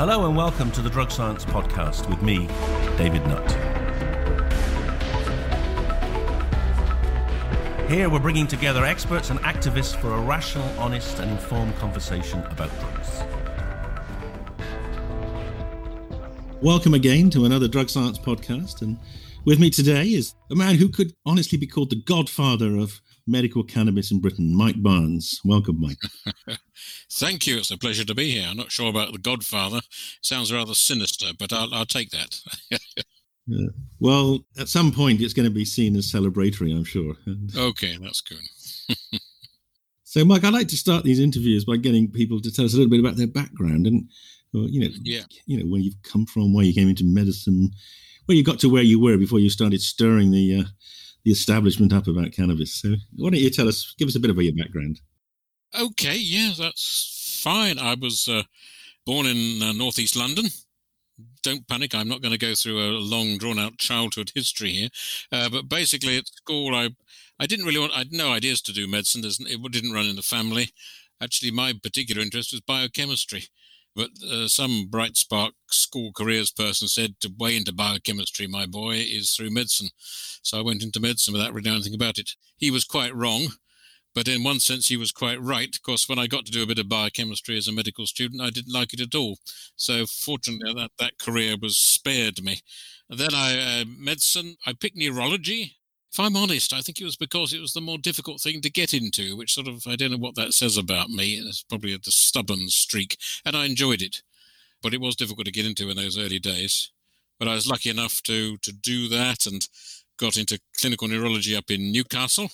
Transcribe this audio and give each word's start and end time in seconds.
Hello 0.00 0.24
and 0.26 0.34
welcome 0.34 0.70
to 0.70 0.80
the 0.80 0.88
Drug 0.88 1.10
Science 1.10 1.44
Podcast 1.44 2.08
with 2.08 2.22
me, 2.22 2.46
David 2.96 3.20
Nutt. 3.26 3.50
Here 7.86 8.08
we're 8.08 8.18
bringing 8.18 8.46
together 8.46 8.86
experts 8.86 9.28
and 9.28 9.38
activists 9.40 9.94
for 9.94 10.14
a 10.14 10.20
rational, 10.22 10.66
honest, 10.78 11.18
and 11.18 11.30
informed 11.30 11.76
conversation 11.76 12.42
about 12.44 12.70
drugs. 12.80 13.22
Welcome 16.62 16.94
again 16.94 17.28
to 17.28 17.44
another 17.44 17.68
Drug 17.68 17.90
Science 17.90 18.18
Podcast. 18.18 18.80
And 18.80 18.98
with 19.44 19.60
me 19.60 19.68
today 19.68 20.06
is 20.06 20.34
a 20.50 20.54
man 20.54 20.76
who 20.76 20.88
could 20.88 21.12
honestly 21.26 21.58
be 21.58 21.66
called 21.66 21.90
the 21.90 22.00
godfather 22.00 22.78
of 22.78 23.02
medical 23.30 23.62
cannabis 23.62 24.10
in 24.10 24.20
Britain, 24.20 24.54
Mike 24.54 24.82
Barnes. 24.82 25.40
Welcome, 25.44 25.80
Mike. 25.80 25.98
Thank 27.12 27.46
you. 27.46 27.58
It's 27.58 27.70
a 27.70 27.78
pleasure 27.78 28.04
to 28.04 28.14
be 28.14 28.30
here. 28.32 28.46
I'm 28.48 28.56
not 28.56 28.72
sure 28.72 28.90
about 28.90 29.12
the 29.12 29.18
godfather. 29.18 29.78
It 29.78 29.84
sounds 30.20 30.52
rather 30.52 30.74
sinister, 30.74 31.28
but 31.38 31.52
I'll, 31.52 31.72
I'll 31.72 31.86
take 31.86 32.10
that. 32.10 32.40
yeah. 33.46 33.68
Well, 34.00 34.40
at 34.58 34.68
some 34.68 34.92
point, 34.92 35.20
it's 35.20 35.34
going 35.34 35.48
to 35.48 35.54
be 35.54 35.64
seen 35.64 35.96
as 35.96 36.10
celebratory, 36.10 36.74
I'm 36.74 36.84
sure. 36.84 37.14
okay, 37.56 37.96
that's 38.00 38.20
good. 38.20 38.96
so, 40.04 40.24
Mike, 40.24 40.44
I'd 40.44 40.52
like 40.52 40.68
to 40.68 40.76
start 40.76 41.04
these 41.04 41.20
interviews 41.20 41.64
by 41.64 41.76
getting 41.76 42.10
people 42.10 42.40
to 42.40 42.52
tell 42.52 42.64
us 42.64 42.74
a 42.74 42.76
little 42.76 42.90
bit 42.90 43.00
about 43.00 43.16
their 43.16 43.28
background 43.28 43.86
and, 43.86 44.08
you 44.52 44.80
know, 44.80 44.90
yeah. 45.02 45.22
you 45.46 45.58
know, 45.58 45.70
where 45.70 45.80
you've 45.80 46.02
come 46.02 46.26
from, 46.26 46.52
where 46.52 46.64
you 46.64 46.74
came 46.74 46.88
into 46.88 47.04
medicine, 47.04 47.70
where 48.26 48.36
you 48.36 48.42
got 48.44 48.58
to 48.60 48.68
where 48.68 48.82
you 48.82 48.98
were 48.98 49.16
before 49.16 49.38
you 49.38 49.50
started 49.50 49.80
stirring 49.80 50.30
the 50.30 50.60
uh, 50.60 50.64
the 51.24 51.30
establishment 51.30 51.92
up 51.92 52.06
about 52.06 52.32
cannabis. 52.32 52.74
So 52.74 52.94
why 53.16 53.30
don't 53.30 53.40
you 53.40 53.50
tell 53.50 53.68
us, 53.68 53.94
give 53.98 54.08
us 54.08 54.16
a 54.16 54.20
bit 54.20 54.30
of 54.30 54.40
your 54.40 54.54
background? 54.54 55.00
Okay, 55.78 56.16
yeah, 56.16 56.52
that's 56.58 57.40
fine. 57.42 57.78
I 57.78 57.94
was 57.94 58.28
uh, 58.28 58.42
born 59.06 59.26
in 59.26 59.62
uh, 59.62 59.72
northeast 59.72 60.16
London. 60.16 60.46
Don't 61.42 61.66
panic. 61.68 61.94
I'm 61.94 62.08
not 62.08 62.22
going 62.22 62.32
to 62.32 62.38
go 62.38 62.54
through 62.54 62.78
a 62.80 62.98
long, 62.98 63.38
drawn-out 63.38 63.78
childhood 63.78 64.32
history 64.34 64.72
here. 64.72 64.88
Uh, 65.30 65.48
but 65.48 65.68
basically, 65.68 66.18
at 66.18 66.26
school, 66.28 66.74
I 66.74 66.90
I 67.38 67.46
didn't 67.46 67.66
really 67.66 67.78
want. 67.78 67.92
I 67.92 67.98
had 67.98 68.12
no 68.12 68.32
ideas 68.32 68.60
to 68.62 68.72
do 68.72 68.86
medicine. 68.86 69.22
It 69.24 69.72
didn't 69.72 69.92
run 69.92 70.06
in 70.06 70.16
the 70.16 70.22
family. 70.22 70.70
Actually, 71.22 71.50
my 71.50 71.72
particular 71.82 72.22
interest 72.22 72.52
was 72.52 72.60
biochemistry. 72.62 73.44
But 73.94 74.10
uh, 74.24 74.48
some 74.48 74.86
bright 74.88 75.16
spark 75.16 75.54
school 75.68 76.12
careers 76.12 76.52
person 76.52 76.88
said 76.88 77.16
to 77.20 77.32
way 77.38 77.56
into 77.56 77.72
biochemistry, 77.72 78.46
my 78.46 78.66
boy, 78.66 78.96
is 78.96 79.32
through 79.32 79.50
medicine. 79.50 79.88
So 80.42 80.58
I 80.58 80.62
went 80.62 80.82
into 80.82 81.00
medicine 81.00 81.32
without 81.32 81.52
really 81.52 81.68
knowing 81.68 81.82
anything 81.82 81.94
about 81.94 82.18
it. 82.18 82.30
He 82.56 82.70
was 82.70 82.84
quite 82.84 83.14
wrong, 83.14 83.48
but 84.14 84.28
in 84.28 84.44
one 84.44 84.60
sense 84.60 84.88
he 84.88 84.96
was 84.96 85.12
quite 85.12 85.40
right. 85.40 85.74
Of 85.74 85.82
course, 85.82 86.08
when 86.08 86.18
I 86.18 86.28
got 86.28 86.46
to 86.46 86.52
do 86.52 86.62
a 86.62 86.66
bit 86.66 86.78
of 86.78 86.88
biochemistry 86.88 87.56
as 87.56 87.68
a 87.68 87.72
medical 87.72 88.06
student, 88.06 88.40
I 88.40 88.50
didn't 88.50 88.72
like 88.72 88.92
it 88.92 89.00
at 89.00 89.14
all. 89.14 89.38
So 89.76 90.06
fortunately, 90.06 90.72
that, 90.74 90.92
that 90.98 91.18
career 91.18 91.56
was 91.60 91.76
spared 91.76 92.42
me. 92.42 92.60
Then 93.08 93.34
I 93.34 93.80
uh, 93.80 93.84
medicine. 93.86 94.56
I 94.64 94.72
picked 94.72 94.96
neurology 94.96 95.79
if 96.12 96.18
I'm 96.18 96.36
honest, 96.36 96.72
I 96.72 96.80
think 96.80 97.00
it 97.00 97.04
was 97.04 97.16
because 97.16 97.52
it 97.52 97.60
was 97.60 97.72
the 97.72 97.80
more 97.80 97.98
difficult 97.98 98.40
thing 98.40 98.60
to 98.62 98.70
get 98.70 98.92
into, 98.92 99.36
which 99.36 99.54
sort 99.54 99.68
of, 99.68 99.86
I 99.86 99.94
don't 99.94 100.10
know 100.10 100.16
what 100.16 100.34
that 100.34 100.54
says 100.54 100.76
about 100.76 101.08
me. 101.08 101.34
It's 101.34 101.62
probably 101.62 101.94
a 101.94 101.98
stubborn 102.02 102.68
streak, 102.68 103.16
and 103.44 103.56
I 103.56 103.66
enjoyed 103.66 104.02
it. 104.02 104.22
But 104.82 104.92
it 104.92 105.00
was 105.00 105.14
difficult 105.14 105.46
to 105.46 105.52
get 105.52 105.66
into 105.66 105.88
in 105.88 105.96
those 105.96 106.18
early 106.18 106.40
days. 106.40 106.90
But 107.38 107.46
I 107.46 107.54
was 107.54 107.68
lucky 107.68 107.90
enough 107.90 108.22
to, 108.24 108.56
to 108.56 108.72
do 108.72 109.08
that 109.08 109.46
and 109.46 109.66
got 110.18 110.36
into 110.36 110.60
clinical 110.76 111.06
neurology 111.06 111.54
up 111.54 111.70
in 111.70 111.92
Newcastle, 111.92 112.50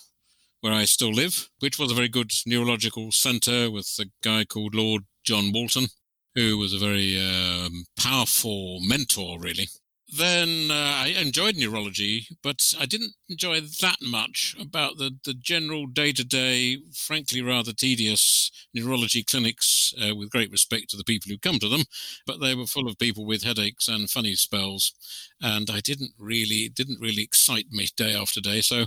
where 0.61 0.73
I 0.73 0.85
still 0.85 1.11
live, 1.11 1.49
which 1.59 1.79
was 1.79 1.91
a 1.91 1.95
very 1.95 2.09
good 2.09 2.31
neurological 2.45 3.11
centre 3.11 3.71
with 3.71 3.91
a 3.99 4.05
guy 4.23 4.45
called 4.45 4.75
Lord 4.75 5.03
John 5.23 5.51
Walton, 5.51 5.87
who 6.35 6.59
was 6.59 6.73
a 6.73 6.77
very 6.77 7.19
um, 7.19 7.85
powerful 7.97 8.79
mentor, 8.81 9.39
really 9.39 9.67
then 10.09 10.71
uh, 10.71 10.73
I 11.03 11.15
enjoyed 11.19 11.57
neurology, 11.57 12.27
but 12.41 12.73
I 12.79 12.85
didn't 12.85 13.13
enjoy 13.27 13.59
that 13.59 13.97
much 14.01 14.55
about 14.59 14.97
the, 14.97 15.17
the 15.25 15.33
general 15.33 15.85
day 15.85 16.13
to 16.13 16.23
day, 16.23 16.77
frankly, 16.93 17.41
rather 17.41 17.73
tedious 17.73 18.49
neurology 18.73 19.23
clinics, 19.23 19.93
uh, 20.01 20.15
with 20.15 20.29
great 20.29 20.49
respect 20.49 20.89
to 20.91 20.97
the 20.97 21.03
people 21.03 21.29
who 21.29 21.37
come 21.37 21.59
to 21.59 21.67
them. 21.67 21.83
But 22.25 22.39
they 22.39 22.55
were 22.55 22.67
full 22.67 22.87
of 22.87 22.97
people 22.97 23.25
with 23.25 23.43
headaches 23.43 23.89
and 23.89 24.09
funny 24.09 24.35
spells. 24.35 24.93
And 25.41 25.69
I 25.69 25.81
didn't 25.81 26.11
really, 26.17 26.69
didn't 26.69 27.01
really 27.01 27.23
excite 27.23 27.67
me 27.71 27.87
day 27.97 28.15
after 28.15 28.39
day. 28.39 28.61
So 28.61 28.85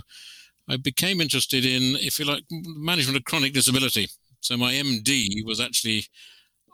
I 0.67 0.77
became 0.77 1.21
interested 1.21 1.65
in, 1.65 1.97
if 1.97 2.19
you 2.19 2.25
like, 2.25 2.45
management 2.49 3.17
of 3.17 3.25
chronic 3.25 3.53
disability. 3.53 4.09
So 4.39 4.57
my 4.57 4.73
MD 4.73 5.45
was 5.45 5.59
actually 5.59 6.05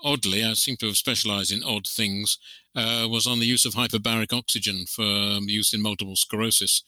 oddly, 0.03 0.43
I 0.43 0.53
seem 0.53 0.77
to 0.77 0.87
have 0.87 0.97
specialized 0.97 1.51
in 1.51 1.63
odd 1.63 1.87
things, 1.87 2.37
uh, 2.77 3.07
was 3.09 3.25
on 3.25 3.39
the 3.39 3.45
use 3.45 3.65
of 3.65 3.73
hyperbaric 3.73 4.31
oxygen 4.31 4.85
for 4.85 5.03
um, 5.03 5.49
use 5.49 5.73
in 5.73 5.81
multiple 5.81 6.15
sclerosis. 6.15 6.83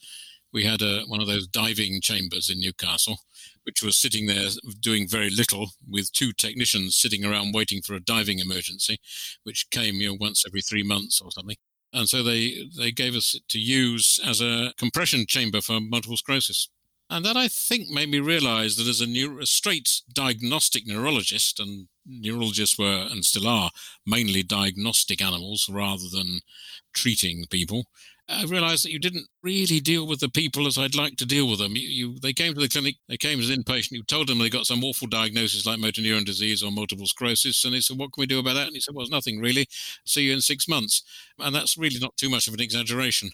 We 0.52 0.64
had 0.64 0.82
a, 0.82 1.02
one 1.06 1.20
of 1.20 1.26
those 1.26 1.48
diving 1.48 2.00
chambers 2.00 2.48
in 2.48 2.60
Newcastle, 2.60 3.18
which 3.64 3.82
was 3.82 3.98
sitting 3.98 4.26
there 4.26 4.48
doing 4.80 5.08
very 5.08 5.30
little 5.30 5.70
with 5.88 6.12
two 6.12 6.32
technicians 6.32 6.96
sitting 6.96 7.24
around 7.24 7.54
waiting 7.54 7.82
for 7.82 7.94
a 7.94 8.00
diving 8.00 8.38
emergency, 8.38 8.98
which 9.42 9.68
came 9.70 9.96
you 9.96 10.08
know, 10.08 10.16
once 10.18 10.44
every 10.46 10.62
three 10.62 10.84
months 10.84 11.20
or 11.20 11.30
something. 11.32 11.56
And 11.92 12.08
so 12.08 12.22
they, 12.22 12.68
they 12.78 12.92
gave 12.92 13.16
us 13.16 13.38
to 13.48 13.58
use 13.58 14.20
as 14.24 14.40
a 14.40 14.72
compression 14.78 15.24
chamber 15.28 15.60
for 15.60 15.80
multiple 15.80 16.16
sclerosis. 16.16 16.68
And 17.08 17.24
that 17.24 17.36
I 17.36 17.48
think 17.48 17.88
made 17.88 18.08
me 18.08 18.20
realize 18.20 18.76
that 18.76 18.86
as 18.86 19.00
a, 19.00 19.06
neuro, 19.06 19.42
a 19.42 19.46
straight 19.46 20.02
diagnostic 20.12 20.86
neurologist, 20.86 21.58
and 21.58 21.88
neurologists 22.06 22.78
were 22.78 23.06
and 23.10 23.24
still 23.24 23.48
are 23.48 23.70
mainly 24.06 24.42
diagnostic 24.42 25.22
animals 25.22 25.68
rather 25.70 26.08
than 26.10 26.40
treating 26.92 27.46
people, 27.50 27.84
I 28.30 28.44
realized 28.44 28.84
that 28.84 28.92
you 28.92 29.00
didn't 29.00 29.26
really 29.42 29.80
deal 29.80 30.06
with 30.06 30.20
the 30.20 30.28
people 30.28 30.68
as 30.68 30.78
I'd 30.78 30.94
like 30.94 31.16
to 31.16 31.26
deal 31.26 31.48
with 31.48 31.58
them. 31.58 31.74
You, 31.74 31.88
you, 31.88 32.18
they 32.20 32.32
came 32.32 32.54
to 32.54 32.60
the 32.60 32.68
clinic, 32.68 32.94
they 33.08 33.16
came 33.16 33.40
as 33.40 33.50
an 33.50 33.62
inpatient, 33.62 33.90
you 33.90 34.04
told 34.04 34.28
them 34.28 34.38
they 34.38 34.48
got 34.48 34.66
some 34.66 34.84
awful 34.84 35.08
diagnosis 35.08 35.66
like 35.66 35.80
motor 35.80 36.00
neuron 36.00 36.24
disease 36.24 36.62
or 36.62 36.70
multiple 36.70 37.06
sclerosis, 37.06 37.64
and 37.64 37.74
they 37.74 37.80
said, 37.80 37.98
What 37.98 38.12
can 38.12 38.22
we 38.22 38.26
do 38.26 38.38
about 38.38 38.54
that? 38.54 38.68
And 38.68 38.74
he 38.74 38.80
said, 38.80 38.94
Well, 38.94 39.02
it's 39.02 39.10
nothing 39.10 39.40
really. 39.40 39.66
See 40.06 40.22
you 40.22 40.32
in 40.32 40.40
six 40.40 40.68
months. 40.68 41.02
And 41.40 41.54
that's 41.54 41.76
really 41.76 41.98
not 41.98 42.16
too 42.16 42.30
much 42.30 42.46
of 42.46 42.54
an 42.54 42.60
exaggeration. 42.60 43.30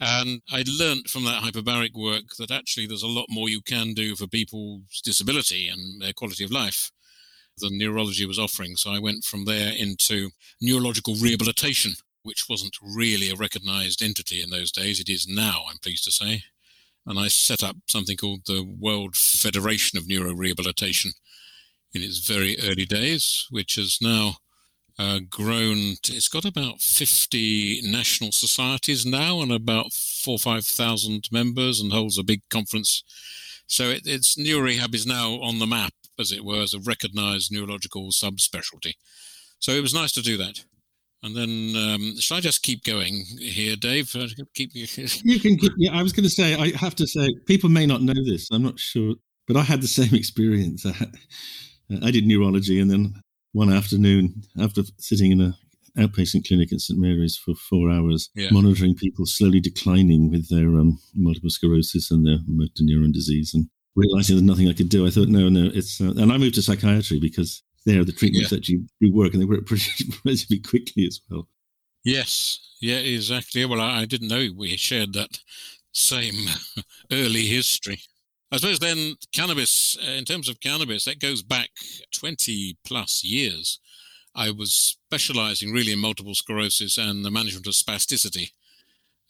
And 0.00 0.42
I 0.50 0.64
learned 0.66 1.08
from 1.08 1.24
that 1.24 1.42
hyperbaric 1.42 1.94
work 1.94 2.34
that 2.38 2.50
actually 2.50 2.86
there's 2.86 3.02
a 3.02 3.08
lot 3.08 3.26
more 3.28 3.48
you 3.48 3.60
can 3.60 3.92
do 3.92 4.16
for 4.16 4.26
people's 4.26 5.00
disability 5.04 5.68
and 5.68 6.02
their 6.02 6.14
quality 6.14 6.42
of 6.42 6.50
life 6.50 6.90
than 7.60 7.78
neurology 7.78 8.26
was 8.26 8.38
offering. 8.38 8.76
So 8.76 8.90
I 8.90 8.98
went 8.98 9.24
from 9.24 9.44
there 9.44 9.72
into 9.76 10.30
neurological 10.60 11.14
rehabilitation, 11.14 11.92
which 12.22 12.46
wasn't 12.48 12.76
really 12.82 13.30
a 13.30 13.36
recognized 13.36 14.02
entity 14.02 14.42
in 14.42 14.50
those 14.50 14.72
days. 14.72 15.00
It 15.00 15.08
is 15.08 15.28
now, 15.28 15.62
I'm 15.68 15.78
pleased 15.78 16.04
to 16.04 16.12
say. 16.12 16.42
And 17.06 17.18
I 17.18 17.28
set 17.28 17.62
up 17.62 17.76
something 17.88 18.16
called 18.16 18.42
the 18.46 18.62
World 18.62 19.16
Federation 19.16 19.98
of 19.98 20.04
Neurorehabilitation 20.04 21.14
in 21.92 22.02
its 22.02 22.18
very 22.18 22.56
early 22.62 22.84
days, 22.84 23.46
which 23.50 23.76
has 23.76 23.98
now 24.00 24.36
uh, 24.98 25.20
grown. 25.28 25.96
To, 26.02 26.12
it's 26.12 26.28
got 26.28 26.44
about 26.44 26.80
50 26.80 27.82
national 27.84 28.32
societies 28.32 29.06
now 29.06 29.40
and 29.40 29.50
about 29.50 29.92
four 29.92 30.34
or 30.34 30.38
5,000 30.38 31.28
members 31.32 31.80
and 31.80 31.92
holds 31.92 32.18
a 32.18 32.22
big 32.22 32.42
conference. 32.50 33.02
So 33.66 33.84
it, 33.84 34.02
it's 34.04 34.36
neurorehab 34.36 34.94
is 34.94 35.06
now 35.06 35.40
on 35.40 35.58
the 35.58 35.66
map, 35.66 35.94
as 36.20 36.30
it 36.32 36.44
were, 36.44 36.62
as 36.62 36.74
a 36.74 36.78
recognized 36.78 37.50
neurological 37.50 38.10
subspecialty. 38.10 38.94
So 39.58 39.72
it 39.72 39.82
was 39.82 39.94
nice 39.94 40.12
to 40.12 40.22
do 40.22 40.36
that. 40.36 40.64
And 41.22 41.36
then, 41.36 41.74
um, 41.76 42.18
shall 42.18 42.38
I 42.38 42.40
just 42.40 42.62
keep 42.62 42.82
going 42.82 43.24
here, 43.38 43.76
Dave? 43.76 44.14
Keep 44.54 44.74
you 44.74 44.86
can. 45.38 45.56
Keep, 45.58 45.72
yeah, 45.76 45.98
I 45.98 46.02
was 46.02 46.14
going 46.14 46.24
to 46.24 46.30
say. 46.30 46.54
I 46.54 46.74
have 46.76 46.94
to 46.96 47.06
say, 47.06 47.28
people 47.46 47.68
may 47.68 47.84
not 47.84 48.00
know 48.00 48.14
this. 48.24 48.48
I'm 48.50 48.62
not 48.62 48.78
sure, 48.78 49.16
but 49.46 49.56
I 49.56 49.62
had 49.62 49.82
the 49.82 49.88
same 49.88 50.14
experience. 50.14 50.86
I, 50.86 50.92
had, 50.92 51.14
I 52.02 52.10
did 52.10 52.26
neurology, 52.26 52.80
and 52.80 52.90
then 52.90 53.20
one 53.52 53.70
afternoon 53.70 54.44
after 54.58 54.82
sitting 54.98 55.32
in 55.32 55.40
a 55.42 55.58
outpatient 55.98 56.46
clinic 56.46 56.72
at 56.72 56.80
St 56.80 56.98
Mary's 56.98 57.36
for 57.36 57.54
four 57.54 57.90
hours, 57.90 58.30
yeah. 58.34 58.48
monitoring 58.50 58.94
people 58.94 59.26
slowly 59.26 59.60
declining 59.60 60.30
with 60.30 60.48
their 60.48 60.68
um, 60.68 61.00
multiple 61.14 61.50
sclerosis 61.50 62.10
and 62.10 62.26
their 62.26 62.38
motor 62.46 62.82
neuron 62.82 63.12
disease, 63.12 63.52
and 63.52 63.68
realizing 63.96 64.36
there's 64.36 64.42
nothing 64.42 64.68
I 64.68 64.72
could 64.72 64.88
do. 64.88 65.06
I 65.06 65.10
thought, 65.10 65.28
no, 65.28 65.48
no, 65.48 65.70
it's. 65.72 66.00
Uh, 66.00 66.14
and 66.16 66.32
I 66.32 66.38
moved 66.38 66.54
to 66.56 66.62
psychiatry 66.62 67.20
because 67.20 67.62
there, 67.86 68.04
the 68.04 68.12
treatments 68.12 68.52
yeah. 68.52 68.58
actually 68.58 68.84
do 69.00 69.12
work, 69.12 69.32
and 69.32 69.42
they 69.42 69.46
work 69.46 69.66
pretty 69.66 69.90
relatively 70.24 70.60
quickly 70.60 71.06
as 71.06 71.20
well. 71.30 71.48
Yes, 72.04 72.60
yeah, 72.80 72.96
exactly. 72.96 73.64
Well, 73.64 73.80
I, 73.80 74.02
I 74.02 74.04
didn't 74.06 74.28
know 74.28 74.48
we 74.56 74.76
shared 74.76 75.12
that 75.14 75.40
same 75.92 76.48
early 77.12 77.46
history. 77.46 78.00
I 78.52 78.56
suppose 78.56 78.80
then 78.80 79.14
cannabis, 79.32 79.96
uh, 80.04 80.10
in 80.10 80.24
terms 80.24 80.48
of 80.48 80.60
cannabis, 80.60 81.04
that 81.04 81.20
goes 81.20 81.42
back 81.42 81.70
20 82.12 82.78
plus 82.84 83.22
years. 83.22 83.78
I 84.34 84.50
was 84.50 84.96
specializing 85.06 85.72
really 85.72 85.92
in 85.92 85.98
multiple 85.98 86.34
sclerosis 86.34 86.98
and 86.98 87.24
the 87.24 87.30
management 87.30 87.66
of 87.66 87.74
spasticity 87.74 88.50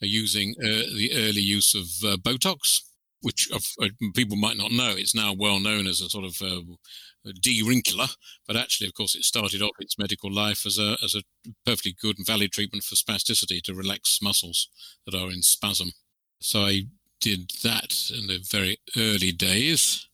uh, 0.01 0.07
using 0.07 0.55
uh, 0.59 0.89
the 0.95 1.11
early 1.13 1.41
use 1.41 1.75
of 1.75 2.07
uh, 2.07 2.17
Botox, 2.17 2.81
which 3.21 3.49
uh, 3.53 3.87
people 4.15 4.37
might 4.37 4.57
not 4.57 4.71
know. 4.71 4.93
It's 4.95 5.15
now 5.15 5.33
well 5.33 5.59
known 5.59 5.87
as 5.87 6.01
a 6.01 6.09
sort 6.09 6.25
of 6.25 6.41
uh, 6.41 7.31
de-wrinkler, 7.41 8.07
but 8.47 8.55
actually, 8.55 8.87
of 8.87 8.93
course, 8.93 9.15
it 9.15 9.23
started 9.23 9.61
off 9.61 9.71
its 9.79 9.97
medical 9.97 10.31
life 10.31 10.65
as 10.65 10.77
a, 10.77 10.97
as 11.03 11.15
a 11.15 11.23
perfectly 11.65 11.95
good 12.01 12.17
and 12.17 12.25
valid 12.25 12.51
treatment 12.51 12.83
for 12.83 12.95
spasticity 12.95 13.61
to 13.61 13.75
relax 13.75 14.19
muscles 14.21 14.69
that 15.05 15.15
are 15.15 15.31
in 15.31 15.41
spasm. 15.41 15.91
So 16.39 16.61
I 16.61 16.83
did 17.19 17.51
that 17.63 18.09
in 18.09 18.27
the 18.27 18.39
very 18.49 18.79
early 18.97 19.31
days. 19.31 20.07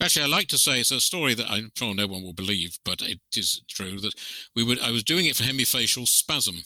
Actually, 0.00 0.24
I 0.24 0.28
like 0.28 0.48
to 0.48 0.58
say 0.58 0.80
it's 0.80 0.90
a 0.90 1.00
story 1.00 1.34
that 1.34 1.50
I'm 1.50 1.70
sure 1.74 1.94
no 1.94 2.06
one 2.06 2.22
will 2.22 2.34
believe, 2.34 2.78
but 2.84 3.02
it 3.02 3.20
is 3.34 3.62
true 3.68 3.98
that 4.00 4.14
we 4.54 4.62
would. 4.62 4.80
I 4.80 4.90
was 4.90 5.02
doing 5.02 5.26
it 5.26 5.36
for 5.36 5.44
hemifacial 5.44 6.06
spasm, 6.06 6.56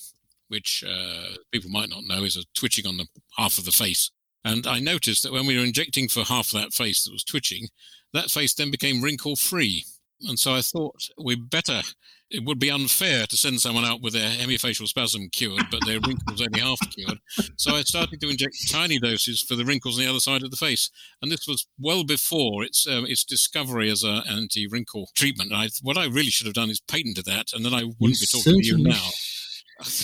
which 0.49 0.85
uh, 0.85 1.37
people 1.53 1.71
might 1.71 1.89
not 1.89 2.05
know 2.05 2.25
is 2.25 2.37
a 2.37 2.45
twitching 2.57 2.87
on 2.87 2.97
the 2.97 3.07
half 3.37 3.59
of 3.59 3.65
the 3.65 3.73
face. 3.73 4.11
And 4.45 4.67
I 4.67 4.79
noticed 4.79 5.23
that 5.23 5.33
when 5.33 5.47
we 5.47 5.57
were 5.57 5.65
injecting 5.65 6.09
for 6.09 6.25
half 6.25 6.53
of 6.53 6.61
that 6.61 6.73
face 6.73 7.05
that 7.05 7.13
was 7.13 7.25
twitching, 7.25 7.69
that 8.13 8.31
face 8.31 8.55
then 8.55 8.71
became 8.71 9.03
wrinkle 9.03 9.37
free. 9.37 9.85
And 10.27 10.39
so 10.39 10.55
I 10.55 10.63
thought 10.63 11.09
we'd 11.19 11.51
better 11.51 11.83
it 12.31 12.45
would 12.45 12.61
be 12.61 12.71
unfair 12.71 13.27
to 13.27 13.37
send 13.37 13.61
someone 13.61 13.85
out 13.85 14.01
with 14.01 14.13
their 14.13 14.31
hemifacial 14.31 14.87
spasm 14.87 15.29
cured, 15.31 15.65
but 15.71 15.85
their 15.85 15.99
wrinkles 16.01 16.41
only 16.41 16.61
half 16.61 16.79
cured. 16.91 17.19
So 17.57 17.75
I 17.75 17.83
started 17.83 18.21
to 18.21 18.29
inject 18.29 18.71
tiny 18.71 18.99
doses 19.01 19.43
for 19.43 19.57
the 19.57 19.65
wrinkles 19.65 19.99
on 19.99 20.05
the 20.05 20.11
other 20.11 20.21
side 20.21 20.45
of 20.45 20.51
the 20.51 20.57
face, 20.57 20.91
and 21.21 21.31
this 21.31 21.47
was 21.49 21.67
well 21.79 22.05
before 22.05 22.63
its 22.63 22.87
um, 22.87 23.05
its 23.07 23.25
discovery 23.25 23.91
as 23.91 24.05
an 24.05 24.23
anti-wrinkle 24.29 25.11
treatment. 25.17 25.53
I, 25.53 25.71
what 25.83 25.99
I 25.99 26.07
really 26.07 26.31
should 26.31 26.47
have 26.47 26.55
done 26.55 26.71
is 26.71 26.81
patented 26.81 27.25
that, 27.25 27.49
and 27.53 27.65
then 27.65 27.75
I 27.75 27.83
wouldn't 27.99 28.21
you 28.21 28.27
be 28.27 28.39
talking 28.39 28.61
to 28.61 28.67
you 28.67 28.79
now 28.79 29.11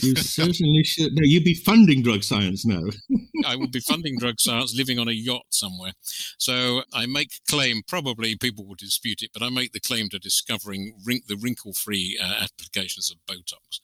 you 0.02 0.16
certainly 0.16 0.82
should. 0.84 1.14
No, 1.14 1.22
you'd 1.22 1.44
be 1.44 1.54
funding 1.54 2.02
drug 2.02 2.22
science 2.22 2.64
now. 2.64 2.82
I 3.46 3.56
would 3.56 3.72
be 3.72 3.80
funding 3.80 4.18
drug 4.18 4.36
science, 4.38 4.74
living 4.76 4.98
on 4.98 5.08
a 5.08 5.12
yacht 5.12 5.46
somewhere. 5.50 5.92
So 6.38 6.82
I 6.92 7.06
make 7.06 7.30
claim. 7.48 7.82
Probably 7.86 8.36
people 8.36 8.66
will 8.66 8.74
dispute 8.74 9.22
it, 9.22 9.30
but 9.32 9.42
I 9.42 9.50
make 9.50 9.72
the 9.72 9.80
claim 9.80 10.08
to 10.10 10.18
discovering 10.18 10.94
wrink, 11.04 11.26
the 11.26 11.36
wrinkle-free 11.36 12.18
uh, 12.22 12.44
applications 12.44 13.10
of 13.10 13.18
Botox. 13.26 13.80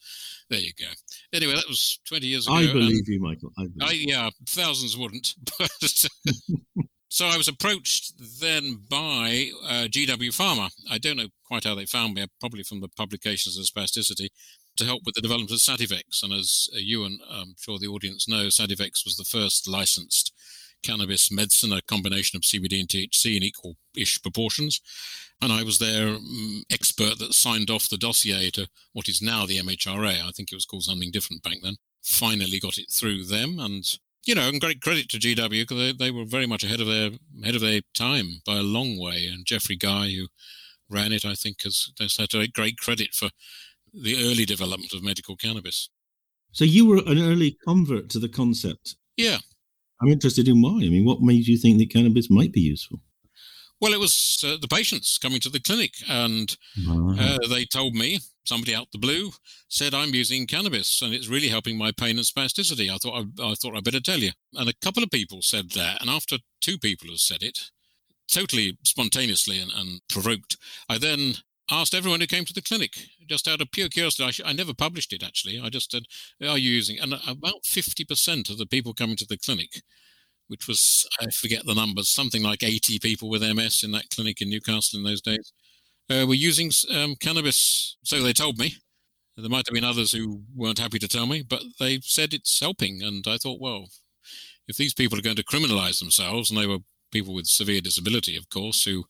There 0.49 0.59
you 0.59 0.71
go. 0.79 0.87
Anyway, 1.33 1.53
that 1.53 1.67
was 1.67 1.99
20 2.07 2.25
years 2.25 2.47
ago. 2.47 2.55
I 2.55 2.67
believe 2.67 3.07
you, 3.07 3.19
Michael. 3.19 3.51
I, 3.57 3.67
I 3.81 3.91
yeah, 3.91 4.29
thousands 4.47 4.97
wouldn't. 4.97 5.35
But 5.59 5.69
so 7.13 7.27
I 7.27 7.37
was 7.37 7.47
approached 7.47 8.13
then 8.41 8.79
by 8.89 9.51
uh, 9.63 9.85
GW 9.87 10.33
Pharma. 10.33 10.71
I 10.89 10.97
don't 10.97 11.15
know 11.15 11.27
quite 11.45 11.63
how 11.63 11.75
they 11.75 11.85
found 11.85 12.15
me, 12.15 12.25
probably 12.39 12.63
from 12.63 12.81
the 12.81 12.87
publications 12.87 13.55
of 13.55 13.65
spasticity 13.65 14.29
to 14.77 14.85
help 14.85 15.01
with 15.05 15.15
the 15.15 15.21
development 15.21 15.51
of 15.51 15.57
Sativex. 15.57 16.23
And 16.23 16.33
as 16.33 16.69
uh, 16.73 16.79
you 16.79 17.05
and 17.05 17.19
I'm 17.29 17.55
sure 17.59 17.77
the 17.77 17.87
audience 17.87 18.27
know, 18.27 18.47
Sativex 18.47 19.05
was 19.05 19.15
the 19.17 19.23
first 19.23 19.67
licensed 19.67 20.33
cannabis 20.83 21.31
medicine, 21.31 21.73
a 21.73 21.81
combination 21.81 22.37
of 22.37 22.43
CBD 22.43 22.79
and 22.79 22.89
THC 22.89 23.37
in 23.37 23.43
equal 23.43 23.77
ish 23.95 24.21
proportions. 24.21 24.81
And 25.41 25.51
I 25.51 25.63
was 25.63 25.79
their 25.79 26.09
um, 26.09 26.63
expert 26.69 27.17
that 27.19 27.33
signed 27.33 27.69
off 27.69 27.89
the 27.89 27.97
dossier 27.97 28.49
to 28.51 28.67
what 28.91 29.09
is 29.09 29.21
now 29.21 29.45
the 29.45 29.59
MHRA. 29.59 30.21
I 30.21 30.31
think 30.31 30.51
it 30.51 30.55
was 30.55 30.65
called 30.65 30.83
something 30.83 31.11
different 31.11 31.43
back 31.43 31.57
then. 31.63 31.75
Finally 32.03 32.59
got 32.59 32.77
it 32.77 32.91
through 32.91 33.25
them. 33.25 33.59
And, 33.59 33.85
you 34.25 34.35
know, 34.35 34.47
and 34.47 34.61
great 34.61 34.81
credit 34.81 35.09
to 35.09 35.17
GW 35.17 35.49
because 35.49 35.77
they, 35.77 35.91
they 35.93 36.11
were 36.11 36.25
very 36.25 36.45
much 36.45 36.63
ahead 36.63 36.81
of 36.81 36.87
their 36.87 37.11
ahead 37.41 37.55
of 37.55 37.61
their 37.61 37.81
time 37.93 38.41
by 38.45 38.57
a 38.57 38.63
long 38.63 38.99
way. 38.99 39.25
And 39.25 39.45
Geoffrey 39.45 39.75
Guy, 39.75 40.11
who 40.11 40.27
ran 40.89 41.11
it, 41.11 41.25
I 41.25 41.33
think 41.33 41.63
has, 41.63 41.91
has 41.99 42.17
had 42.17 42.53
great 42.53 42.77
credit 42.77 43.13
for 43.13 43.29
the 43.93 44.15
early 44.23 44.45
development 44.45 44.93
of 44.93 45.03
medical 45.03 45.35
cannabis. 45.35 45.89
So 46.51 46.65
you 46.65 46.85
were 46.85 47.01
an 47.05 47.19
early 47.19 47.57
convert 47.65 48.09
to 48.11 48.19
the 48.19 48.29
concept. 48.29 48.95
Yeah. 49.17 49.37
I'm 50.01 50.09
interested 50.09 50.47
in 50.47 50.61
why. 50.61 50.77
I 50.83 50.89
mean, 50.89 51.05
what 51.05 51.21
made 51.21 51.47
you 51.47 51.57
think 51.57 51.77
that 51.77 51.91
cannabis 51.91 52.29
might 52.29 52.51
be 52.51 52.61
useful? 52.61 52.99
Well, 53.81 53.93
it 53.93 53.99
was 53.99 54.43
uh, 54.47 54.57
the 54.61 54.67
patients 54.67 55.17
coming 55.17 55.41
to 55.41 55.49
the 55.49 55.59
clinic, 55.59 55.93
and 56.07 56.55
uh, 57.19 57.37
they 57.49 57.65
told 57.65 57.95
me 57.95 58.19
somebody 58.45 58.73
out 58.73 58.87
the 58.91 58.97
blue 58.97 59.31
said 59.67 59.93
I'm 59.93 60.13
using 60.13 60.47
cannabis, 60.47 61.01
and 61.01 61.13
it's 61.13 61.27
really 61.27 61.49
helping 61.49 61.77
my 61.77 61.91
pain 61.91 62.17
and 62.17 62.25
spasticity. 62.25 62.89
I 62.89 62.97
thought 62.97 63.25
I, 63.39 63.51
I 63.51 63.55
thought 63.55 63.75
I 63.75 63.81
better 63.81 63.99
tell 63.99 64.19
you. 64.19 64.31
And 64.53 64.69
a 64.69 64.73
couple 64.81 65.03
of 65.03 65.11
people 65.11 65.41
said 65.41 65.71
that, 65.71 65.99
and 66.01 66.09
after 66.09 66.37
two 66.61 66.77
people 66.77 67.09
have 67.09 67.19
said 67.19 67.43
it, 67.43 67.71
totally 68.31 68.77
spontaneously 68.85 69.59
and, 69.59 69.71
and 69.71 70.01
provoked, 70.07 70.57
I 70.87 70.97
then 70.97 71.35
asked 71.71 71.93
everyone 71.93 72.19
who 72.21 72.27
came 72.27 72.45
to 72.45 72.53
the 72.53 72.61
clinic 72.61 72.93
just 73.27 73.47
out 73.47 73.61
of 73.61 73.71
pure 73.71 73.89
curiosity. 73.89 74.23
I, 74.23 74.31
sh- 74.31 74.41
I 74.45 74.53
never 74.53 74.73
published 74.73 75.13
it 75.13 75.23
actually. 75.23 75.59
I 75.59 75.69
just 75.69 75.91
said, 75.91 76.03
"Are 76.41 76.57
you 76.57 76.71
using?" 76.71 76.99
And 76.99 77.13
about 77.27 77.65
fifty 77.65 78.05
percent 78.05 78.49
of 78.49 78.57
the 78.57 78.65
people 78.65 78.93
coming 78.93 79.15
to 79.17 79.25
the 79.25 79.37
clinic, 79.37 79.81
which 80.47 80.67
was 80.67 81.07
I 81.19 81.27
forget 81.27 81.65
the 81.65 81.73
numbers, 81.75 82.09
something 82.09 82.43
like 82.43 82.63
eighty 82.63 82.99
people 82.99 83.29
with 83.29 83.43
MS 83.43 83.83
in 83.83 83.91
that 83.91 84.09
clinic 84.13 84.41
in 84.41 84.49
Newcastle 84.49 84.99
in 84.99 85.05
those 85.05 85.21
days, 85.21 85.53
uh, 86.09 86.25
were 86.27 86.33
using 86.33 86.71
um, 86.93 87.15
cannabis. 87.19 87.97
So 88.03 88.21
they 88.21 88.33
told 88.33 88.57
me. 88.59 88.75
There 89.35 89.49
might 89.49 89.67
have 89.67 89.73
been 89.73 89.83
others 89.83 90.11
who 90.11 90.43
weren't 90.55 90.77
happy 90.77 90.99
to 90.99 91.07
tell 91.07 91.25
me, 91.25 91.41
but 91.41 91.63
they 91.79 91.99
said 92.01 92.33
it's 92.33 92.59
helping. 92.59 93.01
And 93.01 93.25
I 93.27 93.37
thought, 93.37 93.59
well, 93.59 93.89
if 94.67 94.77
these 94.77 94.93
people 94.93 95.17
are 95.17 95.23
going 95.23 95.35
to 95.37 95.43
criminalize 95.43 95.99
themselves, 95.99 96.51
and 96.51 96.59
they 96.59 96.67
were 96.67 96.79
people 97.11 97.33
with 97.33 97.47
severe 97.47 97.81
disability, 97.81 98.35
of 98.35 98.49
course, 98.49 98.83
who 98.85 99.05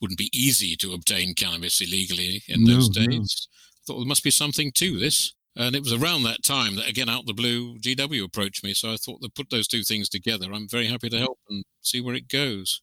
wouldn't 0.00 0.18
be 0.18 0.30
easy 0.32 0.76
to 0.76 0.92
obtain 0.92 1.34
cannabis 1.34 1.80
illegally 1.80 2.42
in 2.48 2.64
no, 2.64 2.74
those 2.74 2.88
days. 2.88 3.08
No. 3.08 3.14
I 3.14 3.82
thought 3.86 3.98
there 4.00 4.08
must 4.08 4.24
be 4.24 4.30
something 4.30 4.72
to 4.72 4.98
this. 4.98 5.34
And 5.56 5.74
it 5.74 5.82
was 5.82 5.92
around 5.92 6.22
that 6.22 6.44
time 6.44 6.76
that, 6.76 6.88
again, 6.88 7.08
out 7.08 7.26
the 7.26 7.34
blue, 7.34 7.78
GW 7.78 8.22
approached 8.22 8.62
me. 8.62 8.74
So 8.74 8.92
I 8.92 8.96
thought 8.96 9.20
to 9.22 9.28
put 9.28 9.50
those 9.50 9.66
two 9.66 9.82
things 9.82 10.08
together. 10.08 10.46
I'm 10.52 10.68
very 10.68 10.86
happy 10.86 11.08
to 11.08 11.18
help 11.18 11.38
and 11.48 11.64
see 11.82 12.00
where 12.00 12.14
it 12.14 12.28
goes. 12.28 12.80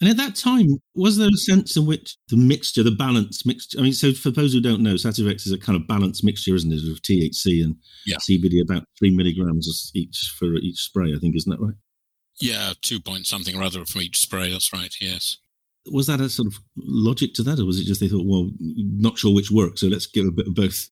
And 0.00 0.08
at 0.08 0.16
that 0.18 0.36
time, 0.36 0.80
was 0.94 1.16
there 1.16 1.28
a 1.28 1.36
sense 1.36 1.76
in 1.76 1.86
which 1.86 2.16
the 2.28 2.36
mixture, 2.36 2.82
the 2.82 2.92
balance 2.92 3.44
mixture? 3.46 3.78
I 3.78 3.82
mean, 3.82 3.92
so 3.92 4.12
for 4.12 4.30
those 4.30 4.52
who 4.52 4.60
don't 4.60 4.82
know, 4.82 4.94
Sativex 4.94 5.46
is 5.46 5.52
a 5.52 5.58
kind 5.58 5.76
of 5.76 5.88
balanced 5.88 6.22
mixture, 6.22 6.54
isn't 6.54 6.72
it, 6.72 6.90
of 6.90 7.02
THC 7.02 7.64
and 7.64 7.76
yeah. 8.06 8.16
CBD, 8.18 8.62
about 8.62 8.84
three 8.98 9.10
milligrams 9.10 9.90
each 9.94 10.34
for 10.38 10.54
each 10.56 10.78
spray, 10.78 11.14
I 11.14 11.18
think, 11.18 11.34
isn't 11.36 11.50
that 11.50 11.64
right? 11.64 11.74
Yeah, 12.40 12.74
two 12.80 13.00
point 13.00 13.26
something 13.26 13.56
or 13.56 13.62
other 13.62 13.84
from 13.86 14.02
each 14.02 14.20
spray. 14.20 14.50
That's 14.50 14.72
right. 14.72 14.94
Yes 15.00 15.38
was 15.90 16.06
that 16.06 16.20
a 16.20 16.28
sort 16.28 16.48
of 16.48 16.58
logic 16.76 17.34
to 17.34 17.42
that, 17.42 17.58
or 17.58 17.66
was 17.66 17.80
it 17.80 17.84
just 17.84 18.00
they 18.00 18.08
thought, 18.08 18.26
well, 18.26 18.50
not 18.58 19.18
sure 19.18 19.34
which 19.34 19.50
works, 19.50 19.80
so 19.80 19.88
let's 19.88 20.06
give 20.06 20.26
a 20.26 20.30
bit 20.30 20.46
of 20.46 20.54
both? 20.54 20.88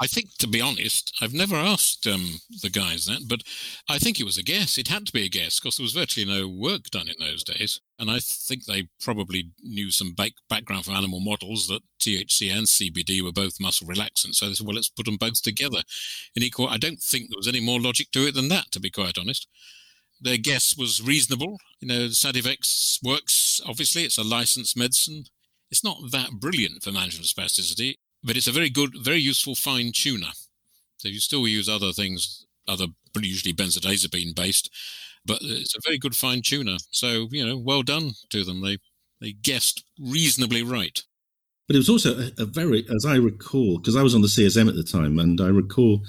I 0.00 0.08
think, 0.08 0.30
to 0.38 0.48
be 0.48 0.60
honest, 0.60 1.16
I've 1.20 1.32
never 1.32 1.54
asked 1.54 2.04
um, 2.08 2.40
the 2.62 2.70
guys 2.70 3.06
that, 3.06 3.28
but 3.28 3.42
I 3.88 3.98
think 3.98 4.18
it 4.18 4.24
was 4.24 4.36
a 4.36 4.42
guess. 4.42 4.76
It 4.76 4.88
had 4.88 5.06
to 5.06 5.12
be 5.12 5.24
a 5.24 5.28
guess 5.28 5.60
because 5.60 5.76
there 5.76 5.84
was 5.84 5.92
virtually 5.92 6.26
no 6.26 6.48
work 6.48 6.90
done 6.90 7.06
in 7.08 7.14
those 7.20 7.44
days. 7.44 7.80
And 7.96 8.10
I 8.10 8.18
think 8.18 8.64
they 8.64 8.88
probably 9.00 9.52
knew 9.62 9.92
some 9.92 10.12
back- 10.12 10.32
background 10.48 10.86
from 10.86 10.96
animal 10.96 11.20
models 11.20 11.68
that 11.68 11.82
THC 12.00 12.52
and 12.52 12.66
CBD 12.66 13.22
were 13.22 13.30
both 13.30 13.60
muscle 13.60 13.86
relaxants. 13.86 14.34
So 14.34 14.48
they 14.48 14.54
said, 14.54 14.66
well, 14.66 14.74
let's 14.74 14.90
put 14.90 15.06
them 15.06 15.16
both 15.16 15.40
together 15.42 15.82
in 16.34 16.42
equal. 16.42 16.66
I 16.66 16.76
don't 16.76 17.00
think 17.00 17.30
there 17.30 17.38
was 17.38 17.46
any 17.46 17.60
more 17.60 17.80
logic 17.80 18.10
to 18.14 18.26
it 18.26 18.34
than 18.34 18.48
that, 18.48 18.72
to 18.72 18.80
be 18.80 18.90
quite 18.90 19.16
honest 19.16 19.46
their 20.20 20.36
guess 20.36 20.76
was 20.76 21.02
reasonable. 21.02 21.58
You 21.80 21.88
know, 21.88 22.06
Sativex 22.06 22.98
works, 23.02 23.60
obviously, 23.66 24.04
it's 24.04 24.18
a 24.18 24.24
licensed 24.24 24.76
medicine. 24.76 25.24
It's 25.70 25.84
not 25.84 25.98
that 26.12 26.32
brilliant 26.32 26.82
for 26.82 26.92
management 26.92 27.30
of 27.30 27.36
spasticity, 27.36 27.94
but 28.22 28.36
it's 28.36 28.46
a 28.46 28.52
very 28.52 28.70
good, 28.70 28.94
very 29.00 29.18
useful 29.18 29.54
fine 29.54 29.92
tuner. 29.94 30.32
So 30.98 31.08
you 31.08 31.20
still 31.20 31.46
use 31.46 31.68
other 31.68 31.92
things, 31.92 32.46
other 32.66 32.86
usually 33.20 33.52
benzodiazepine 33.52 34.34
based, 34.34 34.70
but 35.26 35.38
it's 35.42 35.76
a 35.76 35.80
very 35.84 35.98
good 35.98 36.16
fine 36.16 36.42
tuner. 36.42 36.76
So, 36.90 37.28
you 37.30 37.46
know, 37.46 37.58
well 37.58 37.82
done 37.82 38.12
to 38.30 38.44
them. 38.44 38.62
They, 38.62 38.78
they 39.20 39.32
guessed 39.32 39.84
reasonably 39.98 40.62
right. 40.62 41.02
But 41.66 41.76
it 41.76 41.78
was 41.78 41.88
also 41.88 42.18
a, 42.18 42.30
a 42.38 42.44
very, 42.44 42.86
as 42.94 43.06
I 43.06 43.16
recall, 43.16 43.78
because 43.78 43.96
I 43.96 44.02
was 44.02 44.14
on 44.14 44.20
the 44.20 44.28
CSM 44.28 44.68
at 44.68 44.76
the 44.76 44.82
time, 44.82 45.18
and 45.18 45.40
I 45.40 45.48
recall 45.48 46.02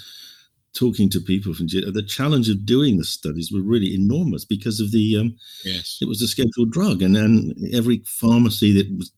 talking 0.75 1.09
to 1.09 1.19
people 1.19 1.53
from 1.53 1.67
the 1.67 2.05
challenge 2.07 2.49
of 2.49 2.65
doing 2.65 2.97
the 2.97 3.03
studies 3.03 3.51
were 3.51 3.61
really 3.61 3.93
enormous 3.93 4.45
because 4.45 4.79
of 4.79 4.91
the 4.91 5.17
um, 5.17 5.35
yes 5.63 5.97
it 6.01 6.07
was 6.07 6.21
a 6.21 6.27
scheduled 6.27 6.71
drug 6.71 7.01
and 7.01 7.15
then 7.15 7.53
every 7.73 8.01
pharmacy 8.05 8.73
that 8.73 8.89
was 8.97 9.11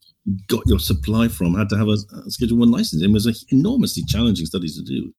got 0.47 0.63
your 0.67 0.79
supply 0.79 1.27
from 1.27 1.55
had 1.55 1.69
to 1.69 1.77
have 1.77 1.87
a, 1.87 1.97
a 2.25 2.31
schedule 2.31 2.57
one 2.57 2.71
license 2.71 3.01
it 3.01 3.11
was 3.11 3.25
an 3.25 3.33
enormously 3.49 4.03
challenging 4.07 4.45
studies 4.45 4.77
to 4.77 4.83
do 4.83 5.13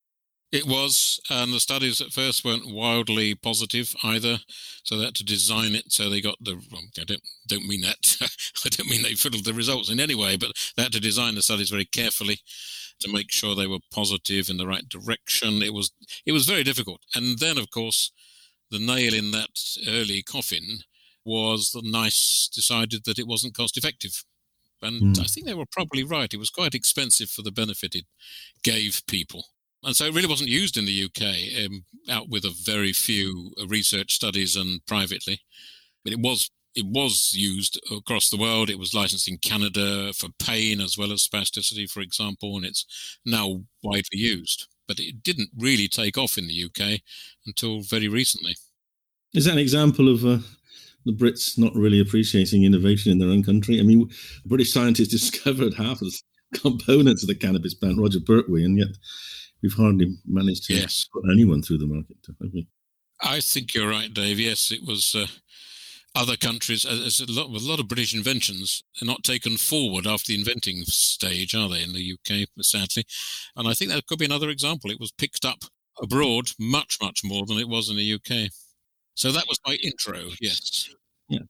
It 0.51 0.67
was, 0.67 1.21
and 1.29 1.53
the 1.53 1.61
studies 1.61 2.01
at 2.01 2.13
first 2.13 2.43
weren't 2.43 2.73
wildly 2.73 3.35
positive 3.35 3.95
either. 4.03 4.39
So 4.83 4.97
they 4.97 5.05
had 5.05 5.15
to 5.17 5.25
design 5.25 5.75
it 5.75 5.93
so 5.93 6.09
they 6.09 6.23
got 6.23 6.39
the. 6.41 6.55
Well, 6.73 6.81
I 6.99 7.05
don't 7.05 7.21
don't 7.47 7.69
mean 7.69 7.83
that. 7.83 8.17
I 8.65 8.71
don't 8.71 8.89
mean 8.89 9.03
they 9.03 9.15
fiddled 9.15 9.45
the 9.45 9.53
results 9.53 9.91
in 9.91 10.01
any 10.01 10.15
way, 10.15 10.39
but 10.39 10.53
they 10.75 10.85
had 10.85 10.93
to 10.93 11.01
design 11.01 11.35
the 11.35 11.43
studies 11.43 11.69
very 11.69 11.85
carefully 11.85 12.41
to 13.01 13.13
make 13.13 13.31
sure 13.31 13.55
they 13.55 13.67
were 13.67 13.79
positive 13.93 14.49
in 14.49 14.57
the 14.57 14.67
right 14.67 14.89
direction. 14.89 15.63
It 15.63 15.73
was 15.73 15.93
it 16.27 16.33
was 16.33 16.47
very 16.47 16.65
difficult, 16.65 17.01
and 17.15 17.39
then 17.39 17.59
of 17.59 17.71
course, 17.71 18.13
the 18.71 18.79
nail 18.79 19.15
in 19.15 19.31
that 19.33 19.51
early 19.87 20.23
coffin 20.23 20.81
was 21.25 21.71
that 21.73 21.85
NICE 21.85 22.51
decided 22.55 23.05
that 23.05 23.19
it 23.19 23.27
wasn't 23.27 23.57
cost 23.57 23.77
effective. 23.77 24.25
And 24.81 25.17
mm. 25.17 25.21
I 25.21 25.25
think 25.25 25.47
they 25.47 25.55
were 25.55 25.67
probably 25.71 26.05
right. 26.05 26.33
It 26.33 26.39
was 26.39 26.51
quite 26.51 26.75
expensive 26.75 27.31
for 27.31 27.43
the 27.43 27.51
benefit 27.51 27.95
it 27.95 28.07
gave 28.63 29.03
people. 29.07 29.45
And 29.83 29.97
so 29.97 30.07
it 30.07 30.15
really 30.15 30.29
wasn't 30.29 30.51
used 30.51 30.77
in 30.77 30.87
the 30.87 31.05
UK, 31.05 31.67
um, 31.67 31.85
out 32.09 32.29
with 32.29 32.45
a 32.45 32.55
very 32.65 32.93
few 32.93 33.53
research 33.67 34.15
studies 34.15 34.57
and 34.57 34.85
privately. 34.87 35.41
But 36.05 36.13
it 36.13 36.21
was 36.21 36.51
it 36.79 36.87
was 36.87 37.33
used 37.35 37.81
across 37.91 38.31
the 38.31 38.37
world. 38.37 38.71
It 38.71 38.79
was 38.79 38.95
licensed 38.95 39.29
in 39.29 39.39
Canada 39.39 40.13
for 40.13 40.29
pain 40.39 40.81
as 40.81 40.97
well 40.97 41.13
as 41.13 41.27
spasticity, 41.27 41.91
for 41.91 42.01
example, 42.01 42.57
and 42.57 42.65
it's 42.65 43.19
now 43.27 43.63
widely 43.83 44.21
used. 44.21 44.69
But 44.87 45.01
it 45.01 45.25
didn't 45.25 45.51
really 45.59 45.89
take 45.89 46.17
off 46.17 46.39
in 46.39 46.47
the 46.47 46.65
UK 46.65 47.01
until 47.45 47.81
very 47.83 48.07
recently. 48.07 48.55
Is 49.35 49.47
that 49.47 49.55
an 49.55 49.59
example 49.59 50.09
of 50.09 50.25
uh, 50.25 50.39
the 51.05 51.13
Brits 51.13 51.59
not 51.59 51.75
really 51.75 52.01
appreciating 52.01 52.63
innovation 52.63 53.11
in 53.11 53.19
their 53.19 53.29
own 53.29 53.43
country? 53.43 53.81
I 53.81 53.83
mean, 53.83 54.09
British 54.47 54.73
scientists 54.73 55.09
discovered 55.19 55.75
half 55.75 56.01
of 56.01 56.13
the 56.13 56.59
components 56.61 57.25
of 57.25 57.29
the 57.29 57.35
cannabis 57.35 57.75
plant, 57.75 58.01
Roger 58.01 58.21
Pertwee, 58.21 58.65
and 58.65 58.79
yet 58.79 58.97
we've 59.65 59.75
hardly 59.75 60.17
managed 60.27 60.67
to 60.67 60.75
yes. 60.75 61.09
put 61.13 61.25
anyone 61.33 61.61
through 61.61 61.79
the 61.79 61.87
market, 61.87 62.19
have 62.25 62.53
we? 62.55 62.69
I 63.21 63.41
think 63.41 63.75
you're 63.75 63.91
right, 63.91 64.15
Dave. 64.15 64.39
Yes, 64.39 64.71
it 64.71 64.87
was. 64.87 65.17
Uh, 65.17 65.27
other 66.15 66.37
countries, 66.37 66.85
as 66.85 67.21
a 67.21 67.31
lot, 67.31 67.51
with 67.51 67.63
a 67.63 67.69
lot 67.69 67.81
of 67.81 67.89
British 67.89 68.15
inventions, 68.15 68.83
are 69.01 69.07
not 69.07 69.23
taken 69.23 69.57
forward 69.57 70.07
after 70.07 70.33
the 70.33 70.39
inventing 70.39 70.85
stage, 70.85 71.55
are 71.55 71.69
they, 71.69 71.83
in 71.83 71.93
the 71.93 72.13
UK, 72.15 72.49
sadly? 72.61 73.05
And 73.57 73.69
I 73.69 73.75
think 73.75 73.91
that 73.91 74.07
could 74.07 74.19
be 74.19 74.25
another 74.25 74.49
example. 74.49 74.91
It 74.91 75.01
was 75.01 75.13
picked 75.13 75.45
up 75.45 75.59
abroad 76.01 76.51
much, 76.59 76.99
much 77.01 77.21
more 77.25 77.45
than 77.47 77.59
it 77.59 77.69
was 77.69 77.89
in 77.89 77.97
the 77.97 78.15
UK. 78.15 78.51
So 79.15 79.33
that 79.33 79.47
was 79.49 79.59
my 79.67 79.77
intro, 79.83 80.31
yes. 80.41 80.89
Yeah. 81.29 81.41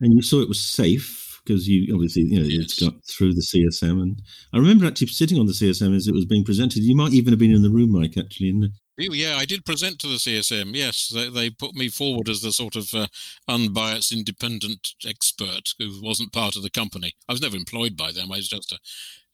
And 0.00 0.12
you 0.12 0.22
saw 0.22 0.40
it 0.40 0.48
was 0.48 0.62
safe 0.62 1.40
because 1.44 1.68
you 1.68 1.94
obviously, 1.94 2.24
you 2.24 2.40
know, 2.40 2.46
yes. 2.46 2.64
it's 2.64 2.82
got 2.82 2.94
through 3.08 3.34
the 3.34 3.40
CSM. 3.40 4.02
And 4.02 4.22
I 4.52 4.58
remember 4.58 4.86
actually 4.86 5.08
sitting 5.08 5.38
on 5.38 5.46
the 5.46 5.52
CSM 5.52 5.94
as 5.96 6.08
it 6.08 6.14
was 6.14 6.26
being 6.26 6.44
presented. 6.44 6.82
You 6.82 6.96
might 6.96 7.12
even 7.12 7.32
have 7.32 7.38
been 7.38 7.54
in 7.54 7.62
the 7.62 7.70
room, 7.70 7.92
Mike, 7.92 8.18
actually, 8.18 8.50
in 8.50 8.60
the, 8.60 8.70
yeah, 8.98 9.36
I 9.36 9.44
did 9.44 9.64
present 9.64 9.98
to 10.00 10.06
the 10.06 10.14
CSM. 10.14 10.74
Yes, 10.74 11.10
they, 11.14 11.28
they 11.28 11.50
put 11.50 11.74
me 11.74 11.88
forward 11.88 12.28
as 12.28 12.40
the 12.40 12.52
sort 12.52 12.76
of 12.76 12.94
uh, 12.94 13.06
unbiased, 13.48 14.12
independent 14.12 14.94
expert 15.06 15.74
who 15.78 16.00
wasn't 16.02 16.32
part 16.32 16.56
of 16.56 16.62
the 16.62 16.70
company. 16.70 17.12
I 17.28 17.32
was 17.32 17.42
never 17.42 17.56
employed 17.56 17.96
by 17.96 18.12
them. 18.12 18.32
I 18.32 18.36
was 18.36 18.48
just 18.48 18.72
an 18.72 18.78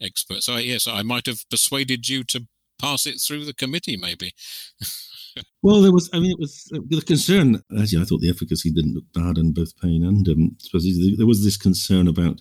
expert. 0.01 0.43
So 0.43 0.57
yes, 0.57 0.87
I 0.87 1.03
might 1.03 1.27
have 1.27 1.49
persuaded 1.49 2.09
you 2.09 2.25
to 2.25 2.47
pass 2.81 3.07
it 3.07 3.21
through 3.21 3.45
the 3.45 3.55
committee, 3.55 3.97
maybe. 3.97 4.33
well, 5.63 5.81
there 5.81 5.93
was. 5.93 6.11
I 6.13 6.19
mean, 6.19 6.33
it 6.33 6.39
was 6.39 6.69
the 6.71 7.03
concern. 7.07 7.63
Actually, 7.79 8.03
I 8.03 8.05
thought 8.05 8.21
the 8.21 8.31
efficacy 8.31 8.71
didn't 8.71 8.95
look 8.95 9.13
bad 9.15 9.39
in 9.39 9.53
both 9.53 9.81
pain 9.81 10.05
and 10.05 10.29
um, 10.29 10.57
there 10.73 11.27
was 11.27 11.45
this 11.45 11.57
concern 11.57 12.09
about 12.09 12.41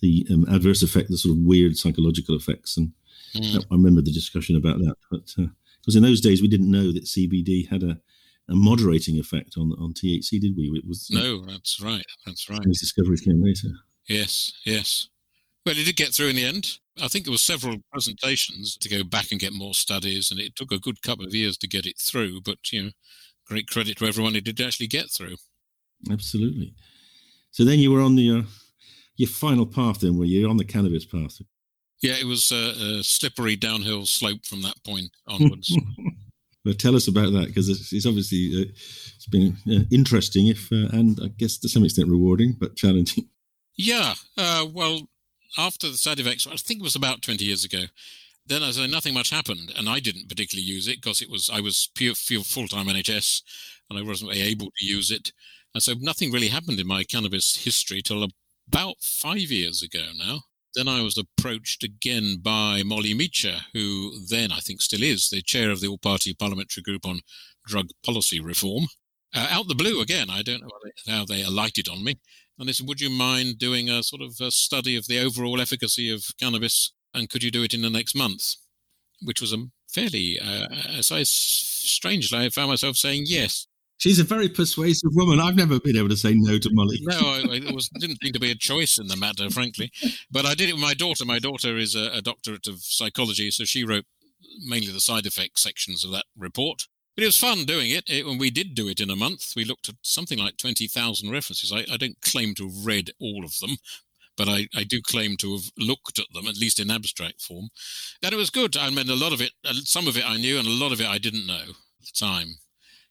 the 0.00 0.26
um, 0.30 0.46
adverse 0.48 0.82
effect, 0.82 1.10
the 1.10 1.18
sort 1.18 1.36
of 1.36 1.44
weird 1.44 1.76
psychological 1.76 2.34
effects, 2.34 2.76
and 2.78 2.92
mm. 3.34 3.58
I 3.58 3.74
remember 3.74 4.00
the 4.00 4.12
discussion 4.12 4.56
about 4.56 4.78
that. 4.78 4.96
But 5.10 5.34
uh, 5.38 5.48
because 5.80 5.96
in 5.96 6.02
those 6.02 6.20
days 6.20 6.42
we 6.42 6.48
didn't 6.48 6.70
know 6.70 6.92
that 6.92 7.04
CBD 7.04 7.68
had 7.68 7.82
a, 7.82 8.00
a 8.48 8.54
moderating 8.54 9.18
effect 9.18 9.54
on 9.56 9.72
on 9.78 9.92
THC, 9.92 10.40
did 10.40 10.56
we? 10.56 10.70
It 10.74 10.86
was 10.86 11.10
no, 11.10 11.44
that's 11.44 11.80
right, 11.80 12.06
that's 12.26 12.48
right. 12.48 12.62
These 12.62 12.80
discoveries 12.80 13.20
came 13.20 13.42
later. 13.42 13.68
Yes, 14.08 14.52
yes. 14.64 15.08
Well, 15.64 15.76
it 15.76 15.84
did 15.84 15.96
get 15.96 16.14
through 16.14 16.28
in 16.28 16.36
the 16.36 16.44
end. 16.44 16.78
I 17.02 17.08
think 17.08 17.24
there 17.24 17.32
were 17.32 17.38
several 17.38 17.76
presentations 17.92 18.76
to 18.78 18.88
go 18.88 19.04
back 19.04 19.30
and 19.30 19.40
get 19.40 19.52
more 19.52 19.74
studies, 19.74 20.30
and 20.30 20.40
it 20.40 20.56
took 20.56 20.72
a 20.72 20.78
good 20.78 21.02
couple 21.02 21.26
of 21.26 21.34
years 21.34 21.56
to 21.58 21.68
get 21.68 21.86
it 21.86 21.98
through. 21.98 22.40
But 22.40 22.58
you 22.72 22.82
know, 22.82 22.90
great 23.46 23.68
credit 23.68 23.98
to 23.98 24.06
everyone 24.06 24.34
who 24.34 24.40
did 24.40 24.60
actually 24.60 24.86
get 24.86 25.10
through. 25.10 25.36
Absolutely. 26.10 26.74
So 27.50 27.64
then 27.64 27.78
you 27.78 27.90
were 27.90 28.00
on 28.00 28.16
the 28.16 28.30
uh, 28.30 28.42
your 29.16 29.28
final 29.28 29.66
path, 29.66 30.00
then, 30.00 30.16
were 30.16 30.24
you 30.24 30.48
on 30.48 30.56
the 30.56 30.64
cannabis 30.64 31.04
path? 31.04 31.40
Yeah, 32.02 32.14
it 32.14 32.26
was 32.26 32.50
a, 32.50 32.98
a 33.00 33.04
slippery 33.04 33.56
downhill 33.56 34.06
slope 34.06 34.46
from 34.46 34.62
that 34.62 34.82
point 34.84 35.10
onwards. 35.28 35.76
well, 36.64 36.74
tell 36.74 36.96
us 36.96 37.08
about 37.08 37.32
that 37.32 37.48
because 37.48 37.68
it's, 37.68 37.92
it's, 37.92 38.06
obviously 38.06 38.50
uh, 38.56 38.72
it's 39.16 39.26
been 39.26 39.56
uh, 39.70 39.84
interesting, 39.92 40.46
if 40.46 40.72
uh, 40.72 40.88
and 40.92 41.18
I 41.22 41.28
guess 41.28 41.58
to 41.58 41.68
some 41.68 41.84
extent 41.84 42.08
rewarding, 42.08 42.56
but 42.58 42.76
challenging. 42.76 43.28
Yeah, 43.76 44.14
uh, 44.36 44.66
well, 44.72 45.08
after 45.58 45.88
the 45.88 45.98
side 45.98 46.20
effects, 46.20 46.46
I 46.46 46.56
think 46.56 46.80
it 46.80 46.84
was 46.84 46.96
about 46.96 47.22
twenty 47.22 47.44
years 47.44 47.64
ago. 47.64 47.84
Then, 48.46 48.62
as 48.62 48.78
I 48.78 48.86
say, 48.86 48.90
nothing 48.90 49.14
much 49.14 49.30
happened, 49.30 49.72
and 49.76 49.88
I 49.88 50.00
didn't 50.00 50.28
particularly 50.28 50.66
use 50.66 50.88
it 50.88 51.00
because 51.00 51.20
it 51.20 51.30
was 51.30 51.50
I 51.52 51.60
was 51.60 51.90
pure, 51.94 52.14
pure 52.26 52.42
full 52.42 52.66
time 52.66 52.86
NHS, 52.86 53.42
and 53.88 53.98
I 53.98 54.02
wasn't 54.02 54.34
able 54.34 54.66
to 54.66 54.86
use 54.86 55.10
it, 55.10 55.32
and 55.74 55.82
so 55.82 55.94
nothing 55.98 56.32
really 56.32 56.48
happened 56.48 56.80
in 56.80 56.86
my 56.86 57.04
cannabis 57.04 57.56
history 57.64 58.00
till 58.02 58.26
about 58.68 58.96
five 59.00 59.50
years 59.50 59.82
ago 59.82 60.06
now. 60.16 60.40
Then 60.74 60.88
I 60.88 61.02
was 61.02 61.18
approached 61.18 61.82
again 61.82 62.38
by 62.42 62.82
Molly 62.84 63.14
Meacher, 63.14 63.62
who 63.74 64.12
then 64.28 64.52
I 64.52 64.60
think 64.60 64.80
still 64.80 65.02
is 65.02 65.28
the 65.28 65.42
chair 65.42 65.70
of 65.70 65.80
the 65.80 65.88
All 65.88 65.98
Party 65.98 66.32
Parliamentary 66.32 66.82
Group 66.82 67.04
on 67.06 67.20
Drug 67.66 67.88
Policy 68.04 68.40
Reform. 68.40 68.86
Uh, 69.34 69.48
out 69.50 69.68
the 69.68 69.74
blue 69.74 70.00
again, 70.00 70.28
I 70.30 70.42
don't 70.42 70.62
know 70.62 70.70
how 71.06 71.24
they 71.24 71.42
alighted 71.42 71.88
on 71.88 72.04
me. 72.04 72.18
And 72.58 72.68
they 72.68 72.72
said, 72.72 72.86
Would 72.86 73.00
you 73.00 73.10
mind 73.10 73.58
doing 73.58 73.88
a 73.88 74.02
sort 74.02 74.22
of 74.22 74.36
a 74.40 74.50
study 74.50 74.96
of 74.96 75.06
the 75.06 75.18
overall 75.18 75.60
efficacy 75.60 76.10
of 76.10 76.24
cannabis? 76.38 76.92
And 77.14 77.28
could 77.28 77.42
you 77.42 77.50
do 77.50 77.62
it 77.62 77.74
in 77.74 77.82
the 77.82 77.90
next 77.90 78.14
month? 78.14 78.54
Which 79.22 79.40
was 79.40 79.52
a 79.52 79.66
fairly, 79.88 80.38
uh, 80.38 80.66
as 80.96 81.10
I 81.10 81.22
strangely, 81.24 82.38
I 82.38 82.48
found 82.48 82.70
myself 82.70 82.96
saying 82.96 83.24
yes. 83.26 83.66
She's 84.00 84.18
a 84.18 84.24
very 84.24 84.48
persuasive 84.48 85.10
woman. 85.14 85.40
I've 85.40 85.56
never 85.56 85.78
been 85.78 85.98
able 85.98 86.08
to 86.08 86.16
say 86.16 86.32
no 86.34 86.56
to 86.56 86.70
Molly. 86.72 86.96
no, 87.02 87.18
I, 87.18 87.56
it 87.56 87.74
was, 87.74 87.90
didn't 87.90 88.16
seem 88.22 88.32
to 88.32 88.40
be 88.40 88.50
a 88.50 88.54
choice 88.54 88.98
in 88.98 89.08
the 89.08 89.16
matter, 89.16 89.50
frankly. 89.50 89.92
But 90.30 90.46
I 90.46 90.54
did 90.54 90.70
it 90.70 90.72
with 90.72 90.82
my 90.82 90.94
daughter. 90.94 91.26
My 91.26 91.38
daughter 91.38 91.76
is 91.76 91.94
a, 91.94 92.10
a 92.14 92.22
doctorate 92.22 92.66
of 92.66 92.80
psychology, 92.80 93.50
so 93.50 93.64
she 93.64 93.84
wrote 93.84 94.06
mainly 94.64 94.90
the 94.90 95.02
side 95.02 95.26
effects 95.26 95.62
sections 95.62 96.02
of 96.02 96.12
that 96.12 96.24
report. 96.34 96.84
But 97.14 97.24
it 97.24 97.26
was 97.26 97.36
fun 97.36 97.66
doing 97.66 97.90
it. 97.90 98.08
it. 98.08 98.24
When 98.24 98.38
we 98.38 98.50
did 98.50 98.74
do 98.74 98.88
it 98.88 99.00
in 99.00 99.10
a 99.10 99.16
month, 99.16 99.52
we 99.54 99.66
looked 99.66 99.90
at 99.90 99.96
something 100.00 100.38
like 100.38 100.56
20,000 100.56 101.30
references. 101.30 101.70
I, 101.70 101.84
I, 101.92 101.98
don't 101.98 102.22
claim 102.22 102.54
to 102.54 102.68
have 102.68 102.86
read 102.86 103.10
all 103.20 103.44
of 103.44 103.58
them, 103.58 103.76
but 104.34 104.48
I, 104.48 104.66
I, 104.74 104.84
do 104.84 105.02
claim 105.02 105.36
to 105.38 105.52
have 105.52 105.64
looked 105.76 106.18
at 106.18 106.32
them, 106.32 106.46
at 106.46 106.56
least 106.56 106.80
in 106.80 106.90
abstract 106.90 107.42
form. 107.42 107.68
And 108.22 108.32
it 108.32 108.36
was 108.36 108.48
good. 108.48 108.78
I 108.78 108.88
mean, 108.88 109.10
a 109.10 109.14
lot 109.14 109.34
of 109.34 109.42
it, 109.42 109.52
uh, 109.62 109.74
some 109.84 110.08
of 110.08 110.16
it 110.16 110.24
I 110.26 110.38
knew, 110.38 110.58
and 110.58 110.66
a 110.66 110.70
lot 110.70 110.92
of 110.92 111.02
it 111.02 111.06
I 111.06 111.18
didn't 111.18 111.46
know 111.46 111.60
at 111.60 112.06
the 112.06 112.12
time 112.18 112.60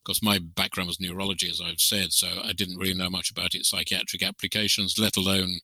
because 0.03 0.23
my 0.23 0.39
background 0.39 0.87
was 0.87 0.99
neurology, 0.99 1.49
as 1.49 1.61
I've 1.61 1.81
said, 1.81 2.13
so 2.13 2.27
I 2.43 2.53
didn't 2.53 2.77
really 2.77 2.93
know 2.93 3.09
much 3.09 3.29
about 3.29 3.53
its 3.53 3.69
psychiatric 3.69 4.23
applications, 4.23 4.97
let 4.97 5.17
alone 5.17 5.59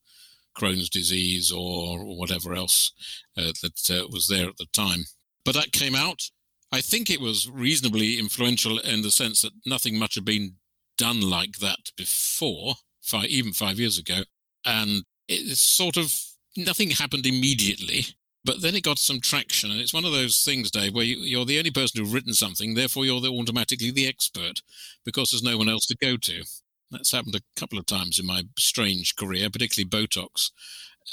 Crohn's 0.57 0.89
disease 0.89 1.51
or, 1.51 2.03
whatever 2.03 2.53
else 2.53 2.91
uh, 3.37 3.51
that 3.61 3.89
uh, 3.89 4.07
was 4.09 4.27
there 4.27 4.47
at 4.47 4.57
the 4.57 4.67
time. 4.73 5.05
But 5.43 5.55
that 5.55 5.71
came 5.71 5.95
out. 5.95 6.29
I 6.71 6.81
think 6.81 7.09
it 7.09 7.21
was 7.21 7.49
reasonably 7.49 8.17
influential 8.17 8.79
in 8.79 9.01
the 9.01 9.11
sense 9.11 9.41
that 9.41 9.51
nothing 9.65 9.97
much 9.99 10.15
had 10.15 10.25
been 10.25 10.55
done 10.97 11.21
like 11.21 11.57
that 11.59 11.91
before, 11.97 12.75
five, 13.01 13.25
even 13.25 13.53
five 13.53 13.79
years 13.79 13.97
ago. 13.97 14.21
And 14.65 15.03
it's 15.27 15.61
sort 15.61 15.97
of 15.97 16.13
nothing 16.57 16.91
happened 16.91 17.25
immediately. 17.25 18.05
But 18.45 18.61
then 18.61 18.75
it 18.75 18.83
got 18.83 18.99
some 18.99 19.19
traction, 19.19 19.71
and 19.71 19.79
it's 19.79 19.93
one 19.93 20.05
of 20.05 20.11
those 20.11 20.43
things, 20.43 20.69
Dave, 20.69 20.93
where 20.93 21.03
you, 21.03 21.41
are 21.41 21.45
the 21.45 21.57
only 21.57 21.71
person 21.71 21.99
who's 21.99 22.13
written 22.13 22.33
something, 22.33 22.75
therefore 22.75 23.03
you're 23.03 23.19
the, 23.19 23.29
automatically 23.29 23.89
the 23.89 24.07
expert 24.07 24.61
because 25.03 25.31
there's 25.31 25.43
no 25.43 25.57
one 25.57 25.67
else 25.67 25.87
to 25.87 25.97
go 25.97 26.15
to. 26.15 26.43
That's 26.91 27.11
happened 27.11 27.35
a 27.35 27.59
couple 27.59 27.79
of 27.79 27.87
times 27.87 28.19
in 28.19 28.27
my 28.27 28.43
strange 28.57 29.15
career, 29.15 29.49
particularly 29.49 29.89
Botox. 29.89 30.51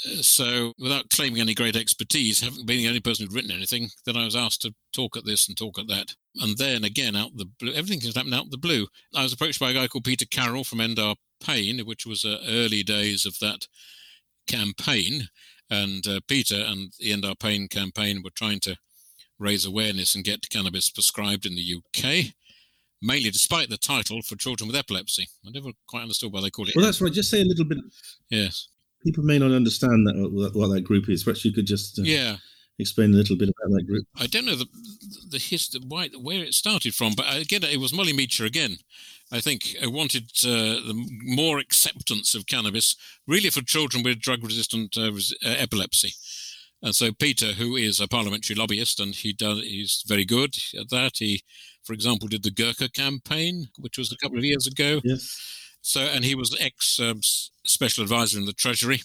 Uh, 0.05 0.21
so, 0.21 0.73
without 0.77 1.09
claiming 1.09 1.41
any 1.41 1.55
great 1.55 1.75
expertise, 1.75 2.41
having 2.41 2.67
been 2.67 2.77
the 2.77 2.87
only 2.87 2.99
person 2.99 3.25
who'd 3.25 3.35
written 3.35 3.51
anything, 3.51 3.89
then 4.05 4.15
I 4.15 4.25
was 4.25 4.35
asked 4.35 4.61
to 4.61 4.75
talk 4.93 5.17
at 5.17 5.25
this 5.25 5.47
and 5.47 5.57
talk 5.57 5.79
at 5.79 5.87
that. 5.87 6.15
And 6.35 6.57
then 6.57 6.83
again, 6.83 7.15
out 7.15 7.31
the 7.35 7.45
blue, 7.45 7.73
everything 7.73 8.01
has 8.01 8.15
happened 8.15 8.35
out 8.35 8.51
the 8.51 8.57
blue. 8.57 8.87
I 9.15 9.23
was 9.23 9.33
approached 9.33 9.59
by 9.59 9.71
a 9.71 9.73
guy 9.73 9.87
called 9.87 10.03
Peter 10.03 10.25
Carroll 10.25 10.63
from 10.63 10.81
End 10.81 10.99
Our 10.99 11.15
Pain, 11.43 11.79
which 11.79 12.05
was 12.05 12.23
uh, 12.23 12.37
early 12.47 12.83
days 12.83 13.25
of 13.25 13.39
that 13.39 13.67
campaign 14.47 15.29
and 15.73 16.07
uh, 16.07 16.19
Peter 16.27 16.55
and 16.55 16.93
the 16.99 17.11
End 17.11 17.25
Our 17.25 17.35
Pain 17.35 17.67
campaign 17.67 18.21
were 18.23 18.29
trying 18.35 18.59
to 18.61 18.77
raise 19.39 19.65
awareness 19.65 20.15
and 20.15 20.23
get 20.23 20.49
cannabis 20.49 20.89
prescribed 20.89 21.45
in 21.45 21.55
the 21.55 21.75
UK, 21.77 22.33
mainly 23.01 23.31
despite 23.31 23.69
the 23.69 23.77
title 23.77 24.21
for 24.21 24.35
children 24.35 24.67
with 24.67 24.75
epilepsy. 24.75 25.27
I 25.45 25.49
never 25.51 25.69
quite 25.87 26.03
understood 26.03 26.31
why 26.31 26.41
they 26.41 26.49
called 26.49 26.69
it. 26.69 26.75
Well, 26.75 26.85
that's 26.85 27.01
right. 27.01 27.11
Just 27.11 27.31
say 27.31 27.41
a 27.41 27.45
little 27.45 27.65
bit. 27.65 27.79
Yes. 28.29 28.69
People 29.03 29.23
may 29.23 29.39
not 29.39 29.51
understand 29.51 30.07
that 30.07 30.51
what 30.53 30.73
that 30.73 30.83
group 30.83 31.09
is. 31.09 31.23
Perhaps 31.23 31.43
you 31.43 31.51
could 31.51 31.67
just 31.67 31.99
uh, 31.99 32.03
yeah. 32.03 32.37
Explain 32.79 33.13
a 33.13 33.17
little 33.17 33.37
bit 33.37 33.49
about 33.49 33.75
that 33.75 33.87
group? 33.87 34.05
I 34.17 34.27
don't 34.27 34.45
know 34.45 34.55
the 34.55 34.67
the 35.29 35.37
history, 35.37 35.81
why, 35.87 36.09
where 36.09 36.43
it 36.43 36.53
started 36.53 36.93
from, 36.93 37.13
but 37.15 37.25
again, 37.35 37.63
it 37.63 37.79
was 37.79 37.93
Molly 37.93 38.13
Meacher 38.13 38.45
again. 38.45 38.77
I 39.31 39.39
think 39.39 39.75
I 39.81 39.87
wanted 39.87 40.29
uh, 40.45 40.83
the 40.85 41.09
more 41.23 41.57
acceptance 41.57 42.35
of 42.35 42.45
cannabis, 42.45 42.95
really 43.27 43.49
for 43.49 43.61
children 43.61 44.03
with 44.03 44.19
drug-resistant 44.19 44.95
uh, 44.97 45.11
uh, 45.11 45.55
epilepsy. 45.57 46.13
And 46.83 46.93
so 46.93 47.13
Peter, 47.13 47.53
who 47.53 47.75
is 47.75 47.99
a 47.99 48.07
parliamentary 48.07 48.55
lobbyist, 48.55 48.99
and 48.99 49.15
he 49.15 49.33
does, 49.33 49.61
he's 49.61 50.03
very 50.05 50.25
good 50.25 50.55
at 50.77 50.89
that. 50.89 51.13
He, 51.17 51.41
for 51.83 51.93
example, 51.93 52.27
did 52.27 52.43
the 52.43 52.51
Gurkha 52.51 52.91
campaign, 52.91 53.69
which 53.79 53.97
was 53.97 54.11
a 54.11 54.17
couple 54.17 54.37
of 54.37 54.43
years 54.43 54.67
ago. 54.67 54.99
Yes. 55.03 55.79
So, 55.81 56.01
and 56.01 56.23
he 56.23 56.35
was 56.35 56.55
ex 56.59 56.99
um, 56.99 57.21
special 57.65 58.03
advisor 58.03 58.37
in 58.37 58.45
the 58.45 58.53
Treasury 58.53 59.01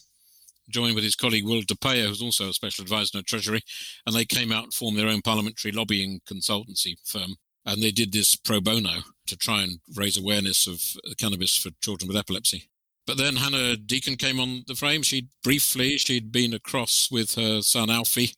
joined 0.68 0.94
with 0.94 1.04
his 1.04 1.16
colleague 1.16 1.44
Will 1.44 1.62
depaia 1.62 2.06
who's 2.06 2.22
also 2.22 2.48
a 2.48 2.52
special 2.54 2.82
advisor 2.82 3.18
in 3.18 3.20
the 3.20 3.24
Treasury, 3.24 3.62
and 4.06 4.14
they 4.14 4.24
came 4.24 4.52
out 4.52 4.64
and 4.64 4.74
formed 4.74 4.98
their 4.98 5.08
own 5.08 5.22
parliamentary 5.22 5.72
lobbying 5.72 6.20
consultancy 6.28 6.96
firm. 7.04 7.36
And 7.64 7.82
they 7.82 7.90
did 7.90 8.12
this 8.12 8.34
pro 8.34 8.60
bono 8.60 9.00
to 9.26 9.36
try 9.36 9.62
and 9.62 9.80
raise 9.94 10.16
awareness 10.16 10.66
of 10.66 10.82
cannabis 11.18 11.56
for 11.56 11.70
children 11.82 12.08
with 12.08 12.16
epilepsy. 12.16 12.68
But 13.06 13.18
then 13.18 13.36
Hannah 13.36 13.76
Deacon 13.76 14.16
came 14.16 14.38
on 14.38 14.64
the 14.66 14.74
frame. 14.74 15.02
She 15.02 15.28
briefly, 15.42 15.98
she'd 15.98 16.32
been 16.32 16.54
across 16.54 17.08
with 17.10 17.34
her 17.34 17.62
son 17.62 17.90
Alfie 17.90 18.34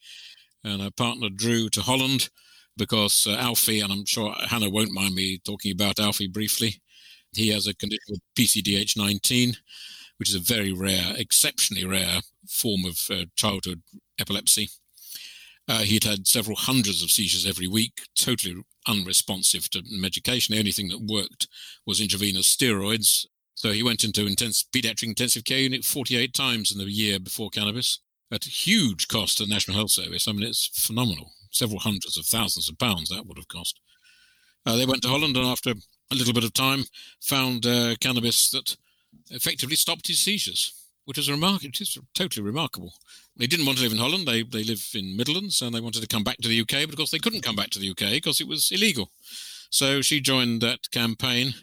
and 0.65 0.81
her 0.83 0.91
partner 0.91 1.29
Drew 1.29 1.69
to 1.71 1.83
Holland 1.83 2.29
because 2.77 3.27
uh, 3.29 3.33
Alfie, 3.33 3.81
and 3.81 3.93
I'm 3.93 4.07
sure 4.07 4.35
Hannah 4.49 4.71
won't 4.71 4.93
mind 4.93 5.15
me 5.15 5.39
talking 5.45 5.73
about 5.73 6.01
Alfie 6.01 6.29
briefly, 6.29 6.81
he 7.33 7.49
has 7.49 7.67
a 7.67 7.75
condition 7.75 8.01
called 8.09 8.21
PCDH19, 8.37 9.57
which 10.21 10.29
is 10.29 10.35
a 10.35 10.39
very 10.39 10.71
rare, 10.71 11.15
exceptionally 11.17 11.87
rare 11.87 12.21
form 12.47 12.85
of 12.85 13.01
uh, 13.11 13.25
childhood 13.37 13.81
epilepsy. 14.19 14.69
Uh, 15.67 15.79
he'd 15.79 16.05
had 16.05 16.27
several 16.27 16.57
hundreds 16.57 17.03
of 17.03 17.11
seizures 17.11 17.47
every 17.47 17.67
week, 17.67 18.03
totally 18.15 18.63
unresponsive 18.87 19.71
to 19.71 19.83
medication. 19.91 20.53
The 20.53 20.59
only 20.59 20.73
thing 20.73 20.89
that 20.89 21.01
worked 21.01 21.49
was 21.87 22.03
intravenous 22.03 22.55
steroids. 22.55 23.25
So 23.55 23.73
he 23.73 23.83
went 23.83 24.05
into 24.05 24.27
intense, 24.27 24.63
pediatric 24.63 25.05
intensive 25.05 25.45
care 25.45 25.61
unit 25.61 25.87
48 25.87 26.35
times 26.35 26.71
in 26.71 26.77
the 26.77 26.85
year 26.85 27.19
before 27.19 27.49
cannabis 27.49 28.01
at 28.31 28.45
huge 28.45 29.09
cost 29.09 29.39
to 29.39 29.47
the 29.47 29.51
National 29.51 29.79
Health 29.79 29.93
Service. 29.93 30.29
I 30.29 30.33
mean, 30.33 30.43
it's 30.43 30.71
phenomenal. 30.75 31.33
Several 31.51 31.81
hundreds 31.81 32.19
of 32.19 32.27
thousands 32.27 32.69
of 32.69 32.79
pounds 32.79 33.09
that 33.09 33.27
would 33.27 33.39
have 33.39 33.49
cost. 33.49 33.81
Uh, 34.67 34.77
they 34.77 34.85
went 34.85 35.01
to 35.03 35.09
Holland 35.09 35.39
and 35.39 35.47
after 35.47 35.71
a 35.71 36.15
little 36.15 36.35
bit 36.35 36.45
of 36.45 36.53
time 36.53 36.85
found 37.23 37.65
uh, 37.65 37.95
cannabis 38.01 38.51
that 38.51 38.77
effectively 39.31 39.77
stopped 39.77 40.09
his 40.09 40.21
seizures, 40.21 40.73
which 41.05 41.17
was 41.17 41.31
remarkable. 41.31 41.69
It 41.69 41.81
is 41.81 41.99
totally 42.15 42.45
remarkable. 42.45 42.93
They 43.37 43.47
didn't 43.47 43.67
want 43.67 43.79
to 43.79 43.85
live 43.85 43.93
in 43.93 43.99
Holland. 43.99 44.27
They 44.27 44.43
they 44.43 44.65
live 44.65 44.87
in 44.95 45.17
Midlands, 45.17 45.63
and 45.63 45.75
they 45.75 45.81
wanted 45.81 46.03
to 46.03 46.09
come 46.09 46.25
back 46.25 46.39
to 46.39 46.49
the 46.49 46.61
UK, 46.61 46.85
but 46.85 46.91
of 46.91 46.97
course 46.97 47.11
they 47.11 47.19
couldn't 47.19 47.43
come 47.43 47.57
back 47.57 47.71
to 47.71 47.79
the 47.79 47.91
UK 47.91 48.13
because 48.13 48.41
it 48.41 48.49
was 48.49 48.71
illegal. 48.71 49.11
So 49.71 50.03
she 50.03 50.21
joined 50.21 50.61
that 50.63 50.91
campaign 50.91 51.55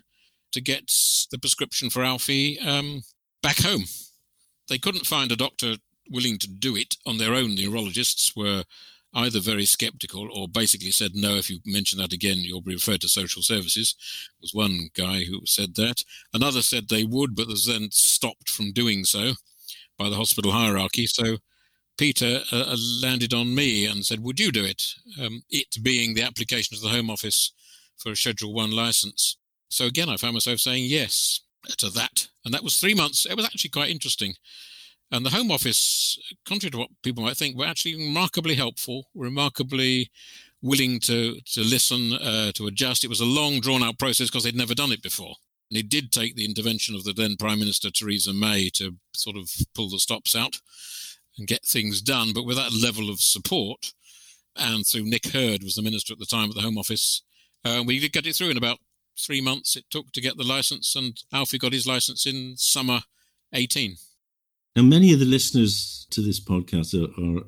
to 0.53 0.61
get 0.61 0.91
the 1.29 1.37
prescription 1.37 1.89
for 1.89 2.03
Alfie 2.03 2.57
um, 2.59 3.03
back 3.43 3.59
home. 3.59 3.83
They 4.69 4.77
couldn't 4.77 5.05
find 5.05 5.31
a 5.31 5.35
doctor 5.35 5.75
willing 6.09 6.37
to 6.39 6.47
do 6.47 6.75
it 6.75 6.95
on 7.05 7.17
their 7.17 7.33
own. 7.33 7.55
The 7.55 7.67
neurologists 7.67 8.35
were 8.35 8.63
either 9.17 9.39
very 9.39 9.65
skeptical 9.65 10.29
or 10.31 10.47
basically 10.47 10.91
said, 10.91 11.11
no, 11.15 11.35
if 11.35 11.49
you 11.49 11.59
mention 11.65 11.97
that 11.97 12.13
again, 12.13 12.37
you'll 12.37 12.61
be 12.61 12.75
referred 12.75 13.01
to 13.01 13.09
social 13.09 13.41
services. 13.41 13.95
There 14.39 14.43
was 14.43 14.53
one 14.53 14.89
guy 14.95 15.23
who 15.23 15.41
said 15.45 15.75
that. 15.75 16.03
Another 16.33 16.61
said 16.61 16.87
they 16.87 17.03
would, 17.03 17.35
but 17.35 17.47
was 17.47 17.65
then 17.65 17.89
stopped 17.91 18.49
from 18.49 18.71
doing 18.71 19.03
so 19.03 19.33
by 19.97 20.09
the 20.09 20.15
hospital 20.15 20.51
hierarchy. 20.51 21.07
So 21.07 21.37
Peter 21.97 22.41
uh, 22.53 22.65
uh, 22.67 22.77
landed 23.01 23.33
on 23.33 23.55
me 23.55 23.87
and 23.87 24.05
said, 24.05 24.23
would 24.23 24.39
you 24.39 24.51
do 24.51 24.63
it? 24.63 24.83
Um, 25.19 25.41
it 25.49 25.77
being 25.81 26.13
the 26.13 26.21
application 26.21 26.77
to 26.77 26.83
the 26.83 26.89
Home 26.89 27.09
Office 27.09 27.51
for 27.97 28.11
a 28.11 28.15
Schedule 28.15 28.53
1 28.53 28.71
license. 28.71 29.37
So 29.69 29.85
again, 29.85 30.09
I 30.09 30.17
found 30.17 30.33
myself 30.33 30.59
saying 30.59 30.85
yes 30.85 31.41
to 31.79 31.89
that. 31.89 32.27
And 32.45 32.53
that 32.53 32.63
was 32.63 32.77
three 32.77 32.93
months. 32.93 33.25
It 33.25 33.35
was 33.35 33.45
actually 33.45 33.71
quite 33.71 33.89
interesting 33.89 34.35
and 35.11 35.25
the 35.25 35.31
Home 35.31 35.51
Office, 35.51 36.19
contrary 36.45 36.71
to 36.71 36.77
what 36.77 36.89
people 37.01 37.23
might 37.23 37.37
think, 37.37 37.57
were 37.57 37.65
actually 37.65 37.95
remarkably 37.95 38.55
helpful, 38.55 39.07
remarkably 39.15 40.11
willing 40.61 40.99
to 41.01 41.39
to 41.53 41.61
listen, 41.61 42.13
uh, 42.13 42.51
to 42.53 42.67
adjust. 42.67 43.03
It 43.03 43.09
was 43.09 43.21
a 43.21 43.25
long, 43.25 43.59
drawn 43.59 43.83
out 43.83 43.99
process 43.99 44.27
because 44.27 44.43
they'd 44.43 44.55
never 44.55 44.75
done 44.75 44.91
it 44.91 45.01
before. 45.01 45.35
And 45.69 45.77
it 45.77 45.89
did 45.89 46.11
take 46.11 46.35
the 46.35 46.45
intervention 46.45 46.95
of 46.95 47.03
the 47.03 47.13
then 47.13 47.35
Prime 47.37 47.59
Minister 47.59 47.89
Theresa 47.91 48.33
May 48.33 48.69
to 48.75 48.95
sort 49.13 49.37
of 49.37 49.49
pull 49.73 49.89
the 49.89 49.99
stops 49.99 50.35
out 50.35 50.59
and 51.37 51.47
get 51.47 51.65
things 51.65 52.01
done. 52.01 52.31
But 52.33 52.45
with 52.45 52.57
that 52.57 52.73
level 52.73 53.09
of 53.09 53.19
support, 53.19 53.93
and 54.55 54.85
through 54.85 55.03
Nick 55.03 55.27
Hurd 55.27 55.63
was 55.63 55.75
the 55.75 55.81
minister 55.81 56.13
at 56.13 56.19
the 56.19 56.25
time 56.25 56.49
at 56.49 56.55
the 56.55 56.61
Home 56.61 56.77
Office, 56.77 57.21
uh, 57.63 57.83
we 57.85 57.99
did 57.99 58.13
get 58.13 58.25
it 58.25 58.35
through 58.35 58.49
in 58.49 58.57
about 58.57 58.79
three 59.19 59.41
months. 59.41 59.75
It 59.75 59.85
took 59.89 60.11
to 60.11 60.21
get 60.21 60.37
the 60.37 60.43
license, 60.43 60.95
and 60.95 61.17
Alfie 61.33 61.57
got 61.57 61.73
his 61.73 61.87
license 61.87 62.25
in 62.25 62.55
summer 62.57 63.01
18. 63.53 63.97
Now, 64.77 64.83
many 64.83 65.11
of 65.11 65.17
the 65.17 65.25
listeners 65.25 66.05
to 66.11 66.21
this 66.21 66.39
podcast 66.39 66.93
are, 66.93 67.09
are, 67.19 67.41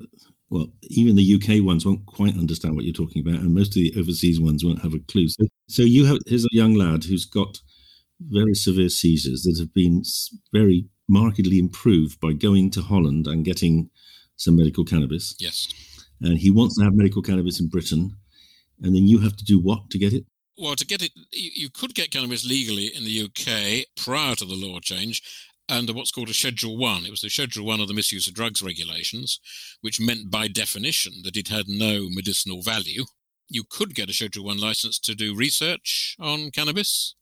well, 0.50 0.74
even 0.82 1.15
the 1.15 1.36
UK 1.36 1.63
ones 1.63 1.86
won't 1.86 2.08
quite 2.08 2.36
understand 2.36 2.76
what 2.76 2.86
you're 2.86 2.92
talking 2.92 3.22
about, 3.22 3.39
and 3.39 3.54
most 3.54 3.68
of 3.68 3.74
the 3.76 3.94
overseas 4.00 4.39
ones 4.39 4.65
won't 4.65 4.82
have 4.82 4.96
a 4.96 5.00
clue. 5.08 5.28
So, 5.28 5.46
so 5.68 5.84
you 5.84 6.06
have 6.06 6.18
here's 6.26 6.46
a 6.46 6.50
young 6.52 6.74
lad 6.74 7.04
who's 7.04 7.26
got 7.26 7.60
very 8.20 8.56
severe 8.56 8.89
seizures 8.89 9.44
that 9.44 9.60
have 9.60 9.76
been 9.76 10.02
very 10.52 10.88
markedly 11.08 11.60
improved 11.60 12.20
by 12.20 12.34
going 12.34 12.72
to 12.72 12.82
Holland 12.82 13.28
and 13.28 13.46
getting 13.46 13.92
some 14.36 14.56
medical 14.56 14.84
cannabis. 14.84 15.36
Yes. 15.38 15.68
And 16.22 16.39
he 16.39 16.50
wants 16.50 16.80
to 16.80 16.84
have 16.84 16.96
medical 16.96 17.22
cannabis 17.22 17.60
in 17.60 17.70
Britain, 17.70 18.18
and 18.82 18.96
then 18.96 19.08
you 19.08 19.20
have 19.20 19.38
to 19.38 19.46
do 19.46 19.60
what 19.60 19.92
to 19.92 20.00
get 20.00 20.13
it? 20.13 20.26
Well, 20.58 20.76
to 20.76 20.86
get 20.86 21.04
it, 21.04 21.12
you 21.32 21.70
could 21.70 21.94
get 21.94 22.12
cannabis 22.12 22.44
legally 22.44 22.88
in 22.88 23.06
the 23.06 23.26
UK 23.26 23.86
prior 24.04 24.36
to 24.36 24.46
the 24.46 24.56
law 24.56 24.80
change, 24.80 25.22
under 25.70 25.94
what's 25.94 26.12
called 26.12 26.30
a 26.30 26.34
Schedule 26.34 26.78
1. 26.78 27.06
It 27.06 27.12
was 27.12 27.22
the 27.22 27.30
Schedule 27.30 27.66
1 27.66 27.80
of 27.80 27.88
the 27.88 27.94
Misuse 27.94 28.28
of 28.28 28.34
Drugs 28.34 28.62
regulations, 28.62 29.40
which 29.82 30.00
meant 30.00 30.32
by 30.32 30.48
definition 30.48 31.22
that 31.24 31.38
it 31.38 31.48
had 31.48 31.68
no 31.68 32.08
medicinal 32.10 32.62
value. 32.62 33.06
You 33.48 33.64
could 33.70 33.96
get 33.96 34.10
a 34.10 34.14
Schedule 34.14 34.46
1 34.46 34.60
license 34.60 35.00
to 35.00 35.16
do 35.16 35.36
research 35.36 36.16
on 36.20 36.52
cannabis, 36.52 37.16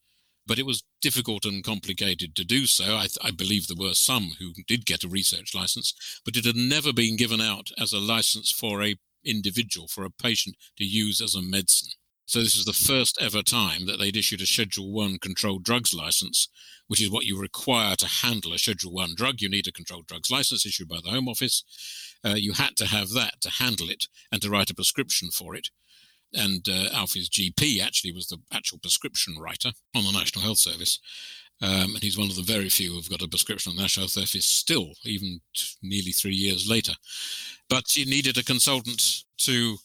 but 0.45 0.57
it 0.57 0.65
was 0.65 0.83
difficult 1.01 1.45
and 1.45 1.63
complicated 1.63 2.35
to 2.35 2.45
do 2.45 2.65
so. 2.65 2.95
I, 2.95 3.07
I, 3.21 3.31
believe 3.31 3.67
there 3.67 3.77
were 3.77 3.93
some 3.93 4.31
who 4.39 4.53
did 4.67 4.85
get 4.85 5.03
a 5.03 5.09
research 5.09 5.53
license, 5.53 5.93
but 6.23 6.37
it 6.37 6.45
had 6.45 6.55
never 6.55 6.93
been 6.93 7.17
given 7.17 7.41
out 7.41 7.69
as 7.77 7.91
a 7.91 7.99
license 7.99 8.51
for 8.51 8.81
a 8.81 8.95
individual, 9.25 9.87
for 9.87 10.05
a 10.05 10.09
patient 10.09 10.55
to 10.77 10.85
use 10.85 11.21
as 11.21 11.35
a 11.35 11.41
medicine. 11.41 11.91
So 12.27 12.39
this 12.39 12.57
was 12.57 12.65
the 12.65 12.73
first 12.73 13.17
ever 13.21 13.41
time 13.41 13.85
that 13.85 13.99
they'd 13.99 14.17
issued 14.17 14.41
a 14.41 14.45
Schedule 14.45 14.91
1 14.91 15.19
controlled 15.19 15.63
drugs 15.63 15.93
license, 15.93 16.49
which 16.87 17.01
is 17.01 17.09
what 17.09 17.23
you 17.23 17.39
require 17.39 17.95
to 17.95 18.05
handle 18.05 18.51
a 18.51 18.57
Schedule 18.57 18.91
1 18.91 19.15
drug. 19.15 19.39
You 19.39 19.47
need 19.47 19.65
a 19.65 19.71
controlled 19.71 20.07
drugs 20.07 20.29
license 20.29 20.65
issued 20.65 20.89
by 20.89 20.99
the 21.01 21.09
Home 21.09 21.29
Office. 21.29 21.63
Uh, 22.25 22.35
you 22.35 22.51
had 22.51 22.75
to 22.77 22.85
have 22.85 23.11
that 23.11 23.39
to 23.41 23.49
handle 23.49 23.89
it 23.89 24.07
and 24.29 24.41
to 24.41 24.49
write 24.49 24.69
a 24.69 24.75
prescription 24.75 25.29
for 25.31 25.55
it. 25.55 25.69
And 26.33 26.67
uh, 26.67 26.89
Alfie's 26.93 27.29
GP 27.29 27.81
actually 27.81 28.11
was 28.11 28.27
the 28.27 28.39
actual 28.51 28.79
prescription 28.79 29.37
writer 29.39 29.71
on 29.95 30.03
the 30.03 30.11
National 30.11 30.43
Health 30.43 30.57
Service. 30.57 30.99
Um, 31.61 31.95
and 31.95 32.03
he's 32.03 32.17
one 32.17 32.29
of 32.29 32.35
the 32.35 32.41
very 32.41 32.67
few 32.67 32.91
who've 32.91 33.09
got 33.09 33.21
a 33.21 33.27
prescription 33.29 33.69
on 33.69 33.77
the 33.77 33.83
National 33.83 34.03
Health 34.03 34.11
Service 34.11 34.45
still, 34.45 34.91
even 35.05 35.39
t- 35.55 35.65
nearly 35.81 36.11
three 36.11 36.35
years 36.35 36.69
later. 36.69 36.91
But 37.69 37.95
you 37.95 38.05
needed 38.05 38.37
a 38.37 38.43
consultant 38.43 39.23
to 39.37 39.77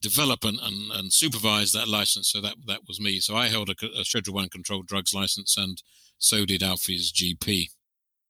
develop 0.00 0.44
and, 0.44 0.58
and, 0.62 0.90
and 0.92 1.12
supervise 1.12 1.72
that 1.72 1.88
license. 1.88 2.30
So 2.30 2.40
that 2.40 2.56
that 2.66 2.80
was 2.88 3.00
me. 3.00 3.20
So 3.20 3.36
I 3.36 3.48
held 3.48 3.70
a, 3.70 3.74
a 3.98 4.04
Schedule 4.04 4.34
One 4.34 4.48
controlled 4.48 4.86
drugs 4.86 5.14
license, 5.14 5.56
and 5.56 5.82
so 6.18 6.44
did 6.44 6.62
Alfie's 6.62 7.12
GP. 7.12 7.70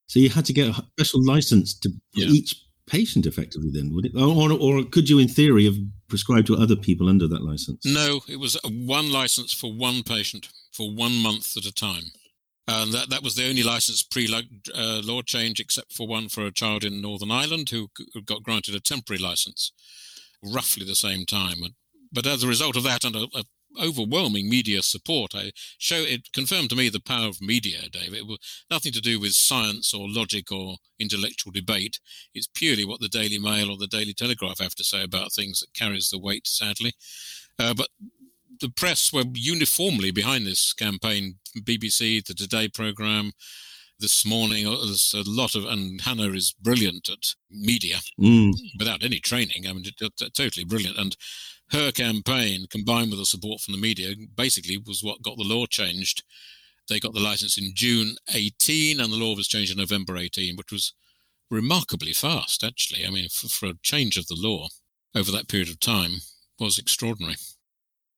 So 0.06 0.18
you 0.18 0.28
had 0.28 0.44
to 0.46 0.52
get 0.52 0.68
a 0.68 0.85
special 0.98 1.24
license 1.24 1.74
to 1.80 1.90
yeah. 2.14 2.26
each 2.28 2.56
patient, 2.87 3.26
effectively. 3.26 3.70
Then 3.72 3.94
would 3.94 4.06
it, 4.06 4.12
or, 4.16 4.52
or 4.52 4.85
could 4.85 5.09
you, 5.09 5.18
in 5.18 5.28
theory, 5.28 5.64
have 5.66 5.76
prescribed 6.09 6.48
to 6.48 6.56
other 6.56 6.76
people 6.76 7.09
under 7.09 7.28
that 7.28 7.42
license? 7.42 7.85
No, 7.85 8.20
it 8.28 8.40
was 8.40 8.59
one 8.64 9.12
license 9.12 9.52
for 9.52 9.72
one 9.72 10.02
patient 10.02 10.48
for 10.72 10.90
one 10.90 11.16
month 11.16 11.56
at 11.56 11.64
a 11.64 11.72
time. 11.72 12.11
And 12.66 12.92
that, 12.92 13.11
that 13.11 13.22
was 13.22 13.35
the 13.35 13.48
only 13.48 13.62
license 13.62 14.02
pre 14.02 14.28
uh, 14.74 15.00
law 15.04 15.22
change, 15.22 15.61
except 15.61 15.92
for 15.92 16.06
one 16.06 16.28
for 16.28 16.46
a 16.46 16.52
child 16.52 16.85
in 16.85 17.00
Northern 17.00 17.30
Ireland 17.30 17.70
who 17.70 17.88
got 18.24 18.42
granted 18.42 18.74
a 18.74 18.80
temporary 18.80 19.20
license 19.20 19.72
roughly 20.42 20.85
the 20.85 20.94
same 20.94 21.26
time. 21.26 21.57
But 22.12 22.26
as 22.26 22.42
a 22.42 22.48
result 22.48 22.76
of 22.76 22.83
that 22.85 23.05
and 23.05 23.14
a, 23.16 23.26
a 23.35 23.44
overwhelming 23.81 24.48
media 24.48 24.83
support, 24.83 25.35
I 25.35 25.53
show 25.79 25.96
it 25.96 26.33
confirmed 26.33 26.70
to 26.70 26.76
me 26.76 26.88
the 26.88 27.00
power 27.00 27.29
of 27.29 27.40
media, 27.40 27.88
David. 27.90 28.18
It 28.18 28.26
was 28.26 28.38
nothing 28.70 28.92
to 28.92 29.00
do 29.00 29.20
with 29.20 29.33
science 29.33 29.94
or 29.94 30.09
logic 30.09 30.50
or 30.50 30.76
intellectual 30.98 31.53
debate. 31.53 32.00
It's 32.35 32.48
purely 32.53 32.85
what 32.85 33.00
the 33.00 33.09
Daily 33.09 33.38
Mail 33.38 33.70
or 33.70 33.76
the 33.76 33.87
Daily 33.87 34.12
Telegraph 34.12 34.59
have 34.59 34.74
to 34.76 34.85
say 34.85 35.03
about 35.05 35.33
things 35.33 35.61
that 35.61 35.74
carries 35.74 36.11
the 36.11 36.18
weight, 36.18 36.46
sadly. 36.46 36.94
Uh, 37.59 37.74
but 37.74 37.88
the 38.61 38.70
press 38.70 39.12
were 39.12 39.24
uniformly 39.35 40.11
behind 40.11 40.46
this 40.46 40.72
campaign. 40.72 41.37
BBC, 41.59 42.24
the 42.24 42.35
Today 42.35 42.68
programme, 42.68 43.33
this 44.00 44.26
morning. 44.26 44.66
Uh, 44.66 44.76
there's 44.84 45.14
a 45.14 45.22
lot 45.28 45.54
of, 45.54 45.64
and 45.64 46.00
Hannah 46.00 46.32
is 46.32 46.52
brilliant 46.60 47.08
at 47.08 47.34
media 47.50 47.98
Mm. 48.18 48.54
without 48.78 49.02
any 49.02 49.20
training. 49.20 49.66
I 49.66 49.72
mean, 49.72 49.84
totally 50.34 50.64
brilliant. 50.64 50.98
And 50.98 51.16
her 51.70 51.92
campaign, 51.92 52.66
combined 52.68 53.10
with 53.10 53.20
the 53.20 53.26
support 53.26 53.60
from 53.60 53.72
the 53.72 53.80
media, 53.80 54.14
basically 54.34 54.76
was 54.78 55.02
what 55.02 55.22
got 55.22 55.36
the 55.36 55.44
law 55.44 55.66
changed. 55.66 56.24
They 56.88 56.98
got 56.98 57.14
the 57.14 57.20
license 57.20 57.56
in 57.56 57.72
June 57.74 58.16
18, 58.34 58.98
and 58.98 59.12
the 59.12 59.16
law 59.16 59.36
was 59.36 59.46
changed 59.46 59.70
in 59.70 59.78
November 59.78 60.16
18, 60.16 60.56
which 60.56 60.72
was 60.72 60.92
remarkably 61.50 62.12
fast, 62.12 62.64
actually. 62.64 63.06
I 63.06 63.10
mean, 63.10 63.28
for, 63.28 63.48
for 63.48 63.66
a 63.66 63.74
change 63.82 64.16
of 64.16 64.26
the 64.26 64.36
law 64.36 64.68
over 65.14 65.30
that 65.30 65.48
period 65.48 65.68
of 65.68 65.78
time 65.78 66.22
was 66.58 66.78
extraordinary. 66.78 67.36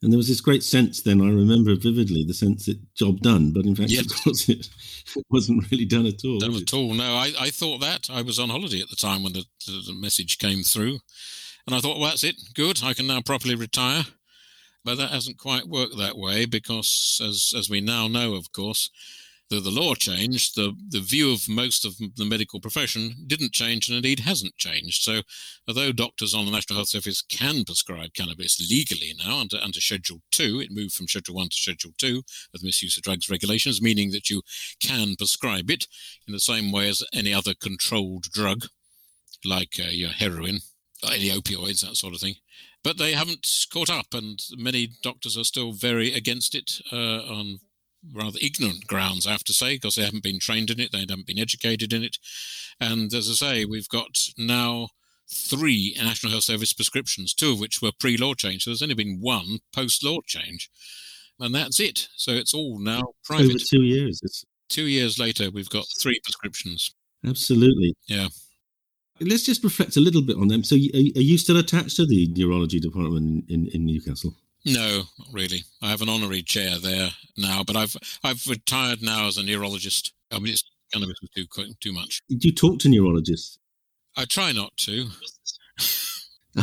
And 0.02 0.12
there 0.12 0.16
was 0.18 0.28
this 0.28 0.40
great 0.40 0.64
sense 0.64 1.00
then, 1.02 1.20
I 1.20 1.26
remember 1.28 1.76
vividly 1.76 2.24
the 2.24 2.34
sense 2.34 2.66
that 2.66 2.78
job 2.94 3.20
done, 3.20 3.52
but 3.52 3.64
in 3.64 3.76
fact, 3.76 3.90
Yes. 3.90 4.06
of 4.06 4.24
course, 4.24 4.48
it, 4.48 4.68
it 5.14 5.24
wasn't 5.30 5.70
really 5.70 5.84
done 5.84 6.06
at 6.06 6.24
all. 6.24 6.40
Done 6.40 6.56
at 6.56 6.74
all. 6.74 6.92
No, 6.92 7.14
I, 7.14 7.32
I 7.38 7.50
thought 7.50 7.78
that. 7.80 8.08
I 8.10 8.22
was 8.22 8.38
on 8.40 8.50
holiday 8.50 8.80
at 8.80 8.90
the 8.90 8.96
time 8.96 9.22
when 9.22 9.32
the, 9.32 9.44
the, 9.66 9.82
the 9.86 9.94
message 9.94 10.38
came 10.38 10.62
through. 10.64 10.98
And 11.66 11.76
I 11.76 11.80
thought, 11.80 11.98
well, 12.00 12.08
that's 12.08 12.24
it. 12.24 12.34
Good. 12.54 12.82
I 12.82 12.94
can 12.94 13.06
now 13.06 13.20
properly 13.20 13.54
retire. 13.54 14.04
But 14.84 14.96
that 14.96 15.10
hasn't 15.10 15.38
quite 15.38 15.68
worked 15.68 15.96
that 15.96 16.18
way 16.18 16.44
because, 16.46 17.20
as, 17.24 17.52
as 17.56 17.70
we 17.70 17.80
now 17.80 18.08
know, 18.08 18.34
of 18.34 18.50
course, 18.50 18.90
the, 19.52 19.60
the 19.60 19.70
law 19.70 19.94
changed. 19.94 20.56
The, 20.56 20.74
the 20.88 21.00
view 21.00 21.30
of 21.30 21.46
most 21.46 21.84
of 21.84 21.98
the 21.98 22.24
medical 22.24 22.58
profession 22.58 23.14
didn't 23.26 23.52
change 23.52 23.88
and 23.88 23.96
indeed 23.96 24.20
hasn't 24.20 24.56
changed. 24.56 25.02
So, 25.02 25.20
although 25.68 25.92
doctors 25.92 26.32
on 26.32 26.46
the 26.46 26.50
National 26.50 26.78
Health 26.78 26.88
Service 26.88 27.20
can 27.20 27.64
prescribe 27.64 28.14
cannabis 28.14 28.58
legally 28.70 29.12
now 29.22 29.40
under, 29.40 29.58
under 29.62 29.78
Schedule 29.78 30.22
2, 30.30 30.60
it 30.60 30.70
moved 30.70 30.94
from 30.94 31.06
Schedule 31.06 31.34
1 31.34 31.50
to 31.50 31.56
Schedule 31.56 31.92
2 31.98 32.22
of 32.54 32.60
the 32.60 32.66
misuse 32.66 32.96
of 32.96 33.02
drugs 33.02 33.28
regulations, 33.28 33.82
meaning 33.82 34.10
that 34.12 34.30
you 34.30 34.40
can 34.82 35.16
prescribe 35.16 35.70
it 35.70 35.86
in 36.26 36.32
the 36.32 36.40
same 36.40 36.72
way 36.72 36.88
as 36.88 37.02
any 37.12 37.34
other 37.34 37.52
controlled 37.52 38.24
drug, 38.32 38.64
like 39.44 39.76
uh, 39.78 39.90
your 39.90 40.10
heroin, 40.10 40.60
any 41.04 41.28
opioids, 41.28 41.86
that 41.86 41.96
sort 41.96 42.14
of 42.14 42.20
thing. 42.20 42.36
But 42.82 42.96
they 42.96 43.12
haven't 43.12 43.46
caught 43.70 43.90
up, 43.90 44.14
and 44.14 44.42
many 44.56 44.88
doctors 45.02 45.36
are 45.36 45.44
still 45.44 45.72
very 45.72 46.14
against 46.14 46.54
it 46.54 46.80
uh, 46.90 46.96
on 46.96 47.60
rather 48.14 48.38
ignorant 48.40 48.86
grounds, 48.86 49.26
I 49.26 49.32
have 49.32 49.44
to 49.44 49.52
say, 49.52 49.76
because 49.76 49.94
they 49.94 50.04
haven't 50.04 50.22
been 50.22 50.40
trained 50.40 50.70
in 50.70 50.80
it, 50.80 50.92
they 50.92 51.00
haven't 51.00 51.26
been 51.26 51.38
educated 51.38 51.92
in 51.92 52.02
it. 52.02 52.18
And 52.80 53.12
as 53.12 53.28
I 53.28 53.34
say, 53.34 53.64
we've 53.64 53.88
got 53.88 54.16
now 54.36 54.88
three 55.32 55.96
National 55.96 56.32
Health 56.32 56.44
Service 56.44 56.72
prescriptions, 56.72 57.34
two 57.34 57.52
of 57.52 57.60
which 57.60 57.80
were 57.80 57.92
pre 57.98 58.16
law 58.16 58.34
change. 58.34 58.64
So 58.64 58.70
there's 58.70 58.82
only 58.82 58.94
been 58.94 59.18
one 59.20 59.60
post 59.74 60.04
law 60.04 60.18
change. 60.26 60.70
And 61.38 61.54
that's 61.54 61.80
it. 61.80 62.08
So 62.16 62.32
it's 62.32 62.54
all 62.54 62.78
now 62.78 63.02
private. 63.24 63.50
Over 63.50 63.58
two 63.58 63.82
years. 63.82 64.20
It's 64.22 64.44
Two 64.72 64.86
years 64.86 65.18
later, 65.18 65.50
we've 65.50 65.68
got 65.68 65.84
three 66.00 66.18
prescriptions. 66.24 66.94
absolutely. 67.26 67.94
Yeah. 68.06 68.28
Let's 69.20 69.42
just 69.42 69.62
reflect 69.62 69.98
a 69.98 70.00
little 70.00 70.22
bit 70.22 70.38
on 70.38 70.48
them. 70.48 70.64
So, 70.64 70.76
are, 70.76 70.78
you 70.78 71.36
still 71.36 71.58
attached 71.58 71.96
to 71.96 72.06
the 72.06 72.28
neurology 72.34 72.80
department 72.80 73.44
in, 73.50 73.66
in 73.68 73.84
Newcastle? 73.84 74.34
No, 74.64 75.02
not 75.18 75.28
really. 75.32 75.64
I 75.82 75.88
have 75.90 76.02
an 76.02 76.08
honorary 76.08 76.42
chair 76.42 76.78
there 76.78 77.10
now, 77.36 77.64
but 77.64 77.76
I've 77.76 77.96
I've 78.22 78.46
retired 78.46 79.02
now 79.02 79.26
as 79.26 79.36
a 79.36 79.42
neurologist. 79.42 80.12
I 80.30 80.38
mean, 80.38 80.52
it's 80.52 80.64
cannabis 80.92 81.20
was 81.20 81.30
too 81.30 81.46
too 81.80 81.92
much. 81.92 82.20
Do 82.28 82.36
you 82.40 82.54
talk 82.54 82.78
to 82.80 82.88
neurologists? 82.88 83.58
I 84.16 84.24
try 84.24 84.52
not 84.52 84.76
to. 84.78 85.08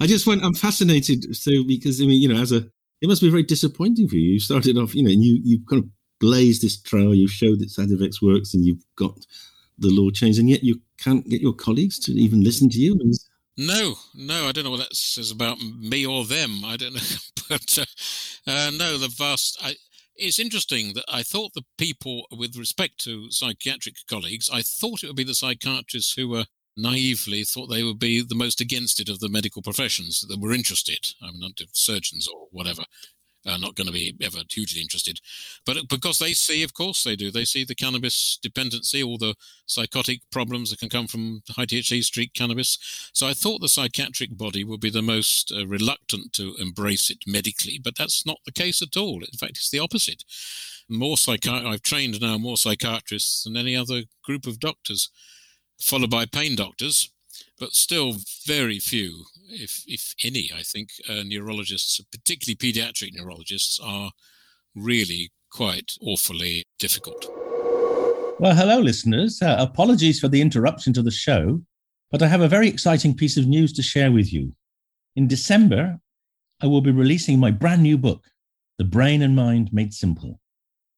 I 0.00 0.06
just 0.06 0.26
went. 0.26 0.44
I'm 0.44 0.54
fascinated. 0.54 1.36
So 1.36 1.64
because 1.66 2.00
I 2.02 2.06
mean, 2.06 2.20
you 2.20 2.28
know, 2.28 2.40
as 2.40 2.52
a, 2.52 2.66
it 3.00 3.08
must 3.08 3.22
be 3.22 3.30
very 3.30 3.42
disappointing 3.42 4.08
for 4.08 4.16
you. 4.16 4.32
You 4.32 4.40
started 4.40 4.76
off, 4.76 4.94
you 4.94 5.02
know, 5.02 5.10
and 5.10 5.24
you 5.24 5.40
you 5.42 5.60
kind 5.68 5.82
of 5.82 5.88
blazed 6.20 6.62
this 6.62 6.80
trail. 6.80 7.14
You've 7.14 7.30
showed 7.30 7.60
that 7.60 7.70
Sativex 7.70 8.20
works, 8.20 8.52
and 8.52 8.64
you've 8.64 8.84
got 8.96 9.24
the 9.78 9.90
law 9.90 10.10
changed, 10.10 10.38
and 10.38 10.50
yet 10.50 10.64
you 10.64 10.80
can't 10.98 11.28
get 11.28 11.40
your 11.40 11.54
colleagues 11.54 11.98
to 12.00 12.12
even 12.12 12.42
listen 12.42 12.68
to 12.70 12.78
you. 12.78 12.98
No, 13.60 13.96
no, 14.14 14.46
I 14.46 14.52
don't 14.52 14.62
know 14.62 14.70
what 14.70 14.78
that 14.78 14.94
says 14.94 15.32
about 15.32 15.58
me 15.60 16.06
or 16.06 16.24
them. 16.24 16.64
I 16.64 16.76
don't 16.76 16.94
know, 16.94 17.00
but 17.48 17.78
uh, 17.78 18.50
uh, 18.50 18.70
no, 18.70 18.96
the 18.98 19.08
vast. 19.08 19.58
I, 19.60 19.74
it's 20.14 20.38
interesting 20.38 20.94
that 20.94 21.04
I 21.08 21.24
thought 21.24 21.54
the 21.54 21.64
people, 21.76 22.26
with 22.30 22.56
respect 22.56 22.98
to 23.00 23.32
psychiatric 23.32 23.96
colleagues, 24.08 24.48
I 24.48 24.62
thought 24.62 25.02
it 25.02 25.08
would 25.08 25.16
be 25.16 25.24
the 25.24 25.34
psychiatrists 25.34 26.12
who 26.12 26.28
were 26.28 26.44
naively 26.76 27.42
thought 27.42 27.66
they 27.66 27.82
would 27.82 27.98
be 27.98 28.22
the 28.22 28.36
most 28.36 28.60
against 28.60 29.00
it 29.00 29.08
of 29.08 29.18
the 29.18 29.28
medical 29.28 29.60
professions 29.60 30.24
that 30.28 30.40
were 30.40 30.52
interested. 30.52 31.14
I 31.20 31.32
mean, 31.32 31.40
not 31.40 31.60
surgeons 31.72 32.28
or 32.28 32.46
whatever. 32.52 32.84
Are 33.46 33.58
not 33.58 33.76
going 33.76 33.86
to 33.86 33.92
be 33.92 34.14
ever 34.20 34.38
hugely 34.50 34.82
interested, 34.82 35.20
but 35.64 35.88
because 35.88 36.18
they 36.18 36.32
see, 36.32 36.62
of 36.64 36.74
course, 36.74 37.04
they 37.04 37.14
do. 37.14 37.30
They 37.30 37.44
see 37.44 37.64
the 37.64 37.74
cannabis 37.74 38.38
dependency, 38.42 39.02
all 39.02 39.16
the 39.16 39.36
psychotic 39.64 40.20
problems 40.32 40.70
that 40.70 40.80
can 40.80 40.88
come 40.88 41.06
from 41.06 41.42
high 41.50 41.64
THC 41.64 42.02
street 42.02 42.34
cannabis. 42.34 42.78
So 43.12 43.28
I 43.28 43.34
thought 43.34 43.60
the 43.60 43.68
psychiatric 43.68 44.36
body 44.36 44.64
would 44.64 44.80
be 44.80 44.90
the 44.90 45.02
most 45.02 45.52
uh, 45.52 45.66
reluctant 45.66 46.32
to 46.34 46.56
embrace 46.58 47.10
it 47.10 47.18
medically, 47.26 47.80
but 47.82 47.94
that's 47.96 48.26
not 48.26 48.38
the 48.44 48.52
case 48.52 48.82
at 48.82 48.96
all. 48.96 49.20
In 49.20 49.38
fact, 49.38 49.52
it's 49.52 49.70
the 49.70 49.78
opposite. 49.78 50.24
More 50.88 51.16
psychi- 51.16 51.64
I've 51.64 51.82
trained 51.82 52.20
now 52.20 52.38
more 52.38 52.56
psychiatrists 52.56 53.44
than 53.44 53.56
any 53.56 53.76
other 53.76 54.02
group 54.24 54.46
of 54.46 54.58
doctors, 54.58 55.10
followed 55.80 56.10
by 56.10 56.26
pain 56.26 56.56
doctors, 56.56 57.10
but 57.58 57.72
still 57.72 58.16
very 58.46 58.78
few, 58.78 59.26
if 59.50 59.82
if 59.86 60.14
any, 60.24 60.50
I 60.54 60.62
think, 60.62 60.90
uh, 61.08 61.22
neurologists, 61.24 62.00
particularly 62.12 62.56
pediatric 62.56 63.12
neurologists, 63.12 63.78
are 63.82 64.12
really 64.74 65.30
quite 65.50 65.92
awfully 66.00 66.64
difficult. 66.78 67.26
Well, 68.40 68.54
hello, 68.54 68.78
listeners. 68.78 69.42
Uh, 69.42 69.56
apologies 69.58 70.20
for 70.20 70.28
the 70.28 70.40
interruption 70.40 70.92
to 70.92 71.02
the 71.02 71.10
show, 71.10 71.62
but 72.10 72.22
I 72.22 72.28
have 72.28 72.40
a 72.40 72.48
very 72.48 72.68
exciting 72.68 73.14
piece 73.16 73.36
of 73.36 73.46
news 73.46 73.72
to 73.74 73.82
share 73.82 74.12
with 74.12 74.32
you. 74.32 74.52
In 75.16 75.26
December, 75.26 75.98
I 76.62 76.66
will 76.66 76.80
be 76.80 76.92
releasing 76.92 77.40
my 77.40 77.50
brand 77.50 77.82
new 77.82 77.98
book, 77.98 78.24
The 78.78 78.84
Brain 78.84 79.22
and 79.22 79.34
Mind 79.34 79.72
Made 79.72 79.92
Simple. 79.92 80.40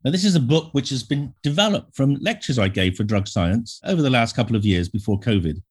Now, 0.04 0.10
this 0.10 0.24
is 0.24 0.34
a 0.34 0.40
book 0.40 0.72
which 0.72 0.90
has 0.90 1.02
been 1.02 1.34
developed 1.42 1.94
from 1.94 2.14
lectures 2.16 2.58
I 2.58 2.68
gave 2.68 2.96
for 2.96 3.04
drug 3.04 3.28
science 3.28 3.80
over 3.84 4.00
the 4.00 4.10
last 4.10 4.34
couple 4.34 4.56
of 4.56 4.64
years 4.64 4.88
before 4.88 5.20
COVID. 5.20 5.62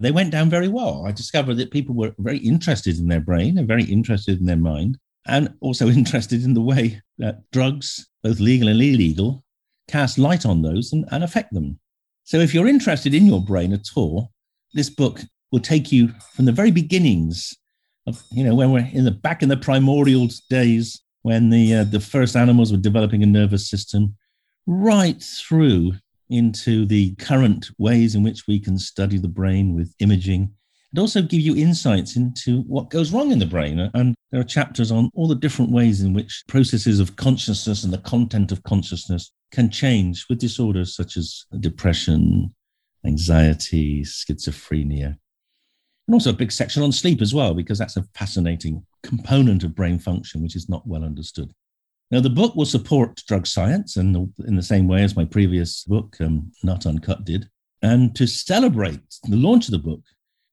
They 0.00 0.10
went 0.10 0.30
down 0.30 0.48
very 0.48 0.68
well. 0.68 1.04
I 1.06 1.12
discovered 1.12 1.56
that 1.56 1.70
people 1.70 1.94
were 1.94 2.14
very 2.18 2.38
interested 2.38 2.98
in 2.98 3.08
their 3.08 3.20
brain 3.20 3.58
and 3.58 3.68
very 3.68 3.84
interested 3.84 4.40
in 4.40 4.46
their 4.46 4.56
mind, 4.56 4.98
and 5.26 5.54
also 5.60 5.88
interested 6.00 6.42
in 6.42 6.54
the 6.54 6.60
way 6.60 7.00
that 7.18 7.42
drugs, 7.52 8.08
both 8.22 8.40
legal 8.40 8.68
and 8.68 8.80
illegal, 8.80 9.44
cast 9.88 10.18
light 10.18 10.46
on 10.46 10.62
those 10.62 10.92
and, 10.92 11.04
and 11.12 11.22
affect 11.22 11.52
them. 11.52 11.78
So 12.24 12.38
if 12.38 12.54
you're 12.54 12.68
interested 12.68 13.14
in 13.14 13.26
your 13.26 13.42
brain 13.42 13.72
at 13.72 13.88
all, 13.94 14.30
this 14.72 14.88
book 14.88 15.20
will 15.52 15.60
take 15.60 15.92
you 15.92 16.08
from 16.34 16.44
the 16.44 16.52
very 16.52 16.70
beginnings 16.70 17.54
of, 18.06 18.22
you 18.30 18.44
know, 18.44 18.54
when 18.54 18.72
we're 18.72 18.88
in 18.92 19.04
the 19.04 19.10
back 19.10 19.42
in 19.42 19.48
the 19.48 19.56
primordial 19.56 20.28
days 20.48 21.02
when 21.22 21.50
the 21.50 21.74
uh, 21.74 21.84
the 21.84 22.00
first 22.00 22.36
animals 22.36 22.72
were 22.72 22.78
developing 22.78 23.22
a 23.22 23.26
nervous 23.26 23.68
system, 23.68 24.16
right 24.66 25.22
through 25.22 25.92
into 26.30 26.86
the 26.86 27.14
current 27.16 27.70
ways 27.78 28.14
in 28.14 28.22
which 28.22 28.46
we 28.46 28.58
can 28.58 28.78
study 28.78 29.18
the 29.18 29.28
brain 29.28 29.74
with 29.74 29.94
imaging 29.98 30.52
and 30.92 30.98
also 30.98 31.22
give 31.22 31.40
you 31.40 31.56
insights 31.56 32.16
into 32.16 32.62
what 32.62 32.90
goes 32.90 33.12
wrong 33.12 33.30
in 33.30 33.38
the 33.38 33.46
brain. 33.46 33.90
And 33.94 34.14
there 34.30 34.40
are 34.40 34.44
chapters 34.44 34.90
on 34.90 35.10
all 35.14 35.28
the 35.28 35.34
different 35.34 35.70
ways 35.70 36.02
in 36.02 36.12
which 36.12 36.42
processes 36.48 36.98
of 36.98 37.16
consciousness 37.16 37.84
and 37.84 37.92
the 37.92 37.98
content 37.98 38.50
of 38.50 38.62
consciousness 38.64 39.32
can 39.52 39.70
change 39.70 40.26
with 40.28 40.38
disorders 40.38 40.94
such 40.94 41.16
as 41.16 41.44
depression, 41.60 42.54
anxiety, 43.04 44.02
schizophrenia. 44.02 45.16
And 46.08 46.14
also 46.14 46.30
a 46.30 46.34
big 46.34 46.50
section 46.50 46.82
on 46.82 46.90
sleep 46.90 47.22
as 47.22 47.32
well, 47.32 47.54
because 47.54 47.78
that's 47.78 47.96
a 47.96 48.04
fascinating 48.14 48.84
component 49.04 49.62
of 49.62 49.76
brain 49.76 49.98
function, 49.98 50.42
which 50.42 50.56
is 50.56 50.68
not 50.68 50.86
well 50.88 51.04
understood. 51.04 51.52
Now, 52.10 52.20
the 52.20 52.30
book 52.30 52.56
will 52.56 52.66
support 52.66 53.22
drug 53.28 53.46
science 53.46 53.96
in 53.96 54.12
the, 54.12 54.28
in 54.46 54.56
the 54.56 54.62
same 54.62 54.88
way 54.88 55.04
as 55.04 55.14
my 55.14 55.24
previous 55.24 55.84
book, 55.84 56.16
um, 56.20 56.50
Nutt 56.64 56.86
Uncut, 56.86 57.24
did. 57.24 57.48
And 57.82 58.14
to 58.16 58.26
celebrate 58.26 59.00
the 59.24 59.36
launch 59.36 59.66
of 59.66 59.72
the 59.72 59.78
book, 59.78 60.02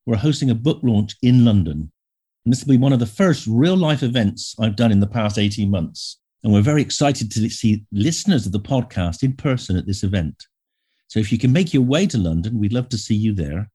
we're 0.06 0.18
hosting 0.18 0.52
a 0.52 0.56
book 0.56 0.80
launch 0.84 1.16
in 1.24 1.44
London. 1.44 1.92
And 2.46 2.54
this 2.54 2.64
will 2.64 2.74
be 2.74 2.78
one 2.78 2.94
of 2.94 3.00
the 3.00 3.06
first 3.06 3.48
real 3.48 3.76
life 3.76 4.04
events 4.04 4.56
I've 4.60 4.76
done 4.76 4.92
in 4.92 5.00
the 5.00 5.08
past 5.08 5.40
18 5.40 5.70
months. 5.70 6.20
And 6.44 6.54
we're 6.54 6.62
very 6.62 6.82
excited 6.82 7.32
to 7.32 7.50
see 7.50 7.84
listeners 7.92 8.46
of 8.46 8.52
the 8.52 8.60
podcast 8.60 9.24
in 9.24 9.34
person 9.34 9.76
at 9.76 9.88
this 9.88 10.04
event. 10.04 10.46
So 11.08 11.20
if 11.20 11.32
you 11.32 11.38
can 11.38 11.52
make 11.52 11.74
your 11.74 11.84
way 11.84 12.06
to 12.08 12.18
London, 12.18 12.60
we'd 12.60 12.74
love 12.74 12.90
to 12.90 12.98
see 12.98 13.16
you 13.16 13.34
there. 13.34 13.70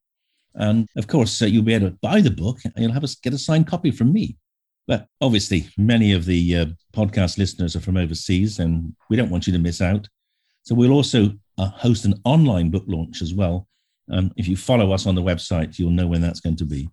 And 0.54 0.88
of 0.96 1.06
course, 1.06 1.42
uh, 1.42 1.46
you'll 1.46 1.64
be 1.64 1.74
able 1.74 1.90
to 1.90 1.98
buy 2.00 2.20
the 2.20 2.30
book 2.30 2.58
and 2.64 2.72
you'll 2.76 2.92
have 2.92 3.04
a, 3.04 3.08
get 3.22 3.34
a 3.34 3.38
signed 3.38 3.66
copy 3.66 3.90
from 3.90 4.12
me. 4.12 4.36
But 4.86 5.06
obviously, 5.20 5.68
many 5.76 6.12
of 6.12 6.24
the 6.24 6.56
uh, 6.56 6.66
podcast 6.92 7.38
listeners 7.38 7.76
are 7.76 7.80
from 7.80 7.96
overseas, 7.96 8.58
and 8.58 8.94
we 9.08 9.16
don't 9.16 9.30
want 9.30 9.46
you 9.46 9.52
to 9.52 9.58
miss 9.58 9.80
out. 9.80 10.08
So 10.64 10.74
we'll 10.74 10.92
also 10.92 11.30
uh, 11.58 11.68
host 11.68 12.04
an 12.04 12.14
online 12.24 12.70
book 12.70 12.84
launch 12.86 13.22
as 13.22 13.34
well. 13.34 13.68
Um, 14.10 14.32
if 14.36 14.48
you 14.48 14.56
follow 14.56 14.92
us 14.92 15.06
on 15.06 15.14
the 15.14 15.22
website, 15.22 15.78
you'll 15.78 15.90
know 15.90 16.06
when 16.06 16.20
that's 16.20 16.40
going 16.40 16.56
to 16.56 16.64
be. 16.64 16.88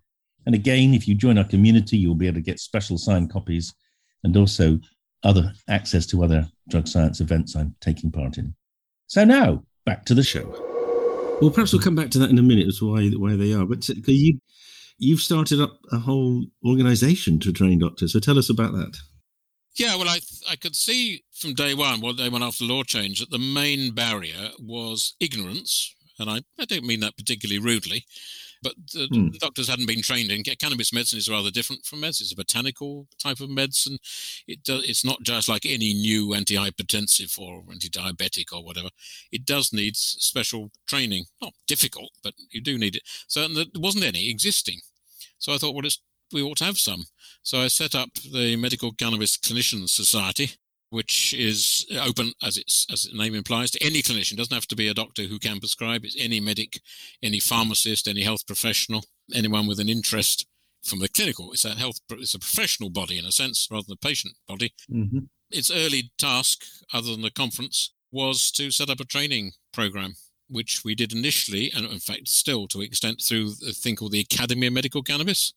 And 0.46 0.54
again, 0.54 0.94
if 0.94 1.06
you 1.06 1.14
join 1.14 1.38
our 1.38 1.44
community, 1.44 1.98
you'll 1.98 2.14
be 2.14 2.26
able 2.26 2.36
to 2.36 2.42
get 2.42 2.60
special 2.60 2.96
signed 2.96 3.30
copies 3.30 3.74
and 4.24 4.36
also 4.36 4.78
other 5.22 5.52
access 5.68 6.06
to 6.06 6.24
other 6.24 6.48
drug 6.68 6.88
science 6.88 7.20
events 7.20 7.54
I'm 7.54 7.74
taking 7.80 8.10
part 8.10 8.38
in. 8.38 8.54
So 9.06 9.24
now 9.24 9.64
back 9.84 10.04
to 10.06 10.14
the 10.14 10.22
show. 10.22 10.48
Well, 11.40 11.50
perhaps 11.50 11.72
we'll 11.72 11.82
come 11.82 11.94
back 11.94 12.10
to 12.10 12.18
that 12.20 12.30
in 12.30 12.38
a 12.38 12.42
minute 12.42 12.68
as 12.68 12.78
to 12.78 12.92
why 12.92 13.08
why 13.08 13.36
they 13.36 13.52
are. 13.52 13.66
But 13.66 13.88
you 13.88 14.40
you've 15.00 15.20
started 15.20 15.60
up 15.60 15.78
a 15.90 15.98
whole 15.98 16.44
organisation 16.64 17.40
to 17.40 17.52
train 17.52 17.80
doctors. 17.80 18.12
So 18.12 18.20
tell 18.20 18.38
us 18.38 18.50
about 18.50 18.72
that. 18.72 18.96
Yeah, 19.76 19.96
well, 19.96 20.08
I 20.08 20.20
I 20.48 20.56
could 20.56 20.76
see 20.76 21.24
from 21.32 21.54
day 21.54 21.74
one, 21.74 22.00
well, 22.00 22.12
day 22.12 22.28
one 22.28 22.42
after 22.42 22.66
the 22.66 22.72
law 22.72 22.82
change, 22.82 23.20
that 23.20 23.30
the 23.30 23.38
main 23.38 23.92
barrier 23.92 24.50
was 24.58 25.14
ignorance, 25.20 25.94
and 26.18 26.28
I, 26.28 26.42
I 26.58 26.64
don't 26.66 26.84
mean 26.84 27.00
that 27.00 27.16
particularly 27.16 27.58
rudely, 27.58 28.04
but 28.62 28.74
the, 28.92 29.08
hmm. 29.10 29.30
the, 29.30 29.38
doctors 29.38 29.68
hadn't 29.68 29.86
been 29.86 30.02
trained 30.02 30.30
in 30.30 30.42
cannabis 30.42 30.92
medicine 30.92 31.18
is 31.18 31.28
rather 31.28 31.50
different 31.50 31.84
from 31.84 32.00
meds. 32.00 32.20
It's 32.20 32.32
a 32.32 32.36
botanical 32.36 33.06
type 33.18 33.40
of 33.40 33.50
medicine. 33.50 33.98
It 34.46 34.62
does, 34.62 34.88
it's 34.88 35.04
not 35.04 35.22
just 35.22 35.48
like 35.48 35.64
any 35.64 35.94
new 35.94 36.28
antihypertensive 36.28 37.38
or 37.38 37.62
anti-diabetic 37.70 38.52
or 38.52 38.64
whatever. 38.64 38.88
It 39.32 39.44
does 39.44 39.72
need 39.72 39.96
special 39.96 40.70
training. 40.86 41.24
Not 41.40 41.54
difficult, 41.66 42.10
but 42.22 42.34
you 42.50 42.60
do 42.60 42.78
need 42.78 42.96
it. 42.96 43.02
So 43.28 43.48
there 43.48 43.66
wasn't 43.76 44.04
any 44.04 44.28
existing. 44.30 44.80
So 45.38 45.54
I 45.54 45.58
thought, 45.58 45.74
well, 45.74 45.88
we 46.32 46.42
ought 46.42 46.58
to 46.58 46.64
have 46.64 46.78
some. 46.78 47.04
So 47.42 47.60
I 47.60 47.68
set 47.68 47.94
up 47.94 48.10
the 48.32 48.56
Medical 48.56 48.92
Cannabis 48.92 49.36
Clinicians 49.36 49.90
Society, 49.90 50.52
which 50.90 51.32
is 51.34 51.86
open, 52.00 52.32
as 52.42 52.56
its 52.56 52.86
as 52.92 53.04
the 53.04 53.16
name 53.16 53.34
implies, 53.34 53.70
to 53.70 53.82
any 53.82 54.02
clinician. 54.02 54.32
It 54.32 54.38
doesn't 54.38 54.54
have 54.54 54.66
to 54.68 54.76
be 54.76 54.88
a 54.88 54.94
doctor 54.94 55.22
who 55.22 55.38
can 55.38 55.60
prescribe. 55.60 56.04
It's 56.04 56.16
any 56.18 56.40
medic, 56.40 56.80
any 57.22 57.40
pharmacist, 57.40 58.06
any 58.06 58.22
health 58.22 58.46
professional, 58.46 59.04
anyone 59.32 59.66
with 59.66 59.80
an 59.80 59.88
interest 59.88 60.46
from 60.82 60.98
the 60.98 61.08
clinical. 61.08 61.52
It's 61.52 61.64
a 61.64 61.70
health, 61.70 62.00
it's 62.10 62.34
a 62.34 62.38
professional 62.38 62.90
body 62.90 63.18
in 63.18 63.24
a 63.24 63.32
sense, 63.32 63.68
rather 63.70 63.84
than 63.88 63.98
a 64.02 64.06
patient 64.06 64.34
body. 64.48 64.74
Mm-hmm. 64.90 65.20
Its 65.50 65.70
early 65.70 66.12
task, 66.18 66.64
other 66.92 67.10
than 67.10 67.22
the 67.22 67.30
conference, 67.30 67.92
was 68.12 68.50
to 68.52 68.70
set 68.70 68.90
up 68.90 69.00
a 69.00 69.04
training 69.04 69.52
program 69.72 70.14
which 70.48 70.84
we 70.84 70.96
did 70.96 71.12
initially, 71.12 71.70
and 71.74 71.86
in 71.86 72.00
fact 72.00 72.28
still 72.28 72.66
to 72.66 72.80
extent 72.80 73.22
through 73.22 73.52
a 73.68 73.72
thing 73.72 73.94
called 73.94 74.12
the 74.12 74.20
Academy 74.20 74.66
of 74.66 74.72
Medical 74.72 75.02
Cannabis, 75.02 75.54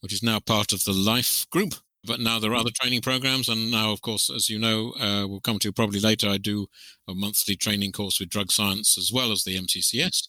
which 0.00 0.12
is 0.12 0.22
now 0.22 0.40
part 0.40 0.72
of 0.72 0.82
the 0.84 0.92
Life 0.92 1.46
Group. 1.50 1.74
But 2.04 2.20
now 2.20 2.38
there 2.38 2.50
are 2.50 2.56
other 2.56 2.70
training 2.70 3.02
programs, 3.02 3.48
and 3.48 3.70
now, 3.70 3.92
of 3.92 4.02
course, 4.02 4.28
as 4.28 4.50
you 4.50 4.58
know, 4.58 4.92
uh, 5.00 5.26
we'll 5.28 5.40
come 5.40 5.60
to 5.60 5.72
probably 5.72 6.00
later. 6.00 6.28
I 6.28 6.38
do 6.38 6.66
a 7.08 7.14
monthly 7.14 7.54
training 7.54 7.92
course 7.92 8.18
with 8.18 8.28
drug 8.28 8.50
science 8.50 8.98
as 8.98 9.12
well 9.12 9.30
as 9.30 9.44
the 9.44 9.56
MCCS, 9.56 10.28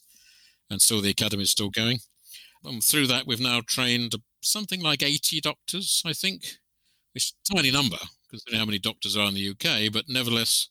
and 0.70 0.80
so 0.80 1.00
the 1.00 1.10
academy 1.10 1.42
is 1.42 1.50
still 1.50 1.70
going. 1.70 1.98
And 2.64 2.82
through 2.82 3.08
that, 3.08 3.26
we've 3.26 3.40
now 3.40 3.60
trained 3.66 4.14
something 4.42 4.82
like 4.82 5.02
80 5.02 5.40
doctors, 5.40 6.02
I 6.06 6.12
think, 6.12 6.44
which 7.12 7.24
is 7.24 7.34
a 7.50 7.54
tiny 7.56 7.70
number 7.70 7.98
considering 8.34 8.58
how 8.58 8.66
many 8.66 8.78
doctors 8.78 9.16
are 9.16 9.28
in 9.28 9.34
the 9.34 9.50
UK, 9.50 9.92
but 9.92 10.08
nevertheless, 10.08 10.68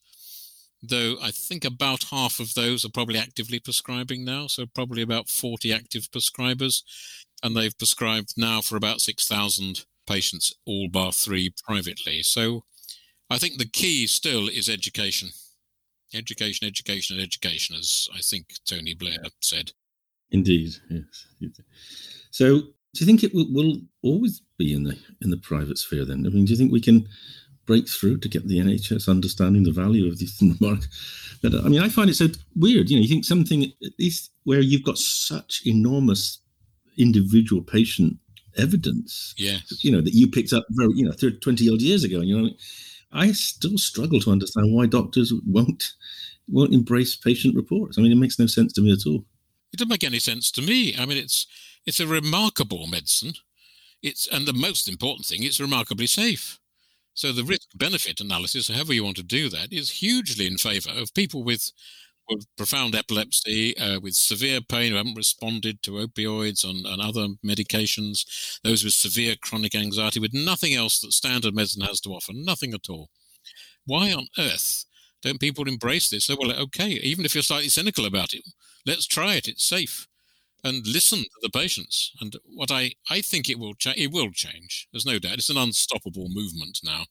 though 0.81 1.15
I 1.21 1.31
think 1.31 1.63
about 1.63 2.05
half 2.11 2.39
of 2.39 2.53
those 2.55 2.83
are 2.83 2.89
probably 2.89 3.17
actively 3.17 3.59
prescribing 3.59 4.25
now, 4.25 4.47
so 4.47 4.65
probably 4.65 5.01
about 5.01 5.29
40 5.29 5.71
active 5.71 6.11
prescribers, 6.11 6.83
and 7.41 7.55
they've 7.55 7.77
prescribed 7.77 8.33
now 8.35 8.61
for 8.61 8.75
about 8.75 8.99
6,000 8.99 9.85
patients, 10.05 10.53
all 10.65 10.87
bar 10.87 11.11
three 11.11 11.53
privately. 11.65 12.23
So 12.23 12.63
I 13.29 13.37
think 13.37 13.57
the 13.57 13.69
key 13.69 14.07
still 14.07 14.47
is 14.47 14.69
education. 14.69 15.29
Education, 16.13 16.67
education, 16.67 17.15
and 17.15 17.23
education, 17.23 17.75
as 17.75 18.07
I 18.13 18.19
think 18.19 18.53
Tony 18.67 18.93
Blair 18.93 19.17
said. 19.41 19.71
Indeed, 20.29 20.75
yes. 20.89 21.25
So, 22.29 22.59
do 22.59 22.99
you 22.99 23.05
think 23.07 23.23
it 23.23 23.33
will, 23.33 23.47
will 23.51 23.77
always 24.03 24.41
be 24.59 24.73
in 24.73 24.83
the 24.83 24.95
in 25.21 25.31
the 25.31 25.37
private 25.37 25.79
sphere? 25.79 26.05
Then, 26.05 26.25
I 26.27 26.29
mean, 26.29 26.45
do 26.45 26.51
you 26.51 26.57
think 26.57 26.71
we 26.71 26.81
can 26.81 27.07
break 27.65 27.87
through 27.87 28.17
to 28.17 28.29
get 28.29 28.47
the 28.47 28.59
NHS 28.59 29.07
understanding 29.07 29.63
the 29.63 29.71
value 29.71 30.07
of 30.07 30.19
these 30.19 30.41
remark. 30.41 30.81
But 31.41 31.55
I 31.55 31.67
mean, 31.67 31.81
I 31.81 31.89
find 31.89 32.09
it 32.09 32.13
so 32.13 32.29
weird. 32.55 32.89
You 32.89 32.95
know, 32.95 33.01
you 33.01 33.09
think 33.09 33.25
something 33.25 33.63
at 33.63 33.91
least 33.99 34.31
where 34.45 34.61
you've 34.61 34.85
got 34.85 34.97
such 34.97 35.63
enormous 35.65 36.39
individual 36.97 37.61
patient 37.61 38.17
evidence, 38.57 39.33
yeah, 39.37 39.57
you 39.79 39.91
know, 39.91 40.01
that 40.01 40.13
you 40.13 40.29
picked 40.29 40.53
up 40.53 40.65
very, 40.69 40.93
you 40.95 41.05
know, 41.05 41.11
30, 41.11 41.39
20 41.39 41.69
odd 41.69 41.81
years 41.81 42.03
ago. 42.03 42.19
And 42.19 42.27
you 42.27 42.41
know, 42.41 42.49
I 43.11 43.31
still 43.31 43.77
struggle 43.77 44.19
to 44.21 44.31
understand 44.31 44.73
why 44.73 44.85
doctors 44.85 45.33
won't 45.45 45.93
won't 46.47 46.73
embrace 46.73 47.15
patient 47.15 47.55
reports. 47.55 47.97
I 47.97 48.01
mean, 48.01 48.11
it 48.11 48.15
makes 48.15 48.39
no 48.39 48.47
sense 48.47 48.73
to 48.73 48.81
me 48.81 48.91
at 48.91 49.07
all. 49.07 49.25
It 49.71 49.77
doesn't 49.77 49.89
make 49.89 50.03
any 50.03 50.19
sense 50.19 50.51
to 50.51 50.61
me. 50.61 50.95
I 50.97 51.05
mean, 51.05 51.17
it's 51.17 51.47
it's 51.85 51.99
a 51.99 52.07
remarkable 52.07 52.87
medicine. 52.87 53.33
It's 54.01 54.27
and 54.27 54.45
the 54.45 54.53
most 54.53 54.87
important 54.87 55.25
thing, 55.25 55.43
it's 55.43 55.59
remarkably 55.59 56.07
safe. 56.07 56.59
So 57.13 57.31
the 57.31 57.43
risk 57.43 57.67
benefit 57.75 58.19
analysis, 58.19 58.69
however 58.69 58.93
you 58.93 59.03
want 59.03 59.17
to 59.17 59.23
do 59.23 59.47
that, 59.49 59.71
is 59.71 60.01
hugely 60.01 60.47
in 60.47 60.57
favor 60.57 60.89
of 60.89 61.13
people 61.13 61.43
with, 61.43 61.71
with 62.29 62.45
profound 62.57 62.95
epilepsy, 62.95 63.77
uh, 63.77 63.99
with 63.99 64.13
severe 64.15 64.61
pain 64.61 64.91
who 64.91 64.97
haven't 64.97 65.17
responded 65.17 65.81
to 65.83 65.91
opioids 65.91 66.63
and, 66.63 66.85
and 66.85 67.01
other 67.01 67.27
medications, 67.45 68.59
those 68.63 68.83
with 68.83 68.93
severe 68.93 69.35
chronic 69.41 69.75
anxiety, 69.75 70.19
with 70.19 70.33
nothing 70.33 70.73
else 70.73 70.99
that 71.01 71.11
standard 71.11 71.53
medicine 71.53 71.81
has 71.83 71.99
to 72.01 72.09
offer, 72.09 72.31
nothing 72.33 72.73
at 72.73 72.89
all. 72.89 73.09
Why 73.85 74.13
on 74.13 74.27
earth 74.37 74.85
don't 75.21 75.39
people 75.39 75.67
embrace 75.67 76.09
this? 76.09 76.25
So, 76.25 76.35
well, 76.39 76.51
okay, 76.53 76.89
even 76.89 77.25
if 77.25 77.35
you're 77.35 77.43
slightly 77.43 77.69
cynical 77.69 78.05
about 78.05 78.33
it, 78.33 78.43
let's 78.85 79.07
try 79.07 79.35
it. 79.35 79.47
It's 79.47 79.67
safe 79.67 80.07
and 80.63 80.87
listen 80.87 81.19
to 81.19 81.39
the 81.41 81.49
patients. 81.49 82.11
And 82.21 82.35
what 82.45 82.71
I, 82.71 82.93
I 83.09 83.21
think 83.21 83.49
it 83.49 83.59
will 83.59 83.73
change, 83.73 83.97
it 83.99 84.11
will 84.11 84.31
change. 84.31 84.87
There's 84.91 85.05
no 85.05 85.19
doubt. 85.19 85.33
It's 85.33 85.49
an 85.49 85.57
unstoppable 85.57 86.27
movement 86.29 86.79
now. 86.83 87.05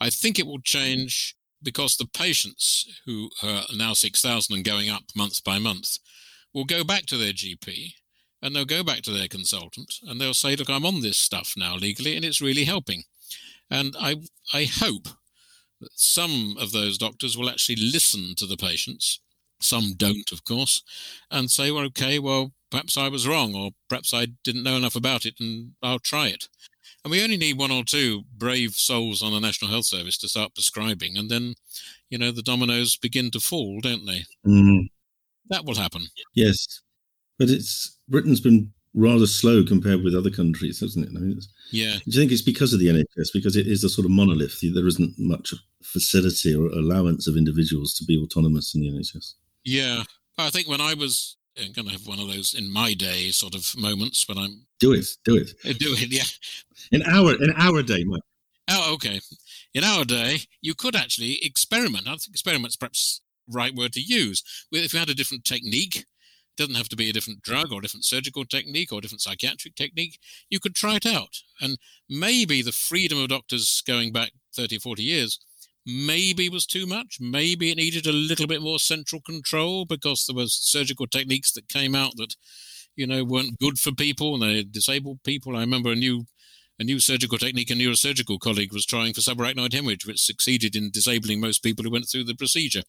I 0.00 0.10
think 0.10 0.38
it 0.38 0.46
will 0.46 0.60
change 0.60 1.36
because 1.66 1.96
the 1.96 2.06
patients 2.06 2.86
who 3.04 3.28
are 3.42 3.64
now 3.74 3.92
6,000 3.92 4.54
and 4.54 4.64
going 4.64 4.88
up 4.88 5.02
month 5.16 5.42
by 5.42 5.58
month 5.58 5.98
will 6.54 6.64
go 6.64 6.84
back 6.84 7.06
to 7.06 7.16
their 7.18 7.32
GP 7.32 7.94
and 8.40 8.54
they'll 8.54 8.64
go 8.64 8.84
back 8.84 9.02
to 9.02 9.10
their 9.10 9.26
consultant 9.26 9.92
and 10.04 10.20
they'll 10.20 10.32
say, 10.32 10.54
look, 10.54 10.70
I'm 10.70 10.86
on 10.86 11.02
this 11.02 11.18
stuff 11.18 11.54
now 11.56 11.74
legally 11.74 12.14
and 12.14 12.24
it's 12.24 12.40
really 12.40 12.64
helping. 12.64 13.02
And 13.68 13.96
I, 13.98 14.22
I 14.54 14.64
hope 14.64 15.08
that 15.80 15.90
some 15.96 16.56
of 16.60 16.70
those 16.70 16.96
doctors 16.98 17.36
will 17.36 17.50
actually 17.50 17.76
listen 17.76 18.34
to 18.36 18.46
the 18.46 18.56
patients 18.56 19.20
some 19.60 19.94
don't, 19.96 20.30
of 20.32 20.44
course, 20.44 20.82
and 21.30 21.50
say, 21.50 21.70
well, 21.70 21.84
okay, 21.84 22.18
well, 22.18 22.52
perhaps 22.70 22.96
I 22.96 23.08
was 23.08 23.26
wrong, 23.26 23.54
or 23.54 23.70
perhaps 23.88 24.12
I 24.12 24.26
didn't 24.44 24.62
know 24.62 24.76
enough 24.76 24.96
about 24.96 25.26
it, 25.26 25.34
and 25.40 25.72
I'll 25.82 25.98
try 25.98 26.28
it. 26.28 26.48
And 27.04 27.10
we 27.10 27.22
only 27.22 27.36
need 27.36 27.58
one 27.58 27.70
or 27.70 27.84
two 27.84 28.24
brave 28.36 28.74
souls 28.74 29.22
on 29.22 29.32
the 29.32 29.40
National 29.40 29.70
Health 29.70 29.86
Service 29.86 30.18
to 30.18 30.28
start 30.28 30.54
prescribing, 30.54 31.16
and 31.16 31.30
then, 31.30 31.54
you 32.10 32.18
know, 32.18 32.30
the 32.32 32.42
dominoes 32.42 32.96
begin 32.96 33.30
to 33.32 33.40
fall, 33.40 33.80
don't 33.80 34.06
they? 34.06 34.24
Mm. 34.46 34.88
That 35.48 35.64
will 35.64 35.76
happen. 35.76 36.02
Yes, 36.34 36.82
but 37.38 37.50
it's 37.50 37.98
Britain's 38.08 38.40
been 38.40 38.72
rather 38.94 39.26
slow 39.26 39.62
compared 39.62 40.02
with 40.02 40.14
other 40.14 40.30
countries, 40.30 40.80
hasn't 40.80 41.06
it? 41.06 41.12
I 41.14 41.20
mean, 41.20 41.38
yeah. 41.70 41.96
Do 41.96 42.02
you 42.06 42.18
think 42.18 42.32
it's 42.32 42.42
because 42.42 42.72
of 42.72 42.80
the 42.80 42.88
NHS? 42.88 43.28
Because 43.32 43.56
it 43.56 43.66
is 43.66 43.84
a 43.84 43.88
sort 43.88 44.06
of 44.06 44.10
monolith. 44.10 44.58
There 44.62 44.86
isn't 44.86 45.14
much 45.18 45.52
facility 45.82 46.54
or 46.54 46.66
allowance 46.68 47.26
of 47.26 47.36
individuals 47.36 47.94
to 47.94 48.04
be 48.04 48.18
autonomous 48.18 48.74
in 48.74 48.80
the 48.80 48.90
NHS. 48.90 49.34
Yeah, 49.64 50.02
I 50.38 50.50
think 50.50 50.68
when 50.68 50.80
I 50.80 50.94
was 50.94 51.35
going 51.56 51.86
to 51.86 51.92
have 51.92 52.06
one 52.06 52.18
of 52.18 52.28
those 52.28 52.54
in 52.54 52.72
my 52.72 52.94
day 52.94 53.30
sort 53.30 53.54
of 53.54 53.74
moments 53.76 54.28
when 54.28 54.38
I'm 54.38 54.66
do 54.78 54.92
it, 54.92 55.06
do 55.24 55.36
it, 55.36 55.52
do 55.78 55.94
it, 55.94 56.12
yeah. 56.12 56.24
In 56.92 57.02
our 57.02 57.34
in 57.42 57.52
our 57.56 57.82
day, 57.82 58.04
Mike. 58.04 58.22
Oh, 58.68 58.94
okay. 58.94 59.20
In 59.74 59.84
our 59.84 60.04
day, 60.04 60.38
you 60.60 60.74
could 60.74 60.96
actually 60.96 61.44
experiment. 61.44 62.08
I 62.08 62.12
think 62.12 62.30
experiment's 62.30 62.76
perhaps 62.76 63.20
right 63.48 63.74
word 63.74 63.92
to 63.92 64.00
use. 64.00 64.42
If 64.72 64.92
you 64.92 64.98
had 64.98 65.08
a 65.08 65.14
different 65.14 65.44
technique, 65.44 65.96
it 65.96 66.56
doesn't 66.56 66.74
have 66.74 66.88
to 66.88 66.96
be 66.96 67.08
a 67.08 67.12
different 67.12 67.42
drug 67.42 67.72
or 67.72 67.78
a 67.78 67.82
different 67.82 68.04
surgical 68.04 68.44
technique 68.44 68.92
or 68.92 68.98
a 68.98 69.00
different 69.02 69.20
psychiatric 69.20 69.76
technique. 69.76 70.18
You 70.50 70.58
could 70.58 70.74
try 70.74 70.96
it 70.96 71.06
out. 71.06 71.42
And 71.60 71.78
maybe 72.08 72.60
the 72.62 72.72
freedom 72.72 73.18
of 73.18 73.28
doctors 73.28 73.82
going 73.86 74.12
back 74.12 74.32
30, 74.54 74.78
40 74.78 75.02
years 75.02 75.38
maybe 75.86 76.48
was 76.48 76.66
too 76.66 76.86
much. 76.86 77.18
Maybe 77.20 77.70
it 77.70 77.76
needed 77.78 78.06
a 78.06 78.12
little 78.12 78.46
bit 78.46 78.60
more 78.60 78.78
central 78.78 79.22
control 79.22 79.84
because 79.84 80.26
there 80.26 80.36
was 80.36 80.52
surgical 80.52 81.06
techniques 81.06 81.52
that 81.52 81.68
came 81.68 81.94
out 81.94 82.16
that, 82.16 82.34
you 82.96 83.06
know, 83.06 83.24
weren't 83.24 83.58
good 83.58 83.78
for 83.78 83.92
people 83.92 84.34
and 84.34 84.42
they 84.42 84.62
disabled 84.64 85.22
people. 85.22 85.56
I 85.56 85.60
remember 85.60 85.92
a 85.92 85.96
new 85.96 86.26
a 86.78 86.84
new 86.84 87.00
surgical 87.00 87.38
technique 87.38 87.70
a 87.70 87.74
neurosurgical 87.74 88.38
colleague 88.38 88.72
was 88.72 88.84
trying 88.84 89.14
for 89.14 89.22
subarachnoid 89.22 89.72
hemorrhage, 89.72 90.06
which 90.06 90.20
succeeded 90.20 90.76
in 90.76 90.90
disabling 90.90 91.40
most 91.40 91.62
people 91.62 91.82
who 91.82 91.90
went 91.90 92.06
through 92.06 92.24
the 92.24 92.34
procedure 92.34 92.82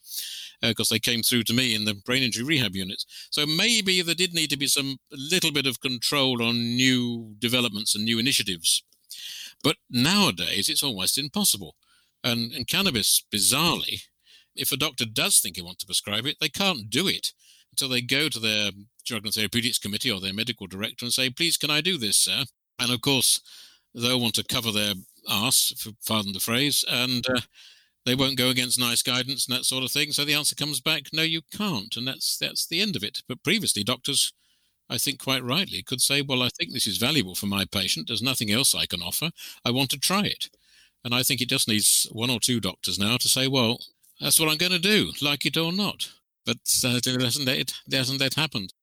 because 0.61 0.91
uh, 0.91 0.95
they 0.95 0.99
came 0.99 1.21
through 1.21 1.43
to 1.43 1.53
me 1.53 1.73
in 1.73 1.85
the 1.85 1.93
brain 1.93 2.23
injury 2.23 2.43
rehab 2.43 2.75
units. 2.75 3.05
So 3.29 3.45
maybe 3.45 4.01
there 4.01 4.15
did 4.15 4.33
need 4.33 4.49
to 4.49 4.57
be 4.57 4.67
some 4.67 4.97
little 5.11 5.51
bit 5.51 5.65
of 5.65 5.79
control 5.79 6.43
on 6.43 6.75
new 6.75 7.35
developments 7.39 7.95
and 7.95 8.03
new 8.03 8.19
initiatives. 8.19 8.83
But 9.63 9.77
nowadays, 9.89 10.67
it's 10.69 10.83
almost 10.83 11.17
impossible. 11.17 11.75
And, 12.23 12.51
and 12.51 12.67
cannabis, 12.67 13.23
bizarrely, 13.33 14.01
if 14.55 14.71
a 14.71 14.77
doctor 14.77 15.05
does 15.05 15.39
think 15.39 15.55
he 15.55 15.61
wants 15.61 15.79
to 15.79 15.85
prescribe 15.85 16.25
it, 16.25 16.37
they 16.41 16.49
can't 16.49 16.89
do 16.89 17.07
it 17.07 17.33
until 17.71 17.89
they 17.89 18.01
go 18.01 18.27
to 18.27 18.39
their 18.39 18.71
drug 19.05 19.25
and 19.25 19.33
therapeutics 19.33 19.77
committee 19.79 20.11
or 20.11 20.19
their 20.19 20.33
medical 20.33 20.67
director 20.67 21.05
and 21.05 21.13
say, 21.13 21.29
please, 21.29 21.57
can 21.57 21.69
I 21.69 21.81
do 21.81 21.97
this, 21.97 22.17
sir? 22.17 22.43
And 22.79 22.91
of 22.91 23.01
course, 23.01 23.41
they'll 23.93 24.19
want 24.19 24.35
to 24.35 24.43
cover 24.43 24.71
their 24.71 24.93
arse, 25.29 25.73
for 25.77 25.91
pardon 26.07 26.33
the 26.33 26.39
phrase, 26.39 26.83
and 26.89 27.23
uh, 27.29 27.41
they 28.05 28.15
won't 28.15 28.37
go 28.37 28.49
against 28.49 28.79
NICE 28.79 29.03
guidance 29.03 29.47
and 29.47 29.55
that 29.55 29.65
sort 29.65 29.83
of 29.83 29.91
thing. 29.91 30.11
So 30.11 30.25
the 30.25 30.33
answer 30.33 30.55
comes 30.55 30.79
back, 30.81 31.03
no, 31.13 31.23
you 31.23 31.41
can't, 31.51 31.95
and 31.97 32.07
that's 32.07 32.37
that's 32.37 32.65
the 32.67 32.81
end 32.81 32.95
of 32.95 33.03
it. 33.03 33.21
But 33.27 33.43
previously, 33.43 33.83
doctors, 33.83 34.33
I 34.89 34.97
think 34.97 35.19
quite 35.19 35.43
rightly, 35.43 35.83
could 35.83 36.01
say, 36.01 36.21
well, 36.21 36.41
I 36.41 36.49
think 36.49 36.71
this 36.73 36.87
is 36.87 36.97
valuable 36.97 37.35
for 37.35 37.47
my 37.47 37.65
patient. 37.65 38.07
There's 38.07 38.21
nothing 38.21 38.51
else 38.51 38.73
I 38.73 38.85
can 38.85 39.01
offer. 39.01 39.31
I 39.65 39.71
want 39.71 39.89
to 39.91 39.99
try 39.99 40.23
it, 40.23 40.49
and 41.03 41.13
I 41.13 41.23
think 41.23 41.41
it 41.41 41.49
just 41.49 41.67
needs 41.67 42.07
one 42.11 42.29
or 42.29 42.39
two 42.39 42.59
doctors 42.59 42.99
now 42.99 43.17
to 43.17 43.27
say, 43.27 43.47
well, 43.47 43.79
that's 44.19 44.39
what 44.39 44.49
I'm 44.49 44.57
going 44.57 44.71
to 44.71 44.79
do, 44.79 45.11
like 45.21 45.45
it 45.45 45.57
or 45.57 45.71
not. 45.71 46.11
But 46.45 46.57
uh, 46.85 46.99
there 47.03 47.19
hasn't 47.19 47.45
that, 47.45 47.73
hasn't 47.91 48.19
that 48.19 48.35
happened. 48.35 48.73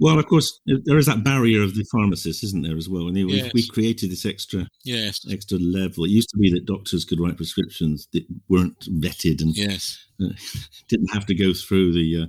Well, 0.00 0.18
of 0.18 0.26
course, 0.26 0.60
there 0.66 0.98
is 0.98 1.06
that 1.06 1.24
barrier 1.24 1.62
of 1.62 1.74
the 1.74 1.84
pharmacist, 1.90 2.44
isn't 2.44 2.62
there, 2.62 2.76
as 2.76 2.88
well? 2.88 3.08
And 3.08 3.16
we, 3.16 3.24
yes. 3.24 3.50
we 3.52 3.66
created 3.66 4.12
this 4.12 4.24
extra, 4.24 4.68
yes. 4.84 5.26
extra 5.28 5.58
level. 5.58 6.04
It 6.04 6.10
used 6.10 6.28
to 6.30 6.38
be 6.38 6.52
that 6.52 6.66
doctors 6.66 7.04
could 7.04 7.18
write 7.18 7.36
prescriptions 7.36 8.06
that 8.12 8.24
weren't 8.48 8.78
vetted 9.00 9.42
and 9.42 9.56
yes. 9.56 9.98
uh, 10.22 10.28
didn't 10.88 11.12
have 11.12 11.26
to 11.26 11.34
go 11.34 11.52
through 11.52 11.92
the 11.94 12.22
uh, 12.22 12.26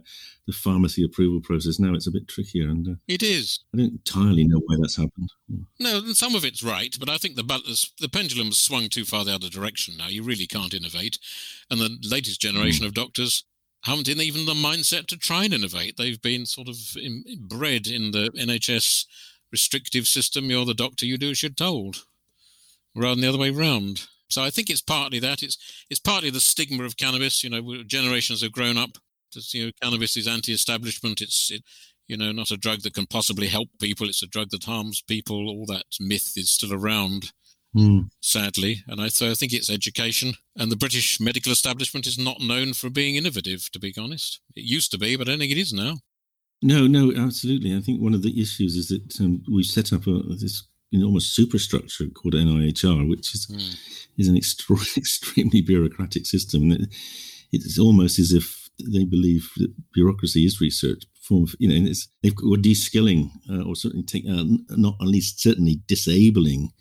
the 0.50 0.56
pharmacy 0.56 1.04
approval 1.04 1.40
process. 1.42 1.80
Now 1.80 1.94
it's 1.94 2.08
a 2.08 2.12
bit 2.12 2.28
trickier, 2.28 2.68
and 2.68 2.88
uh, 2.88 2.96
it 3.08 3.22
is. 3.22 3.60
I 3.74 3.78
don't 3.78 3.92
entirely 3.92 4.44
know 4.46 4.60
why 4.66 4.78
that's 4.82 4.96
happened. 4.96 5.30
No, 5.80 6.02
some 6.14 6.34
of 6.34 6.44
it's 6.44 6.64
right, 6.64 6.96
but 7.00 7.08
I 7.08 7.18
think 7.18 7.36
the 7.36 7.88
the 8.00 8.10
pendulum's 8.10 8.58
swung 8.58 8.90
too 8.90 9.06
far 9.06 9.24
the 9.24 9.36
other 9.36 9.50
direction. 9.50 9.96
Now 9.96 10.08
you 10.08 10.24
really 10.24 10.48
can't 10.48 10.74
innovate, 10.74 11.20
and 11.70 11.80
the 11.80 11.98
latest 12.10 12.42
generation 12.42 12.84
mm. 12.84 12.88
of 12.88 12.96
doctors 12.96 13.44
haven't 13.84 14.10
even 14.10 14.46
the 14.46 14.54
mindset 14.54 15.06
to 15.08 15.18
try 15.18 15.46
and 15.46 15.54
innovate. 15.54 15.98
They've 15.98 16.22
been 16.22 16.46
sort 16.48 16.68
of 16.68 16.76
bred 17.40 17.88
in 17.88 18.12
the 18.12 18.32
NHS 18.32 19.06
restrictive 19.52 20.08
system. 20.08 20.50
You're 20.50 20.66
the 20.66 20.74
doctor, 20.74 21.06
you 21.06 21.18
do 21.18 21.30
as 21.30 21.44
you're 21.44 21.52
told, 21.52 22.06
rather 22.96 23.16
than 23.16 23.22
the 23.22 23.30
other 23.30 23.38
way 23.38 23.52
round. 23.52 24.08
So 24.30 24.44
I 24.44 24.50
think 24.50 24.70
it's 24.70 24.82
partly 24.82 25.20
that. 25.20 25.44
It's 25.44 25.58
it's 25.92 26.00
partly 26.00 26.32
the 26.32 26.40
stigma 26.40 26.84
of 26.84 26.98
cannabis. 26.98 27.44
You 27.44 27.52
know, 27.52 27.84
generations 27.84 28.42
have 28.42 28.52
grown 28.52 28.78
up. 28.78 28.98
You 29.36 29.68
know, 29.68 29.72
cannabis 29.82 30.18
is 30.18 30.28
anti-establishment. 30.28 31.22
It's 31.22 31.52
it, 31.52 31.64
you 32.08 32.18
know 32.18 32.32
not 32.32 32.52
a 32.52 32.58
drug 32.58 32.82
that 32.82 32.94
can 32.94 33.06
possibly 33.06 33.48
help 33.48 33.70
people. 33.80 34.08
It's 34.08 34.24
a 34.24 34.28
drug 34.28 34.50
that 34.52 34.66
harms 34.66 35.02
people. 35.02 35.50
All 35.50 35.66
that 35.68 35.86
myth 36.00 36.34
is 36.36 36.52
still 36.52 36.74
around. 36.74 37.32
Mm. 37.76 38.10
sadly. 38.20 38.84
And 38.88 39.00
I, 39.00 39.10
so 39.10 39.30
I 39.30 39.36
think 39.36 39.54
it's 39.54 39.70
education. 39.70 40.34
And 40.56 40.72
the 40.72 40.76
British 40.76 41.20
medical 41.20 41.52
establishment 41.52 42.08
is 42.08 42.18
not 42.18 42.42
known 42.42 42.74
for 42.74 42.90
being 42.90 43.16
innovative, 43.16 43.70
to 43.72 43.80
be 43.80 43.94
honest. 43.96 44.42
It 44.56 44.64
used 44.64 44.90
to 44.92 44.98
be, 44.98 45.16
but 45.16 45.28
I 45.28 45.32
don't 45.32 45.40
think 45.40 45.52
it 45.52 45.58
is 45.60 45.72
now. 45.72 45.98
No, 46.62 46.88
no, 46.88 47.14
absolutely. 47.16 47.76
I 47.76 47.80
think 47.80 48.02
one 48.02 48.14
of 48.14 48.24
the 48.24 48.42
issues 48.42 48.76
is 48.76 48.88
that 48.88 49.24
um, 49.24 49.44
we've 49.50 49.66
set 49.66 49.94
up 49.94 50.08
a, 50.08 50.22
this 50.30 50.64
enormous 50.92 51.28
superstructure 51.28 52.08
called 52.08 52.34
NIHR, 52.34 53.08
which 53.08 53.34
is 53.34 53.48
mm. 53.48 53.78
is 54.18 54.28
an 54.28 54.36
extra, 54.36 54.76
extremely 54.98 55.62
bureaucratic 55.62 56.26
system. 56.26 56.72
It, 56.72 56.94
it's 57.52 57.80
almost 57.80 58.20
as 58.20 58.34
if 58.34 58.59
they 58.92 59.06
believe 59.06 59.50
that 59.58 59.74
bureaucracy 59.94 60.46
is 60.46 60.62
research. 60.62 61.04
Form 61.22 61.44
of, 61.44 61.56
you 61.60 61.68
know, 61.68 61.90
it's, 61.90 62.08
they've 62.24 62.36
got 62.36 62.62
de-skilling 62.62 63.32
uh, 63.50 63.62
or 63.64 63.76
certainly 63.76 64.06
take, 64.06 64.26
uh, 64.26 64.44
not 64.70 64.96
at 65.02 65.08
least 65.08 65.42
certainly 65.42 65.82
disabling 65.88 66.72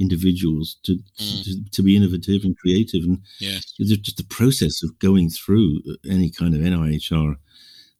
individuals 0.00 0.78
to, 0.84 0.98
mm. 1.20 1.44
to, 1.44 1.70
to 1.70 1.82
be 1.82 1.96
innovative 1.96 2.42
and 2.44 2.56
creative 2.58 3.04
and 3.04 3.18
yes. 3.38 3.72
just 3.78 4.16
the 4.16 4.24
process 4.24 4.82
of 4.82 4.98
going 4.98 5.30
through 5.30 5.80
any 6.10 6.30
kind 6.30 6.54
of 6.54 6.60
NIHR 6.60 7.36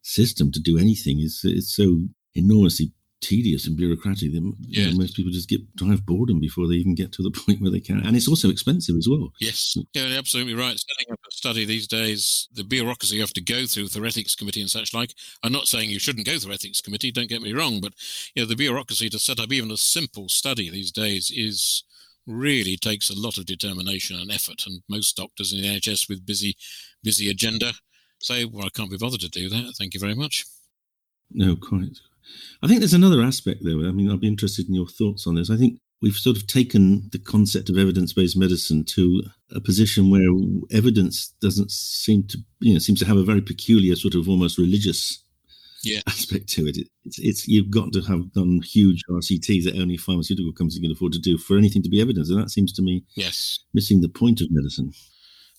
system 0.01 0.51
to 0.51 0.59
do 0.59 0.77
anything 0.77 1.19
is 1.19 1.41
it's 1.43 1.73
so 1.73 2.01
enormously 2.35 2.91
tedious 3.23 3.67
and 3.67 3.77
bureaucratic 3.77 4.31
that 4.31 4.53
yes. 4.61 4.93
most 4.95 5.15
people 5.15 5.31
just 5.31 5.49
get 5.49 5.75
drive 5.75 6.05
boredom 6.05 6.39
before 6.39 6.67
they 6.67 6.75
even 6.75 6.93
get 6.93 7.11
to 7.11 7.23
the 7.23 7.31
point 7.45 7.61
where 7.61 7.71
they 7.71 7.79
can 7.79 8.05
and 8.05 8.15
it's 8.15 8.27
also 8.27 8.49
expensive 8.49 8.95
as 8.95 9.07
well 9.09 9.31
yes 9.39 9.77
yeah 9.93 10.15
absolutely 10.17 10.53
right 10.53 10.79
setting 10.79 11.11
up 11.11 11.19
a 11.27 11.31
study 11.31 11.65
these 11.65 11.87
days 11.87 12.47
the 12.53 12.63
bureaucracy 12.63 13.15
you 13.15 13.21
have 13.21 13.33
to 13.33 13.41
go 13.41 13.65
through 13.65 13.87
the 13.87 14.03
ethics 14.05 14.35
committee 14.35 14.61
and 14.61 14.69
such 14.69 14.93
like 14.93 15.13
i'm 15.43 15.51
not 15.51 15.67
saying 15.67 15.89
you 15.89 15.99
shouldn't 15.99 16.25
go 16.25 16.37
through 16.37 16.53
ethics 16.53 16.81
committee 16.81 17.11
don't 17.11 17.29
get 17.29 17.41
me 17.41 17.53
wrong 17.53 17.79
but 17.79 17.93
you 18.35 18.41
know 18.41 18.47
the 18.47 18.55
bureaucracy 18.55 19.09
to 19.09 19.17
set 19.17 19.39
up 19.39 19.51
even 19.51 19.71
a 19.71 19.77
simple 19.77 20.27
study 20.27 20.69
these 20.69 20.91
days 20.91 21.31
is 21.33 21.83
really 22.27 22.77
takes 22.77 23.09
a 23.09 23.19
lot 23.19 23.37
of 23.37 23.45
determination 23.45 24.17
and 24.19 24.31
effort. 24.31 24.63
And 24.65 24.81
most 24.89 25.15
doctors 25.17 25.53
in 25.53 25.61
the 25.61 25.67
NHS 25.67 26.09
with 26.09 26.25
busy, 26.25 26.55
busy 27.03 27.29
agenda 27.29 27.73
say, 28.19 28.45
"Well, 28.45 28.65
I 28.65 28.69
can't 28.69 28.91
be 28.91 28.97
bothered 28.97 29.21
to 29.21 29.29
do 29.29 29.49
that. 29.49 29.75
Thank 29.77 29.93
you 29.93 29.99
very 29.99 30.15
much." 30.15 30.45
No, 31.31 31.55
quite. 31.55 31.99
I 32.61 32.67
think 32.67 32.79
there's 32.79 32.93
another 32.93 33.21
aspect, 33.21 33.63
though. 33.63 33.87
I 33.87 33.91
mean, 33.91 34.09
I'd 34.09 34.19
be 34.19 34.27
interested 34.27 34.67
in 34.67 34.75
your 34.75 34.87
thoughts 34.87 35.27
on 35.27 35.35
this. 35.35 35.49
I 35.49 35.57
think 35.57 35.79
we've 36.01 36.15
sort 36.15 36.37
of 36.37 36.47
taken 36.47 37.09
the 37.11 37.19
concept 37.19 37.69
of 37.69 37.77
evidence-based 37.77 38.37
medicine 38.37 38.83
to 38.85 39.23
a 39.55 39.59
position 39.59 40.09
where 40.09 40.29
evidence 40.71 41.33
doesn't 41.41 41.71
seem 41.71 42.27
to, 42.27 42.37
you 42.59 42.73
know, 42.73 42.79
seems 42.79 42.99
to 42.99 43.05
have 43.05 43.17
a 43.17 43.23
very 43.23 43.41
peculiar 43.41 43.95
sort 43.95 44.15
of 44.15 44.27
almost 44.27 44.57
religious 44.57 45.23
yeah. 45.83 46.01
aspect 46.07 46.47
to 46.49 46.67
it. 46.67 46.77
It's, 47.05 47.19
it's 47.19 47.47
you've 47.47 47.71
got 47.71 47.93
to 47.93 48.01
have 48.01 48.31
done 48.33 48.61
huge 48.63 49.01
RCTs 49.09 49.65
that 49.65 49.79
only 49.79 49.97
pharmaceutical 49.97 50.53
companies 50.53 50.79
can 50.79 50.91
afford 50.91 51.13
to 51.13 51.19
do 51.19 51.37
for 51.37 51.57
anything 51.57 51.83
to 51.83 51.89
be 51.89 52.01
evidence, 52.01 52.29
and 52.29 52.39
that 52.41 52.49
seems 52.49 52.73
to 52.73 52.81
me 52.81 53.03
yes 53.15 53.59
missing 53.73 54.01
the 54.01 54.09
point 54.09 54.41
of 54.41 54.47
medicine. 54.49 54.91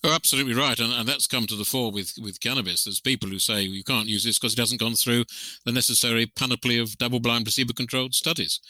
Oh, 0.07 0.13
absolutely 0.13 0.53
right, 0.53 0.79
and, 0.79 0.93
and 0.93 1.09
that's 1.09 1.27
come 1.27 1.47
to 1.47 1.57
the 1.57 1.65
fore 1.65 1.91
with, 1.91 2.13
with 2.21 2.39
cannabis. 2.39 2.85
There's 2.85 3.01
people 3.01 3.31
who 3.31 3.39
say 3.39 3.63
you 3.63 3.83
can't 3.83 4.07
use 4.07 4.23
this 4.23 4.39
because 4.39 4.53
it 4.53 4.59
hasn't 4.59 4.81
gone 4.81 4.97
through 4.97 5.25
the 5.65 5.73
necessary 5.73 6.27
panoply 6.27 6.79
of 6.79 6.99
double-blind, 6.99 7.47
placebo-controlled 7.47 8.15
studies, 8.15 8.61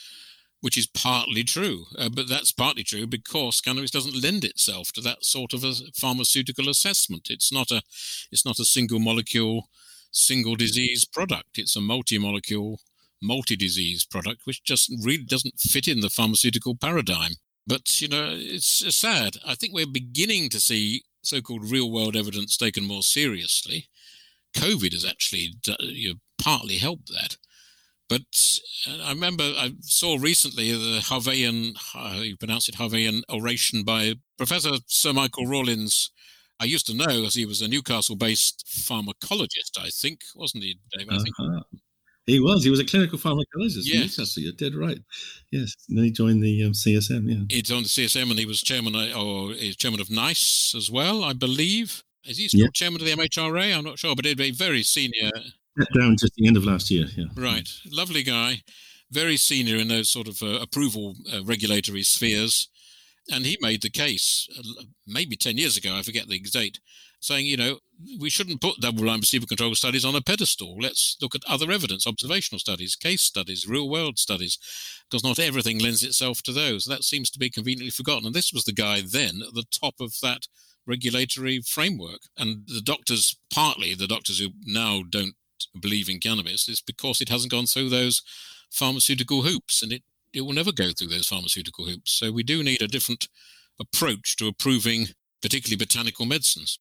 which 0.61 0.79
is 0.79 0.87
partly 0.87 1.43
true. 1.43 1.87
Uh, 1.99 2.09
but 2.09 2.29
that's 2.29 2.53
partly 2.53 2.85
true 2.85 3.09
because 3.09 3.61
cannabis 3.61 3.91
doesn't 3.91 4.23
lend 4.23 4.45
itself 4.45 4.93
to 4.93 5.01
that 5.01 5.25
sort 5.25 5.53
of 5.53 5.65
a 5.65 5.73
pharmaceutical 5.93 6.69
assessment. 6.69 7.27
It's 7.29 7.53
not 7.53 7.73
a, 7.73 7.83
it's 8.31 8.47
not 8.47 8.61
a 8.61 8.65
single 8.65 9.01
molecule 9.01 9.69
single 10.15 10.55
disease 10.55 11.05
product. 11.05 11.59
It's 11.59 11.77
a 11.77 11.81
multi 11.81 12.19
molecule, 12.19 12.81
multi 13.21 13.57
disease 13.57 14.05
product, 14.05 14.43
which 14.45 14.63
just 14.63 14.93
really 15.03 15.25
doesn't 15.25 15.59
fit 15.59 15.89
in 15.89 16.01
the 16.01 16.11
pharmaceutical 16.11 16.77
paradigm. 16.77 17.33
But, 17.67 18.01
you 18.01 18.09
know, 18.09 18.29
it's 18.31 18.95
sad. 18.95 19.37
I 19.47 19.55
think 19.55 19.73
we're 19.75 19.87
beginning 19.87 20.51
to 20.51 20.61
see 20.61 21.03
so 21.27 21.41
called 21.41 21.71
real 21.71 21.91
world 21.91 22.17
evidence 22.17 22.57
taken 22.57 22.85
more 22.85 23.03
seriously. 23.03 23.89
COVID 24.57 24.93
has 24.93 25.05
actually 25.05 25.55
you 25.81 26.11
know, 26.11 26.15
partly 26.43 26.77
helped 26.77 27.09
that. 27.09 27.37
But 28.09 28.23
uh, 28.89 29.03
I 29.03 29.11
remember 29.11 29.43
I 29.43 29.73
saw 29.81 30.17
recently 30.21 30.71
the 30.73 31.01
Harveian, 31.01 31.73
how 31.93 32.21
you 32.21 32.37
pronounce 32.37 32.69
it, 32.69 32.77
Harveian 32.77 33.23
oration 33.31 33.83
by 33.83 34.15
Professor 34.37 34.73
Sir 34.87 35.13
Michael 35.13 35.47
Rawlins 35.47 36.11
I 36.61 36.67
used 36.67 36.87
to 36.87 36.95
know 36.95 37.25
as 37.25 37.35
he 37.35 37.47
was 37.47 37.63
a 37.63 37.69
Newcastle-based 37.69 38.65
pharmacologist, 38.67 39.79
I 39.79 39.89
think, 39.91 40.21
wasn't 40.35 40.65
he, 40.65 40.79
Dave? 40.97 41.09
I 41.11 41.17
think. 41.19 41.35
Uh-huh. 41.39 41.61
He 42.27 42.41
was. 42.41 42.65
He 42.65 42.71
was 42.71 42.81
a 42.81 42.85
clinical 42.85 43.19
pharmacologist. 43.19 43.83
Yes. 43.85 44.19
Newcastle. 44.19 44.43
You're 44.43 44.53
dead 44.53 44.75
right. 44.75 44.99
Yes. 45.53 45.75
And 45.89 45.99
then 45.99 46.07
he 46.07 46.11
joined 46.11 46.43
the 46.43 46.65
um, 46.65 46.73
CSM. 46.73 47.29
Yeah. 47.29 47.45
He 47.55 47.63
joined 47.63 47.85
the 47.85 47.89
CSM, 47.89 48.31
and 48.31 48.39
he 48.39 48.47
was 48.47 48.63
chairman 48.63 48.95
uh, 48.95 49.13
or 49.15 49.53
he's 49.53 49.77
chairman 49.77 50.01
of 50.01 50.11
NICE 50.11 50.75
as 50.77 50.91
well, 50.91 51.23
I 51.23 51.35
believe. 51.35 52.03
Is 52.25 52.39
he 52.39 52.49
still 52.49 52.61
yeah. 52.61 52.69
chairman 52.73 53.01
of 53.03 53.07
the 53.07 53.13
MHRA? 53.13 53.77
I'm 53.77 53.85
not 53.85 53.99
sure, 53.99 54.17
but 54.17 54.25
he'd 54.25 54.39
be 54.39 54.51
very 54.51 54.83
senior. 54.83 55.31
Down 55.95 56.17
to 56.17 56.31
the 56.37 56.47
end 56.47 56.57
of 56.57 56.65
last 56.65 56.91
year. 56.91 57.07
Yeah. 57.17 57.27
Right. 57.37 57.69
Lovely 57.91 58.23
guy. 58.23 58.63
Very 59.11 59.37
senior 59.37 59.77
in 59.77 59.89
those 59.89 60.11
sort 60.11 60.29
of 60.29 60.43
uh, 60.43 60.61
approval 60.61 61.17
uh, 61.33 61.45
regulatory 61.45 62.03
spheres. 62.03 62.69
And 63.31 63.45
he 63.45 63.59
made 63.61 63.83
the 63.83 63.91
case, 63.91 64.49
uh, 64.59 64.85
maybe 65.07 65.37
10 65.37 65.59
years 65.59 65.77
ago, 65.77 65.97
I 65.97 66.03
forget 66.03 66.29
the 66.29 66.37
exact 66.37 66.55
date, 66.55 66.81
saying, 67.25 67.47
you 67.47 67.57
know, 67.57 67.79
we 68.21 68.29
shouldn't 68.31 68.61
put 68.61 68.81
double-blind 68.81 69.23
placebo-controlled 69.23 69.77
studies 69.77 70.05
on 70.05 70.15
a 70.15 70.21
pedestal. 70.21 70.77
Let's 70.79 71.17
look 71.23 71.35
at 71.35 71.43
other 71.49 71.71
evidence, 71.71 72.07
observational 72.07 72.59
studies, 72.59 72.97
case 72.97 73.23
studies, 73.23 73.67
real-world 73.67 74.19
studies, 74.19 74.59
because 75.09 75.25
not 75.25 75.39
everything 75.39 75.79
lends 75.79 76.03
itself 76.03 76.43
to 76.43 76.53
those. 76.53 76.85
That 76.85 77.05
seems 77.05 77.31
to 77.31 77.39
be 77.39 77.51
conveniently 77.51 77.91
forgotten. 77.91 78.27
And 78.27 78.35
this 78.35 78.53
was 78.53 78.65
the 78.65 78.73
guy 78.73 79.01
then 79.01 79.41
at 79.47 79.55
the 79.55 79.65
top 79.71 79.95
of 80.01 80.15
that 80.23 80.49
regulatory 80.87 81.61
framework. 81.63 82.21
And 82.37 82.67
the 82.67 82.83
doctors, 82.83 83.37
partly 83.53 83.95
the 83.95 84.07
doctors 84.07 84.39
who 84.39 84.49
now 84.67 85.03
don't 85.09 85.35
believe 85.81 86.09
in 86.09 86.21
cannabis, 86.21 86.69
is 86.69 86.83
because 86.83 87.21
it 87.21 87.29
hasn't 87.29 87.53
gone 87.53 87.67
through 87.67 87.89
those 87.89 88.23
pharmaceutical 88.71 89.43
hoops 89.43 89.83
and 89.83 89.93
it 89.93 90.03
it 90.35 90.43
will 90.43 90.53
never 90.53 90.73
go 90.73 90.91
through 90.91 91.09
those 91.09 91.29
pharmaceutical 91.29 91.87
hoops. 91.87 92.11
So 92.13 92.33
we 92.33 92.43
do 92.43 92.63
need 92.63 92.83
a 92.83 92.89
different 92.89 93.29
approach 93.81 94.37
to 94.37 94.49
approving, 94.49 95.07
particularly 95.41 95.77
botanical 95.77 96.27
medicines. 96.27 96.79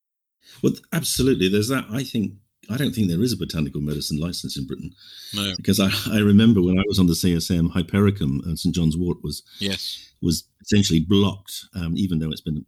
Well, 0.62 0.74
absolutely. 0.92 1.50
There's 1.50 1.70
that. 1.70 1.86
I 1.92 2.04
think 2.04 2.34
I 2.70 2.78
don't 2.78 2.94
think 2.94 3.10
there 3.10 3.22
is 3.22 3.34
a 3.34 3.38
botanical 3.38 3.82
medicine 3.82 4.18
license 4.18 4.58
in 4.58 4.66
Britain. 4.66 4.92
No, 5.34 5.54
because 5.58 5.80
I, 5.80 5.90
I 6.12 6.20
remember 6.20 6.62
when 6.62 6.80
I 6.80 6.84
was 6.88 7.00
on 7.00 7.08
the 7.08 7.14
CSM, 7.14 7.72
Hypericum 7.72 8.42
and 8.46 8.58
St 8.58 8.74
John's 8.74 8.98
Wort 8.98 9.18
was 9.22 9.44
yes 9.60 10.14
was 10.24 10.46
essentially 10.62 11.02
blocked, 11.02 11.66
um, 11.76 11.94
even 11.98 12.18
though 12.18 12.32
it's 12.32 12.42
been 12.42 12.64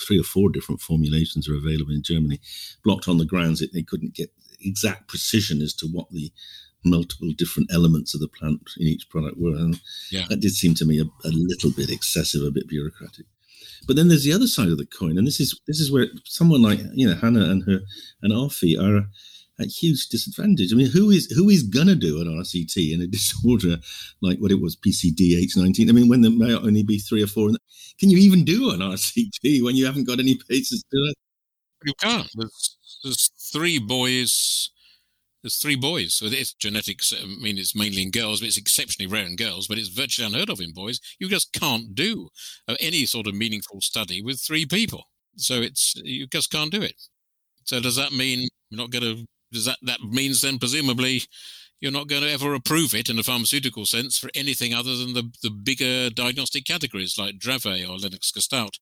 three 0.00 0.18
or 0.18 0.22
four 0.22 0.48
different 0.48 0.80
formulations 0.80 1.48
are 1.48 1.56
available 1.56 1.92
in 1.92 2.02
Germany, 2.02 2.40
blocked 2.84 3.08
on 3.08 3.18
the 3.18 3.24
grounds 3.24 3.58
that 3.58 3.72
they 3.72 3.82
couldn't 3.82 4.14
get 4.14 4.32
exact 4.60 5.08
precision 5.08 5.60
as 5.60 5.74
to 5.74 5.86
what 5.88 6.08
the 6.12 6.32
multiple 6.84 7.32
different 7.36 7.70
elements 7.72 8.14
of 8.14 8.20
the 8.20 8.28
plant 8.28 8.60
in 8.78 8.86
each 8.86 9.10
product 9.10 9.36
were. 9.36 9.56
And 9.56 9.80
yeah. 10.10 10.24
that 10.28 10.40
did 10.40 10.52
seem 10.52 10.74
to 10.76 10.86
me 10.86 11.00
a, 11.00 11.04
a, 11.26 11.30
little 11.30 11.72
bit 11.72 11.90
excessive, 11.90 12.42
a 12.42 12.52
bit 12.52 12.68
bureaucratic. 12.68 13.26
But 13.86 13.96
then 13.96 14.08
there's 14.08 14.24
the 14.24 14.32
other 14.32 14.46
side 14.46 14.68
of 14.68 14.78
the 14.78 14.86
coin, 14.86 15.18
and 15.18 15.26
this 15.26 15.40
is 15.40 15.58
this 15.66 15.80
is 15.80 15.90
where 15.90 16.06
someone 16.24 16.62
like 16.62 16.80
you 16.92 17.06
know 17.06 17.14
Hannah 17.14 17.50
and 17.50 17.62
her 17.64 17.80
and 18.22 18.32
Alfie 18.32 18.76
are 18.76 19.06
at 19.60 19.68
huge 19.68 20.08
disadvantage. 20.08 20.72
I 20.72 20.76
mean, 20.76 20.90
who 20.90 21.10
is 21.10 21.30
who 21.30 21.48
is 21.48 21.62
gonna 21.62 21.94
do 21.94 22.20
an 22.20 22.28
RCT 22.28 22.92
in 22.92 23.00
a 23.00 23.06
disorder 23.18 23.78
like 24.20 24.38
what 24.38 24.50
it 24.50 24.60
was 24.60 24.76
PCDH19? 24.76 25.88
I 25.88 25.92
mean, 25.92 26.08
when 26.08 26.22
there 26.22 26.30
may 26.30 26.54
only 26.54 26.82
be 26.82 26.98
three 26.98 27.22
or 27.22 27.26
four, 27.26 27.50
can 27.98 28.10
you 28.10 28.18
even 28.18 28.44
do 28.44 28.70
an 28.70 28.80
RCT 28.80 29.62
when 29.62 29.76
you 29.76 29.86
haven't 29.86 30.06
got 30.06 30.18
any 30.18 30.34
patients 30.48 30.82
to 30.90 30.96
it? 30.96 31.16
You 31.84 31.94
can't. 31.98 32.28
There's, 32.34 32.76
there's 33.02 33.30
three 33.52 33.78
boys. 33.78 34.70
There's 35.42 35.56
three 35.56 35.76
boys. 35.76 36.14
So 36.14 36.26
it's 36.26 36.52
genetics. 36.54 37.12
I 37.12 37.24
mean, 37.24 37.58
it's 37.58 37.74
mainly 37.74 38.02
in 38.02 38.10
girls, 38.10 38.40
but 38.40 38.48
it's 38.48 38.58
exceptionally 38.58 39.10
rare 39.10 39.26
in 39.26 39.36
girls. 39.36 39.66
But 39.66 39.78
it's 39.78 39.88
virtually 39.88 40.26
unheard 40.26 40.50
of 40.50 40.60
in 40.60 40.72
boys. 40.72 41.00
You 41.18 41.28
just 41.28 41.52
can't 41.52 41.94
do 41.94 42.28
uh, 42.68 42.76
any 42.80 43.06
sort 43.06 43.26
of 43.26 43.34
meaningful 43.34 43.80
study 43.80 44.22
with 44.22 44.40
three 44.40 44.66
people. 44.66 45.04
So 45.36 45.62
it's 45.62 45.94
you 45.96 46.26
just 46.26 46.50
can't 46.50 46.72
do 46.72 46.82
it. 46.82 47.00
So 47.64 47.80
does 47.80 47.96
that 47.96 48.12
mean 48.12 48.48
you're 48.68 48.80
not 48.80 48.90
going 48.90 49.04
to 49.04 49.26
does 49.52 49.64
that 49.64 49.78
that 49.82 50.00
means 50.02 50.40
then 50.40 50.58
presumably 50.58 51.22
you're 51.80 51.92
not 51.92 52.08
going 52.08 52.22
to 52.22 52.30
ever 52.30 52.54
approve 52.54 52.94
it 52.94 53.08
in 53.08 53.18
a 53.18 53.22
pharmaceutical 53.22 53.86
sense 53.86 54.18
for 54.18 54.28
anything 54.34 54.74
other 54.74 54.96
than 54.96 55.14
the, 55.14 55.32
the 55.42 55.50
bigger 55.50 56.10
diagnostic 56.10 56.66
categories 56.66 57.16
like 57.18 57.38
Dravet 57.38 57.88
or 57.88 57.96
Lennox-Gastaut. 57.96 58.78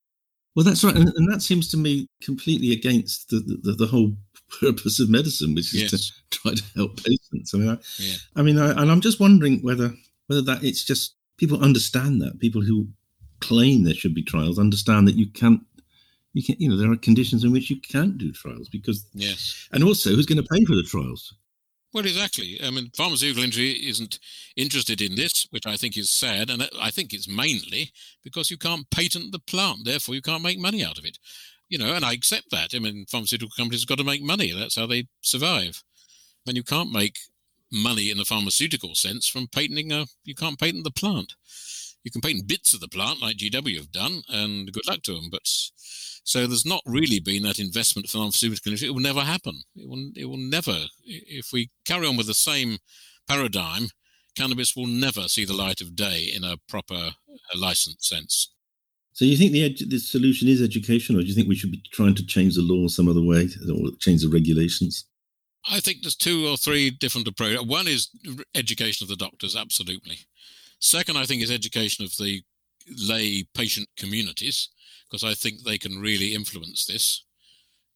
Well, 0.57 0.65
that's 0.65 0.83
right, 0.83 0.97
and, 0.97 1.09
and, 1.15 1.33
that 1.33 1.41
seems 1.41 1.69
to 1.69 1.77
me 1.77 2.09
completely 2.21 2.73
against 2.73 3.29
the, 3.29 3.39
the, 3.63 3.75
the 3.75 3.87
whole 3.87 4.17
purpose 4.61 5.01
of 5.01 5.11
medicine, 5.11 5.55
which 5.55 5.75
is 5.75 5.83
yes. 5.83 5.91
to 5.91 6.13
try 6.31 6.55
to 6.55 6.65
help 6.75 6.97
patients. 7.03 7.55
I 7.55 7.59
mean, 7.59 7.69
I, 7.71 7.79
yeah. 7.99 8.17
I 8.37 8.43
mean, 8.43 8.59
I, 8.59 8.71
and 8.71 8.91
I'm 8.91 9.01
just 9.01 9.21
wondering 9.21 9.61
whether 9.61 9.93
whether 10.27 10.43
that 10.43 10.63
it's 10.63 10.85
just 10.85 11.15
people 11.39 11.63
understand 11.63 12.21
that 12.21 12.39
people 12.39 12.63
who 12.63 12.89
claim 13.41 13.85
there 13.85 13.95
should 13.95 14.15
be 14.15 14.23
trials 14.23 14.59
understand 14.59 15.07
that 15.07 15.15
you 15.15 15.31
can't 15.31 15.61
you 16.35 16.43
can 16.43 16.57
you 16.59 16.69
know 16.69 16.77
there 16.77 16.91
are 16.91 16.97
conditions 16.97 17.45
in 17.45 17.53
which 17.53 17.71
you 17.71 17.81
can't 17.81 18.19
do 18.19 18.33
trials 18.33 18.69
because 18.69 19.07
yes 19.15 19.69
and 19.73 19.83
also 19.83 20.11
who's 20.11 20.27
going 20.27 20.43
to 20.43 20.49
pay 20.49 20.65
for 20.65 20.75
the 20.75 20.83
trials 20.83 21.35
well 21.95 22.05
exactly 22.05 22.59
i 22.65 22.71
mean 22.71 22.91
pharmaceutical 22.97 23.43
industry 23.43 23.71
isn't 23.89 24.19
interested 24.57 25.01
in 25.01 25.15
this 25.15 25.47
which 25.51 25.67
i 25.67 25.77
think 25.77 25.97
is 25.97 26.11
sad 26.11 26.51
and 26.51 26.69
i 26.81 26.91
think 26.91 27.13
it's 27.13 27.29
mainly 27.29 27.93
because 28.23 28.51
you 28.51 28.59
can't 28.59 28.91
patent 28.91 29.33
the 29.33 29.39
plant 29.39 29.85
therefore 29.85 30.15
you 30.15 30.23
can't 30.23 30.43
make 30.43 30.59
money 30.59 30.85
out 30.85 30.99
of 30.99 31.05
it 31.05 31.19
you 31.69 31.79
know 31.79 31.95
and 31.95 32.05
i 32.05 32.13
accept 32.13 32.51
that 32.51 32.75
i 32.75 32.79
mean 32.79 33.05
pharmaceutical 33.09 33.53
companies 33.57 33.83
have 33.83 33.89
got 33.89 33.99
to 33.99 34.05
make 34.05 34.23
money 34.23 34.53
that's 34.53 34.77
how 34.77 34.87
they 34.87 35.07
survive 35.21 35.83
and 36.47 36.57
you 36.57 36.63
can't 36.63 36.93
make 36.93 37.19
money 37.71 38.11
in 38.11 38.17
the 38.17 38.25
pharmaceutical 38.25 38.95
sense 38.95 39.29
from 39.29 39.47
patenting 39.47 39.93
a 39.93 40.07
you 40.25 40.35
can't 40.35 40.59
patent 40.59 40.85
the 40.85 40.91
plant 40.91 41.35
you 42.05 42.11
can 42.11 42.21
patent 42.21 42.49
bits 42.49 42.73
of 42.73 42.81
the 42.81 42.89
plant 42.89 43.21
like 43.21 43.37
gw 43.37 43.77
have 43.77 43.93
done 43.93 44.23
and 44.29 44.73
good 44.73 44.87
luck 44.87 45.03
to 45.03 45.13
them 45.13 45.29
but 45.31 45.47
so 46.29 46.47
there's 46.47 46.67
not 46.67 46.83
really 46.85 47.21
been 47.21 47.45
that 47.45 47.59
investment 47.59 48.07
for 48.07 48.19
pharmaceutical 48.19 48.69
industry. 48.69 48.89
It 48.89 48.93
will 48.93 49.01
never 49.01 49.23
happen. 49.23 49.63
It 49.75 49.89
will, 49.89 50.11
it 50.15 50.27
will 50.27 50.37
never. 50.37 50.77
If 51.03 51.55
we 51.55 51.71
carry 51.87 52.07
on 52.07 52.19
with 52.19 52.27
the 52.27 52.35
same 52.35 52.77
paradigm, 53.27 53.89
cannabis 54.37 54.77
will 54.77 54.87
never 54.87 55.23
see 55.23 55.47
the 55.47 55.55
light 55.55 55.81
of 55.81 55.97
day 55.97 56.31
in 56.35 56.45
a 56.45 56.59
proper 56.69 56.95
uh, 56.95 57.59
licensed 57.59 58.05
sense. 58.05 58.53
So 59.19 59.25
you 59.25 59.37
think 59.37 59.51
the, 59.51 59.75
the 59.87 59.99
solution 59.99 60.47
is 60.47 60.63
education, 60.63 61.17
or 61.17 61.23
do 61.23 61.27
you 61.27 61.35
think 61.35 61.49
we 61.49 61.57
should 61.57 61.73
be 61.73 61.83
trying 61.91 62.15
to 62.15 62.25
change 62.25 62.55
the 62.55 62.63
law 62.63 62.87
some 62.87 63.09
other 63.09 63.21
way, 63.21 63.49
or 63.69 63.91
change 63.99 64.23
the 64.23 64.29
regulations? 64.29 65.07
I 65.69 65.81
think 65.81 66.03
there's 66.03 66.15
two 66.15 66.47
or 66.47 66.57
three 66.57 66.91
different 66.91 67.27
approaches. 67.27 67.61
One 67.63 67.89
is 67.89 68.11
education 68.55 69.05
of 69.05 69.09
the 69.09 69.17
doctors, 69.17 69.57
absolutely. 69.57 70.19
Second, 70.79 71.19
I 71.19 71.25
think 71.25 71.43
is 71.43 71.51
education 71.51 72.05
of 72.05 72.17
the 72.17 72.45
lay 72.97 73.43
patient 73.55 73.89
communities 73.97 74.69
because 75.11 75.25
I 75.25 75.35
think 75.35 75.65
they 75.65 75.79
can 75.79 76.01
really 76.01 76.33
influence 76.33 76.87
this. 76.87 77.25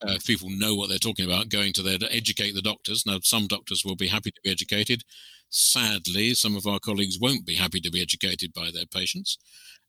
Uh, 0.05 0.15
if 0.15 0.27
people 0.27 0.51
know 0.51 0.75
what 0.75 0.89
they're 0.89 0.99
talking 0.99 1.25
about, 1.27 1.51
going 1.51 1.73
to 1.75 1.83
there 1.83 1.99
to 1.99 2.13
educate 2.13 2.57
the 2.57 2.63
doctors. 2.63 3.07
Now, 3.07 3.21
some 3.23 3.47
doctors 3.47 3.85
will 3.85 3.95
be 3.95 4.09
happy 4.09 4.33
to 4.33 4.41
be 4.43 4.51
educated. 4.51 5.05
Sadly, 5.51 6.35
some 6.35 6.57
of 6.57 6.67
our 6.67 6.81
colleagues 6.81 7.21
won't 7.21 7.47
be 7.47 7.55
happy 7.55 7.79
to 7.79 7.93
be 7.93 8.03
educated 8.03 8.53
by 8.53 8.73
their 8.75 8.87
patients. 8.87 9.39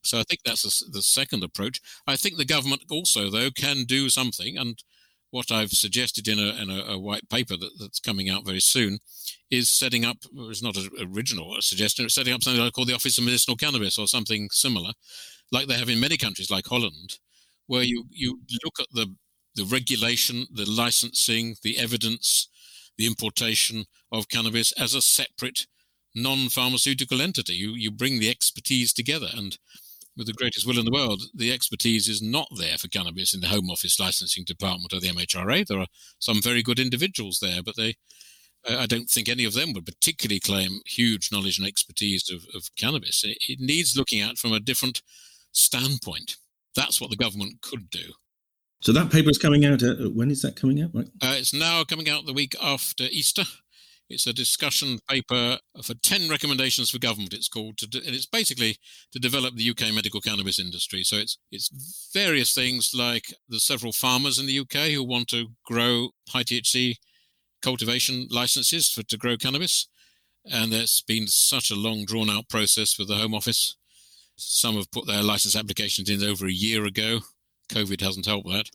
So 0.04 0.20
I 0.20 0.24
think 0.24 0.42
that's 0.44 0.84
the 0.92 1.02
second 1.02 1.44
approach. 1.44 1.80
I 2.06 2.16
think 2.16 2.38
the 2.38 2.46
government 2.46 2.84
also, 2.90 3.30
though, 3.30 3.50
can 3.52 3.86
do 3.86 4.10
something. 4.10 4.58
And 4.58 4.84
what 5.32 5.52
I've 5.52 5.72
suggested 5.72 6.28
in 6.28 6.38
a, 6.40 6.62
in 6.62 6.70
a, 6.70 6.94
a 6.94 7.00
white 7.00 7.28
paper 7.30 7.58
that, 7.58 7.72
that's 7.80 8.00
coming 8.00 8.30
out 8.30 8.46
very 8.46 8.60
soon 8.60 9.00
is 9.50 9.72
setting 9.72 10.06
up, 10.06 10.18
it's 10.36 10.62
not 10.62 10.78
an 10.78 10.90
original 11.12 11.56
suggestion, 11.60 12.06
it's 12.06 12.14
setting 12.14 12.34
up 12.34 12.44
something 12.44 12.70
called 12.72 12.88
the 12.88 12.94
Office 12.94 13.18
of 13.18 13.24
Medicinal 13.24 13.58
Cannabis 13.58 13.98
or 13.98 14.08
something 14.08 14.50
similar, 14.52 14.92
like 15.52 15.68
they 15.68 15.78
have 15.78 15.90
in 15.90 16.00
many 16.00 16.18
countries 16.18 16.52
like 16.52 16.68
Holland, 16.68 17.18
where 17.66 17.82
you, 17.82 18.06
you 18.12 18.40
look 18.64 18.80
at 18.80 18.88
the, 18.94 19.16
the 19.56 19.66
regulation, 19.66 20.46
the 20.54 20.70
licensing, 20.70 21.56
the 21.64 21.80
evidence, 21.80 22.48
the 22.98 23.08
importation 23.08 23.86
of 24.12 24.30
cannabis 24.30 24.72
as 24.74 24.94
a 24.94 25.02
separate 25.02 25.66
non-pharmaceutical 26.16 27.22
entity. 27.22 27.54
You, 27.54 27.72
you 27.72 27.90
bring 27.90 28.20
the 28.20 28.30
expertise 28.30 28.94
together 28.94 29.30
and 29.36 29.58
with 30.16 30.28
the 30.28 30.34
greatest 30.34 30.66
will 30.68 30.80
in 30.80 30.86
the 30.86 30.92
world, 30.92 31.24
the 31.34 31.52
expertise 31.52 32.08
is 32.08 32.22
not 32.22 32.48
there 32.58 32.78
for 32.78 32.88
cannabis 32.88 33.34
in 33.34 33.42
the 33.42 33.48
Home 33.48 33.70
Office 33.70 34.00
licensing 34.00 34.44
department 34.44 34.94
of 34.94 35.02
the 35.02 35.10
MHRA. 35.10 35.66
There 35.66 35.80
are 35.80 35.88
some 36.20 36.42
very 36.42 36.62
good 36.62 36.80
individuals 36.80 37.40
there, 37.42 37.64
but 37.64 37.76
they, 37.76 37.96
I 38.68 38.86
don't 38.86 39.10
think 39.10 39.28
any 39.28 39.46
of 39.46 39.54
them 39.54 39.74
would 39.74 39.86
particularly 39.86 40.40
claim 40.40 40.82
huge 40.86 41.32
knowledge 41.32 41.58
and 41.58 41.68
expertise 41.68 42.30
of, 42.30 42.46
of 42.56 42.70
cannabis. 42.78 43.24
It, 43.24 43.38
it 43.48 43.60
needs 43.60 43.98
looking 43.98 44.22
at 44.22 44.38
from 44.38 44.54
a 44.54 44.60
different 44.60 45.02
standpoint. 45.52 46.38
That's 46.76 47.02
what 47.02 47.10
the 47.10 47.18
government 47.18 47.62
could 47.62 47.90
do. 47.90 48.14
So 48.82 48.92
that 48.92 49.12
paper 49.12 49.30
is 49.30 49.38
coming 49.38 49.66
out. 49.66 49.82
Uh, 49.82 50.10
when 50.10 50.30
is 50.30 50.42
that 50.42 50.58
coming 50.58 50.82
out? 50.82 50.92
Right? 50.94 51.08
Uh, 51.22 51.36
it's 51.38 51.54
now 51.54 51.84
coming 51.86 52.10
out 52.10 52.26
the 52.26 52.34
week 52.34 52.56
after 52.62 53.06
Easter. 53.06 53.44
It's 54.10 54.28
a 54.28 54.34
discussion 54.34 55.00
paper 55.10 55.58
for 55.82 55.94
10 55.94 56.30
recommendations 56.30 56.90
for 56.90 57.00
government, 57.00 57.34
it's 57.34 57.48
called, 57.48 57.78
to 57.80 57.86
and 58.06 58.16
it's 58.16 58.26
basically 58.26 58.78
to 59.12 59.20
develop 59.20 59.56
the 59.56 59.70
UK 59.70 59.94
medical 59.94 60.22
cannabis 60.22 60.60
industry. 60.60 61.04
So 61.04 61.18
it's, 61.18 61.38
it's 61.52 62.10
various 62.14 62.54
things 62.54 62.92
like 62.94 63.34
there's 63.48 63.64
several 63.64 63.92
farmers 63.92 64.38
in 64.38 64.46
the 64.46 64.60
UK 64.60 64.92
who 64.92 65.04
want 65.04 65.30
to 65.30 65.48
grow 65.66 66.10
high 66.30 66.44
THC 66.44 66.98
cultivation 67.62 68.28
licenses 68.30 68.90
for, 68.90 69.04
to 69.04 69.18
grow 69.18 69.38
cannabis. 69.38 69.88
And 70.46 70.72
there's 70.72 71.02
been 71.08 71.28
such 71.28 71.72
a 71.72 71.76
long, 71.76 72.06
drawn 72.06 72.30
out 72.30 72.50
process 72.50 73.00
with 73.00 73.08
the 73.08 73.16
Home 73.16 73.34
Office. 73.34 73.78
Some 74.36 74.76
have 74.76 74.92
put 74.92 75.08
their 75.08 75.24
license 75.24 75.56
applications 75.56 76.10
in 76.10 76.22
over 76.22 76.46
a 76.46 76.52
year 76.52 76.86
ago. 76.86 77.20
COVID 77.70 78.02
hasn't 78.02 78.26
helped 78.26 78.50
that. 78.50 78.70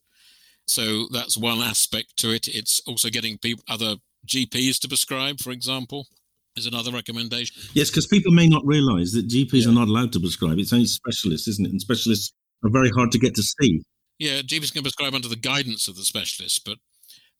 So 0.66 1.06
that's 1.12 1.36
one 1.36 1.60
aspect 1.60 2.16
to 2.18 2.30
it. 2.30 2.48
It's 2.48 2.80
also 2.86 3.10
getting 3.10 3.38
people, 3.38 3.64
other 3.68 3.96
GPs 4.26 4.78
to 4.80 4.88
prescribe, 4.88 5.40
for 5.40 5.50
example, 5.50 6.06
is 6.56 6.66
another 6.66 6.90
recommendation. 6.90 7.56
Yes, 7.72 7.90
because 7.90 8.06
people 8.06 8.32
may 8.32 8.48
not 8.48 8.66
realise 8.66 9.12
that 9.14 9.28
GPs 9.28 9.64
yeah. 9.64 9.70
are 9.70 9.74
not 9.74 9.88
allowed 9.88 10.12
to 10.12 10.20
prescribe. 10.20 10.58
It's 10.58 10.72
only 10.72 10.86
specialists, 10.86 11.48
isn't 11.48 11.66
it? 11.66 11.70
And 11.70 11.80
specialists 11.80 12.32
are 12.64 12.70
very 12.70 12.90
hard 12.90 13.12
to 13.12 13.18
get 13.18 13.34
to 13.36 13.42
see. 13.42 13.82
Yeah, 14.18 14.40
GPs 14.40 14.72
can 14.72 14.82
prescribe 14.82 15.14
under 15.14 15.28
the 15.28 15.36
guidance 15.36 15.86
of 15.86 15.96
the 15.96 16.02
specialist, 16.02 16.64
but 16.64 16.78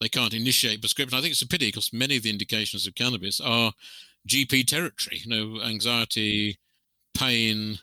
they 0.00 0.08
can't 0.08 0.32
initiate 0.32 0.80
prescription. 0.80 1.18
I 1.18 1.20
think 1.20 1.32
it's 1.32 1.42
a 1.42 1.48
pity 1.48 1.68
because 1.68 1.92
many 1.92 2.16
of 2.16 2.22
the 2.22 2.30
indications 2.30 2.86
of 2.86 2.94
cannabis 2.94 3.40
are 3.40 3.72
GP 4.28 4.66
territory. 4.66 5.20
You 5.24 5.28
know, 5.28 5.62
anxiety, 5.62 6.58
pain, 7.16 7.78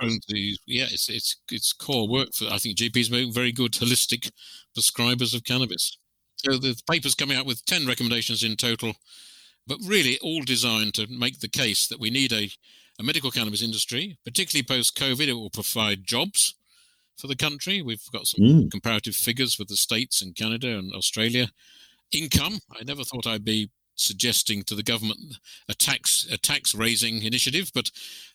Crohn's 0.00 0.24
disease. 0.26 0.58
Yeah, 0.66 0.86
it's 0.90 1.08
it's 1.08 1.36
it's 1.50 1.72
core 1.72 2.08
work 2.08 2.34
for. 2.34 2.46
I 2.46 2.58
think 2.58 2.76
GPs 2.76 3.10
make 3.10 3.32
very 3.32 3.52
good 3.52 3.72
holistic 3.72 4.30
prescribers 4.76 5.34
of 5.34 5.44
cannabis. 5.44 5.96
So 6.44 6.58
the 6.58 6.80
paper's 6.90 7.14
coming 7.14 7.36
out 7.36 7.46
with 7.46 7.64
10 7.66 7.86
recommendations 7.86 8.42
in 8.42 8.56
total, 8.56 8.94
but 9.66 9.78
really 9.84 10.18
all 10.20 10.42
designed 10.42 10.94
to 10.94 11.06
make 11.08 11.40
the 11.40 11.48
case 11.48 11.86
that 11.88 12.00
we 12.00 12.10
need 12.10 12.32
a, 12.32 12.50
a 12.98 13.02
medical 13.02 13.30
cannabis 13.30 13.62
industry, 13.62 14.16
particularly 14.24 14.62
post 14.62 14.96
COVID. 14.96 15.28
It 15.28 15.34
will 15.34 15.50
provide 15.50 16.06
jobs 16.06 16.54
for 17.18 17.26
the 17.26 17.36
country. 17.36 17.82
We've 17.82 18.02
got 18.12 18.26
some 18.26 18.44
mm. 18.44 18.70
comparative 18.70 19.14
figures 19.14 19.58
with 19.58 19.68
the 19.68 19.76
States 19.76 20.22
and 20.22 20.34
Canada 20.34 20.78
and 20.78 20.92
Australia. 20.92 21.50
Income, 22.12 22.60
I 22.72 22.82
never 22.84 23.04
thought 23.04 23.26
I'd 23.26 23.44
be 23.44 23.70
suggesting 23.94 24.62
to 24.62 24.74
the 24.74 24.82
government 24.82 25.36
a 25.68 25.74
tax 25.74 26.26
a 26.30 26.38
tax 26.38 26.74
raising 26.74 27.22
initiative, 27.22 27.70
but 27.74 27.90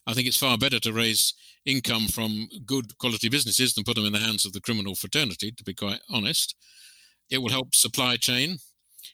I 0.06 0.14
think 0.14 0.28
it's 0.28 0.38
far 0.38 0.58
better 0.58 0.80
to 0.80 0.94
raise 0.94 1.34
income 1.66 2.08
from 2.08 2.48
good 2.66 2.98
quality 3.00 3.30
businesses 3.30 3.74
than 3.74 3.84
put 3.84 3.96
them 3.96 4.06
in 4.06 4.14
the 4.14 4.20
hands 4.20 4.46
of 4.46 4.54
the 4.54 4.62
criminal 4.62 4.94
fraternity, 4.94 5.52
to 5.52 5.64
be 5.64 5.74
quite 5.74 6.02
honest. 6.10 6.56
It 7.30 7.40
will 7.40 7.50
help 7.50 7.74
supply 7.74 8.18
chain 8.18 8.58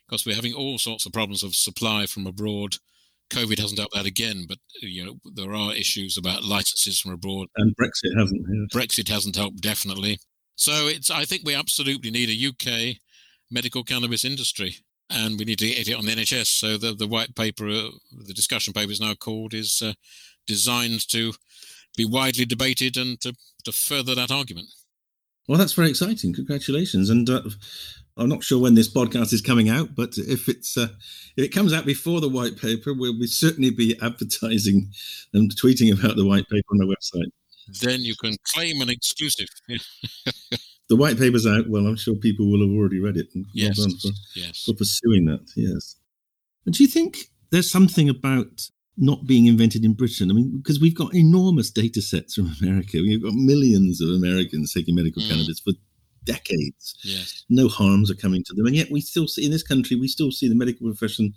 because 0.07 0.25
we're 0.25 0.35
having 0.35 0.53
all 0.53 0.77
sorts 0.77 1.05
of 1.05 1.13
problems 1.13 1.43
of 1.43 1.55
supply 1.55 2.05
from 2.05 2.27
abroad. 2.27 2.75
COVID 3.29 3.59
hasn't 3.59 3.79
helped 3.79 3.95
that 3.95 4.05
again, 4.05 4.45
but 4.47 4.57
you 4.81 5.05
know 5.05 5.15
there 5.33 5.53
are 5.53 5.73
issues 5.73 6.17
about 6.17 6.43
licenses 6.43 6.99
from 6.99 7.13
abroad. 7.13 7.47
And 7.55 7.73
Brexit 7.77 8.17
hasn't. 8.17 8.41
Yes. 8.41 8.75
Brexit 8.75 9.07
hasn't 9.07 9.37
helped 9.37 9.61
definitely. 9.61 10.19
So 10.55 10.87
it's. 10.87 11.09
I 11.09 11.23
think 11.23 11.43
we 11.45 11.55
absolutely 11.55 12.11
need 12.11 12.29
a 12.29 12.49
UK 12.49 12.97
medical 13.49 13.83
cannabis 13.83 14.25
industry, 14.25 14.75
and 15.09 15.39
we 15.39 15.45
need 15.45 15.59
to 15.59 15.67
get 15.67 15.87
it 15.87 15.93
on 15.93 16.05
the 16.05 16.11
NHS. 16.11 16.47
So 16.47 16.77
the 16.77 16.93
the 16.93 17.07
white 17.07 17.33
paper, 17.35 17.69
uh, 17.69 17.89
the 18.25 18.33
discussion 18.33 18.73
paper 18.73 18.91
is 18.91 18.99
now 18.99 19.13
called, 19.13 19.53
is 19.53 19.81
uh, 19.81 19.93
designed 20.45 21.07
to 21.09 21.33
be 21.95 22.05
widely 22.05 22.43
debated 22.43 22.97
and 22.97 23.19
to 23.21 23.33
to 23.63 23.71
further 23.71 24.13
that 24.15 24.31
argument. 24.31 24.67
Well, 25.47 25.57
that's 25.57 25.73
very 25.73 25.89
exciting. 25.89 26.33
Congratulations. 26.33 27.09
And 27.09 27.29
uh, 27.29 27.41
I'm 28.17 28.29
not 28.29 28.43
sure 28.43 28.59
when 28.59 28.75
this 28.75 28.91
podcast 28.93 29.33
is 29.33 29.41
coming 29.41 29.69
out, 29.69 29.95
but 29.95 30.17
if 30.17 30.49
it's 30.49 30.77
uh, 30.77 30.89
if 31.37 31.45
it 31.45 31.53
comes 31.53 31.73
out 31.73 31.85
before 31.85 32.21
the 32.21 32.29
white 32.29 32.57
paper, 32.57 32.93
we'll 32.93 33.17
be 33.17 33.27
certainly 33.27 33.71
be 33.71 33.97
advertising 34.01 34.91
and 35.33 35.55
tweeting 35.55 35.97
about 35.97 36.17
the 36.17 36.25
white 36.25 36.47
paper 36.49 36.67
on 36.71 36.77
the 36.77 36.85
website. 36.85 37.31
Then 37.81 38.01
you 38.01 38.15
can 38.15 38.35
claim 38.53 38.81
an 38.81 38.89
exclusive. 38.89 39.47
the 40.89 40.95
white 40.95 41.17
paper's 41.17 41.47
out. 41.47 41.69
Well, 41.69 41.87
I'm 41.87 41.95
sure 41.95 42.15
people 42.15 42.51
will 42.51 42.67
have 42.67 42.77
already 42.77 42.99
read 42.99 43.17
it. 43.17 43.27
yes, 43.53 43.77
well 43.77 43.87
for, 44.01 44.09
yes. 44.35 44.63
for 44.65 44.73
pursuing 44.73 45.25
that. 45.25 45.49
Yes. 45.55 45.95
And 46.65 46.75
do 46.75 46.83
you 46.83 46.89
think 46.89 47.29
there's 47.49 47.71
something 47.71 48.09
about 48.09 48.69
not 48.97 49.25
being 49.25 49.45
invented 49.45 49.85
in 49.85 49.93
Britain? 49.93 50.29
I 50.29 50.33
mean, 50.33 50.57
because 50.57 50.81
we've 50.81 50.95
got 50.95 51.15
enormous 51.15 51.71
data 51.71 52.01
sets 52.01 52.35
from 52.35 52.51
America. 52.61 52.97
We've 52.97 53.23
got 53.23 53.33
millions 53.33 54.01
of 54.01 54.09
Americans 54.09 54.73
taking 54.73 54.95
medical 54.95 55.23
mm. 55.23 55.29
cannabis 55.29 55.59
for 55.59 55.73
decades. 56.23 56.95
Yes. 57.03 57.45
No 57.49 57.67
harms 57.67 58.11
are 58.11 58.15
coming 58.15 58.43
to 58.45 58.53
them. 58.53 58.65
And 58.65 58.75
yet 58.75 58.91
we 58.91 59.01
still 59.01 59.27
see 59.27 59.45
in 59.45 59.51
this 59.51 59.63
country, 59.63 59.95
we 59.97 60.07
still 60.07 60.31
see 60.31 60.47
the 60.47 60.55
medical 60.55 60.87
profession 60.87 61.33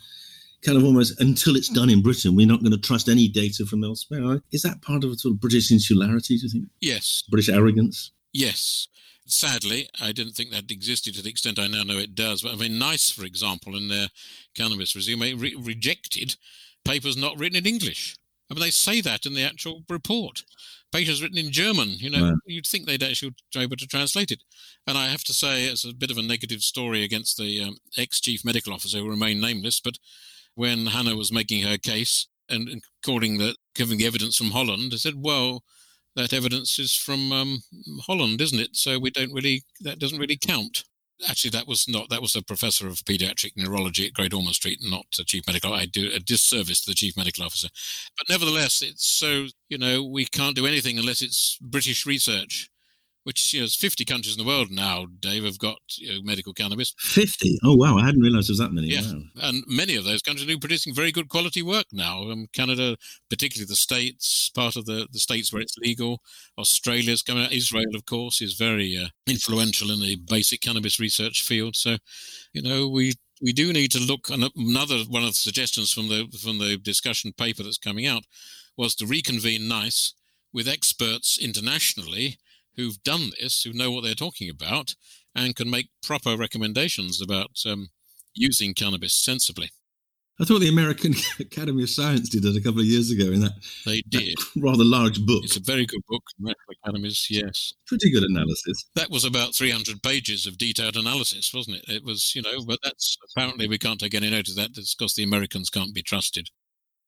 kind 0.65 0.79
of 0.79 0.85
almost 0.85 1.21
until 1.21 1.57
it's 1.57 1.69
done 1.69 1.91
in 1.91 2.03
Britain, 2.03 2.35
we're 2.35 2.47
not 2.47 2.61
going 2.61 2.73
to 2.73 2.79
trust 2.79 3.09
any 3.09 3.29
data 3.29 3.67
from 3.67 3.85
elsewhere. 3.85 4.41
Is 4.51 4.63
that 4.63 4.81
part 4.81 5.05
of 5.05 5.11
a 5.11 5.15
sort 5.15 5.35
of 5.35 5.41
British 5.41 5.71
insularity, 5.71 6.39
do 6.39 6.47
you 6.47 6.49
think? 6.49 6.65
Yes. 6.81 7.23
British 7.29 7.51
arrogance? 7.51 8.13
Yes. 8.33 8.89
Sadly, 9.27 9.89
I 10.01 10.13
didn't 10.13 10.33
think 10.33 10.51
that 10.51 10.71
existed 10.71 11.15
to 11.15 11.23
the 11.23 11.31
extent 11.31 11.59
I 11.59 11.67
now 11.67 11.83
know 11.83 11.99
it 11.99 12.15
does. 12.15 12.43
But 12.43 12.53
I 12.53 12.57
mean, 12.57 12.79
NICE, 12.79 13.11
for 13.11 13.25
example, 13.25 13.77
in 13.77 13.89
their 13.89 14.09
cannabis 14.55 14.95
resume, 14.95 15.35
re- 15.35 15.57
rejected 15.59 16.37
papers 16.85 17.17
not 17.17 17.39
written 17.39 17.57
in 17.57 17.67
English. 17.67 18.17
I 18.55 18.61
mean, 18.61 18.67
they 18.67 18.71
say 18.71 19.01
that 19.01 19.27
in 19.27 19.35
the 19.35 19.43
actual 19.43 19.83
report. 19.89 20.45
Papers 20.93 21.21
written 21.21 21.39
in 21.39 21.51
German, 21.51 21.89
you 21.99 22.09
know, 22.09 22.29
right. 22.29 22.35
you'd 22.47 22.69
think 22.69 22.87
they'd 22.87 23.03
actually 23.03 23.35
be 23.53 23.61
able 23.61 23.77
to 23.77 23.87
translate 23.87 24.31
it. 24.31 24.45
And 24.87 24.97
I 24.97 25.09
have 25.09 25.25
to 25.25 25.35
say, 25.35 25.65
it's 25.65 25.85
a 25.85 25.93
bit 25.93 26.13
of 26.13 26.19
a 26.19 26.23
negative 26.23 26.63
story 26.63 27.03
against 27.03 27.37
the 27.37 27.63
um, 27.63 27.79
ex 27.99 28.21
chief 28.21 28.45
medical 28.45 28.73
officer 28.73 28.99
who 28.99 29.11
remained 29.11 29.41
nameless. 29.41 29.81
But 29.81 29.99
when 30.55 30.87
Hannah 30.87 31.17
was 31.17 31.33
making 31.33 31.65
her 31.65 31.79
case 31.79 32.29
and 32.49 32.81
according 33.03 33.39
that 33.39 33.57
giving 33.75 33.99
the 33.99 34.07
evidence 34.07 34.37
from 34.37 34.53
Holland, 34.53 34.93
they 34.93 34.99
said, 34.99 35.15
well, 35.17 35.65
that 36.15 36.33
evidence 36.33 36.79
is 36.79 36.95
from 36.95 37.33
um, 37.33 37.63
Holland, 38.03 38.41
isn't 38.41 38.61
it? 38.61 38.77
So 38.77 39.01
we 39.01 39.11
don't 39.11 39.33
really 39.33 39.65
that 39.81 39.99
doesn't 39.99 40.21
really 40.21 40.37
count. 40.37 40.85
Actually, 41.29 41.51
that 41.51 41.69
was 41.69 41.87
not 41.89 42.09
that 42.11 42.21
was 42.21 42.35
a 42.35 42.43
professor 42.43 42.89
of 42.89 43.05
paediatric 43.05 43.53
neurology 43.57 44.07
at 44.07 44.13
Great 44.13 44.35
Ormond 44.35 44.57
Street, 44.57 44.81
not 44.83 45.07
a 45.19 45.25
chief 45.25 45.47
medical. 45.47 45.73
I 45.73 45.87
do 45.87 46.11
a 46.13 46.19
disservice 46.19 46.81
to 46.83 46.91
the 46.91 46.95
chief 46.95 47.17
medical 47.17 47.45
officer, 47.45 47.69
but 48.17 48.29
nevertheless, 48.29 48.83
it's 48.83 49.07
so 49.07 49.47
you 49.69 49.79
know 49.79 50.03
we 50.03 50.25
can't 50.27 50.57
do 50.57 50.67
anything 50.67 50.99
unless 50.99 51.23
it's 51.23 51.57
British 51.63 52.05
research 52.05 52.69
which 53.25 53.53
you 53.53 53.61
know, 53.61 53.63
there's 53.63 53.75
50 53.75 54.05
countries 54.05 54.37
in 54.37 54.45
the 54.45 54.49
world 54.49 54.71
now, 54.71 55.07
Dave, 55.21 55.45
have 55.45 55.59
got 55.59 55.79
you 55.97 56.13
know, 56.13 56.21
medical 56.23 56.53
cannabis. 56.53 56.95
50? 56.99 57.59
Oh, 57.65 57.75
wow. 57.75 57.97
I 57.97 58.05
hadn't 58.05 58.21
realized 58.21 58.49
there 58.49 58.53
was 58.53 58.59
that 58.59 58.73
many. 58.73 58.89
Yeah. 58.89 59.01
Wow. 59.01 59.49
And 59.49 59.65
many 59.67 59.97
of 59.97 60.05
those 60.05 60.23
countries 60.23 60.49
are 60.49 60.59
producing 60.59 60.95
very 60.95 61.11
good 61.11 61.29
quality 61.29 61.63
work 61.63 61.87
now. 61.93 62.31
Um, 62.31 62.47
Canada, 62.53 62.97
particularly 63.31 63.67
the 63.67 63.77
States, 63.77 64.51
part 64.55 64.77
of 64.77 64.85
the, 64.85 65.09
the 65.11 65.19
states 65.19 65.53
where 65.53 65.63
it's 65.63 65.77
legal. 65.79 66.21
Australia's 66.59 67.23
coming 67.23 67.45
out. 67.45 67.53
Israel, 67.53 67.95
of 67.95 68.05
course, 68.05 68.41
is 68.41 68.55
very 68.55 68.97
uh, 68.97 69.09
influential 69.27 69.91
in 69.91 70.01
the 70.01 70.17
basic 70.17 70.61
cannabis 70.61 71.01
research 71.01 71.43
field. 71.43 71.77
So, 71.77 71.97
you 72.53 72.63
know, 72.63 72.89
we 72.89 73.15
we 73.43 73.53
do 73.53 73.73
need 73.73 73.91
to 73.93 73.99
look. 73.99 74.29
Another 74.31 74.99
one 75.09 75.23
of 75.23 75.31
the 75.31 75.35
suggestions 75.35 75.93
from 75.93 76.09
the 76.09 76.29
from 76.41 76.59
the 76.59 76.77
discussion 76.77 77.33
paper 77.33 77.63
that's 77.63 77.79
coming 77.79 78.07
out 78.07 78.25
was 78.77 78.95
to 78.97 79.07
reconvene 79.07 79.67
NICE 79.67 80.15
with 80.53 80.69
experts 80.69 81.39
internationally 81.39 82.39
who've 82.77 83.03
done 83.03 83.31
this, 83.39 83.63
who 83.63 83.73
know 83.73 83.91
what 83.91 84.05
they're 84.05 84.15
talking 84.15 84.51
about, 84.51 84.95
and 85.35 85.57
can 85.57 85.71
make 85.71 85.89
proper 86.03 86.37
recommendations 86.37 87.21
about 87.21 87.61
um, 87.67 87.89
using 88.35 88.75
cannabis 88.75 89.15
sensibly. 89.15 89.71
I 90.41 90.45
thought 90.45 90.61
the 90.61 90.69
American 90.69 91.15
Academy 91.41 91.85
of 91.85 91.91
Science 91.91 92.29
did 92.29 92.45
it 92.45 92.57
a 92.57 92.61
couple 92.61 92.81
of 92.81 92.87
years 92.87 93.11
ago 93.11 93.27
in 93.27 93.41
that 93.41 93.53
they 93.87 94.03
did 94.09 94.37
that 94.37 94.47
rather 94.61 94.83
large 94.85 95.25
book. 95.25 95.45
It's 95.45 95.57
a 95.57 95.61
very 95.61 95.87
good 95.87 96.03
book, 96.09 96.25
Medical 96.41 96.75
Academies. 96.83 97.29
Yes, 97.31 97.73
pretty 97.87 98.11
good 98.11 98.25
analysis. 98.25 98.85
That 98.97 99.11
was 99.11 99.25
about 99.25 99.55
300 99.55 100.03
pages 100.03 100.47
of 100.47 100.59
detailed 100.59 100.97
analysis, 100.97 101.53
wasn't 101.55 101.77
it? 101.77 101.85
It 101.89 102.05
was, 102.05 102.35
you 102.35 102.43
know, 102.43 102.65
but 102.67 102.81
that's 102.83 103.17
apparently 103.31 103.69
we 103.69 103.79
can't 103.79 104.01
take 104.01 104.15
any 104.15 104.29
note 104.29 104.49
of 104.49 104.57
that 104.57 104.75
because 104.75 105.15
the 105.15 105.23
Americans 105.23 105.71
can't 105.71 105.95
be 105.95 106.03
trusted. 106.03 106.49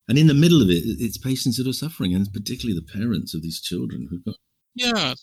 And 0.08 0.18
in 0.18 0.28
the 0.28 0.34
middle 0.34 0.62
of 0.62 0.70
it, 0.70 0.84
it's 0.84 1.18
patients 1.18 1.56
that 1.56 1.66
are 1.66 1.72
suffering, 1.72 2.14
and 2.14 2.32
particularly 2.32 2.78
the 2.78 2.98
parents 2.98 3.34
of 3.34 3.42
these 3.42 3.60
children 3.60 4.06
who've 4.08 4.24
got 4.24 4.36
yeah, 4.76 5.14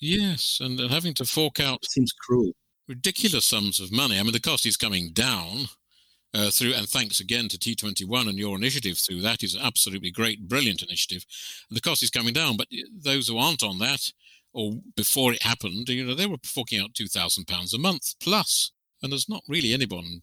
yes, 0.00 0.58
and 0.60 0.80
having 0.90 1.14
to 1.14 1.24
fork 1.24 1.60
out 1.60 1.80
it 1.82 1.90
seems 1.90 2.12
cruel, 2.12 2.52
ridiculous 2.88 3.44
sums 3.44 3.80
of 3.80 3.92
money. 3.92 4.18
I 4.18 4.22
mean, 4.22 4.32
the 4.32 4.40
cost 4.40 4.66
is 4.66 4.76
coming 4.76 5.12
down 5.12 5.66
uh, 6.34 6.50
through, 6.50 6.74
and 6.74 6.88
thanks 6.88 7.20
again 7.20 7.48
to 7.48 7.58
T21 7.58 8.28
and 8.28 8.38
your 8.38 8.56
initiative 8.56 8.98
through 8.98 9.22
that 9.22 9.42
is 9.42 9.56
absolutely 9.56 10.10
great, 10.10 10.48
brilliant 10.48 10.82
initiative. 10.82 11.24
And 11.70 11.76
the 11.76 11.82
cost 11.82 12.02
is 12.02 12.10
coming 12.10 12.34
down, 12.34 12.56
but 12.56 12.68
those 12.94 13.28
who 13.28 13.38
aren't 13.38 13.62
on 13.62 13.78
that, 13.80 14.12
or 14.54 14.72
before 14.96 15.32
it 15.32 15.42
happened, 15.42 15.88
you 15.88 16.04
know, 16.06 16.14
they 16.14 16.26
were 16.26 16.38
forking 16.44 16.80
out 16.80 16.94
two 16.94 17.08
thousand 17.08 17.46
pounds 17.46 17.74
a 17.74 17.78
month 17.78 18.14
plus. 18.20 18.72
And 19.02 19.12
there's 19.12 19.28
not 19.28 19.42
really 19.46 19.72
anyone 19.72 20.22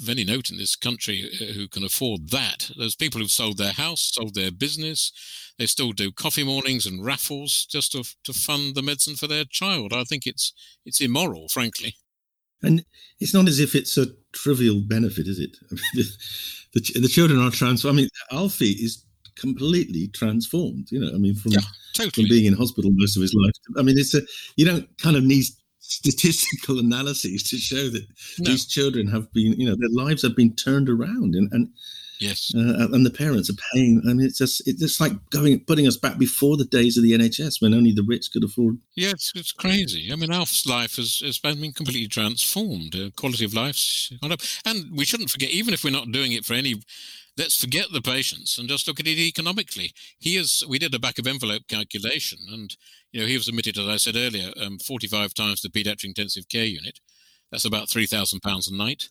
of 0.00 0.08
any 0.08 0.24
note 0.24 0.50
in 0.50 0.56
this 0.56 0.76
country 0.76 1.28
uh, 1.40 1.52
who 1.52 1.68
can 1.68 1.84
afford 1.84 2.30
that. 2.30 2.70
There's 2.78 2.94
people 2.94 3.20
who've 3.20 3.30
sold 3.30 3.58
their 3.58 3.72
house, 3.72 4.12
sold 4.14 4.34
their 4.34 4.50
business. 4.50 5.12
They 5.58 5.66
still 5.66 5.92
do 5.92 6.12
coffee 6.12 6.44
mornings 6.44 6.86
and 6.86 7.04
raffles 7.04 7.66
just 7.68 7.92
to, 7.92 8.04
to 8.24 8.32
fund 8.32 8.74
the 8.74 8.82
medicine 8.82 9.16
for 9.16 9.26
their 9.26 9.44
child. 9.44 9.92
I 9.92 10.04
think 10.04 10.26
it's 10.26 10.52
it's 10.86 11.00
immoral, 11.00 11.48
frankly. 11.48 11.96
And 12.62 12.84
it's 13.20 13.34
not 13.34 13.48
as 13.48 13.60
if 13.60 13.74
it's 13.74 13.98
a 13.98 14.06
trivial 14.32 14.80
benefit, 14.80 15.28
is 15.28 15.38
it? 15.38 15.56
I 15.70 15.74
mean, 15.74 15.82
the, 15.94 16.80
the, 16.80 17.00
the, 17.00 17.08
children 17.08 17.40
are 17.40 17.50
transformed. 17.50 17.94
I 17.94 17.96
mean, 18.02 18.08
Alfie 18.32 18.70
is 18.70 19.04
completely 19.36 20.08
transformed. 20.08 20.90
You 20.90 21.00
know, 21.00 21.14
I 21.14 21.18
mean, 21.18 21.34
from 21.34 21.52
yeah, 21.52 21.60
totally. 21.92 22.24
from 22.26 22.28
being 22.28 22.46
in 22.46 22.54
hospital 22.54 22.90
most 22.94 23.16
of 23.16 23.22
his 23.22 23.34
life. 23.34 23.52
I 23.76 23.82
mean, 23.82 23.98
it's 23.98 24.14
a 24.14 24.22
you 24.56 24.64
don't 24.64 24.88
kind 24.98 25.16
of 25.16 25.24
need 25.24 25.44
statistical 25.86 26.78
analyses 26.86 27.42
to 27.44 27.56
show 27.56 27.88
that 27.88 28.06
no. 28.38 28.50
these 28.50 28.66
children 28.66 29.08
have 29.08 29.32
been, 29.32 29.52
you 29.58 29.68
know, 29.68 29.76
their 29.76 30.04
lives 30.04 30.22
have 30.22 30.36
been 30.36 30.54
turned 30.54 30.88
around, 30.88 31.34
and, 31.34 31.52
and 31.52 31.68
yes, 32.20 32.52
uh, 32.56 32.88
and 32.92 33.04
the 33.04 33.10
parents 33.10 33.50
are 33.50 33.60
paying. 33.72 34.02
I 34.04 34.14
mean, 34.14 34.26
it's 34.26 34.38
just 34.38 34.66
it's 34.66 34.80
just 34.80 35.00
like 35.00 35.12
going 35.30 35.60
putting 35.60 35.86
us 35.86 35.96
back 35.96 36.18
before 36.18 36.56
the 36.56 36.64
days 36.64 36.96
of 36.96 37.04
the 37.04 37.12
NHS 37.12 37.60
when 37.60 37.74
only 37.74 37.92
the 37.92 38.02
rich 38.02 38.30
could 38.32 38.44
afford. 38.44 38.78
Yeah, 38.94 39.10
it's, 39.10 39.32
it's 39.34 39.52
crazy. 39.52 40.10
I 40.12 40.16
mean, 40.16 40.32
Alf's 40.32 40.66
life 40.66 40.96
has, 40.96 41.20
has 41.24 41.38
been 41.38 41.72
completely 41.72 42.08
transformed. 42.08 42.96
Uh, 42.96 43.10
quality 43.16 43.44
of 43.44 43.54
life's 43.54 44.12
gone 44.20 44.32
up, 44.32 44.40
and 44.64 44.96
we 44.96 45.04
shouldn't 45.04 45.30
forget, 45.30 45.50
even 45.50 45.74
if 45.74 45.84
we're 45.84 45.90
not 45.90 46.12
doing 46.12 46.32
it 46.32 46.44
for 46.44 46.54
any 46.54 46.76
let's 47.36 47.56
forget 47.56 47.86
the 47.92 48.00
patients 48.00 48.58
and 48.58 48.68
just 48.68 48.86
look 48.86 49.00
at 49.00 49.06
it 49.06 49.18
economically. 49.18 49.92
He 50.18 50.36
is. 50.36 50.62
We 50.68 50.78
did 50.78 50.94
a 50.94 50.98
back 50.98 51.18
of 51.18 51.26
envelope 51.26 51.62
calculation, 51.68 52.38
and 52.50 52.74
you 53.12 53.20
know 53.20 53.26
he 53.26 53.36
was 53.36 53.48
admitted, 53.48 53.78
as 53.78 53.86
I 53.86 53.96
said 53.96 54.16
earlier, 54.16 54.50
um, 54.60 54.78
45 54.78 55.34
times 55.34 55.62
the 55.62 55.68
paediatric 55.68 56.04
intensive 56.04 56.48
care 56.48 56.64
unit. 56.64 57.00
That's 57.50 57.64
about 57.64 57.88
three 57.88 58.06
thousand 58.06 58.40
pounds 58.40 58.68
a 58.68 58.74
night. 58.74 59.10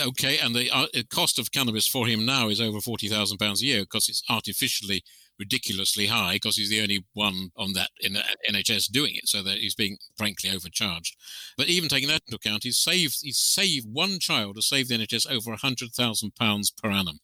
Okay, 0.00 0.38
and 0.38 0.54
the 0.54 0.70
uh, 0.70 0.86
cost 1.10 1.38
of 1.38 1.52
cannabis 1.52 1.86
for 1.86 2.06
him 2.06 2.24
now 2.24 2.48
is 2.48 2.60
over 2.60 2.80
forty 2.80 3.08
thousand 3.08 3.38
pounds 3.38 3.62
a 3.62 3.66
year 3.66 3.82
because 3.82 4.08
it's 4.08 4.22
artificially 4.30 5.02
ridiculously 5.38 6.06
high 6.06 6.34
because 6.34 6.56
he's 6.56 6.70
the 6.70 6.80
only 6.80 7.04
one 7.12 7.50
on 7.56 7.72
that 7.72 7.90
in 8.00 8.16
NHS 8.48 8.90
doing 8.90 9.16
it, 9.16 9.28
so 9.28 9.42
that 9.42 9.58
he's 9.58 9.74
being 9.74 9.98
frankly 10.16 10.50
overcharged. 10.50 11.16
But 11.56 11.66
even 11.66 11.88
taking 11.88 12.08
that 12.08 12.22
into 12.26 12.36
account, 12.36 12.62
he's 12.62 12.78
saved 12.78 13.18
he's 13.22 13.38
saved 13.38 13.86
one 13.92 14.20
child 14.20 14.56
has 14.56 14.66
saved 14.66 14.88
the 14.88 14.96
NHS 14.96 15.30
over 15.30 15.54
hundred 15.54 15.90
thousand 15.92 16.34
pounds 16.36 16.70
per 16.70 16.90
annum. 16.90 17.18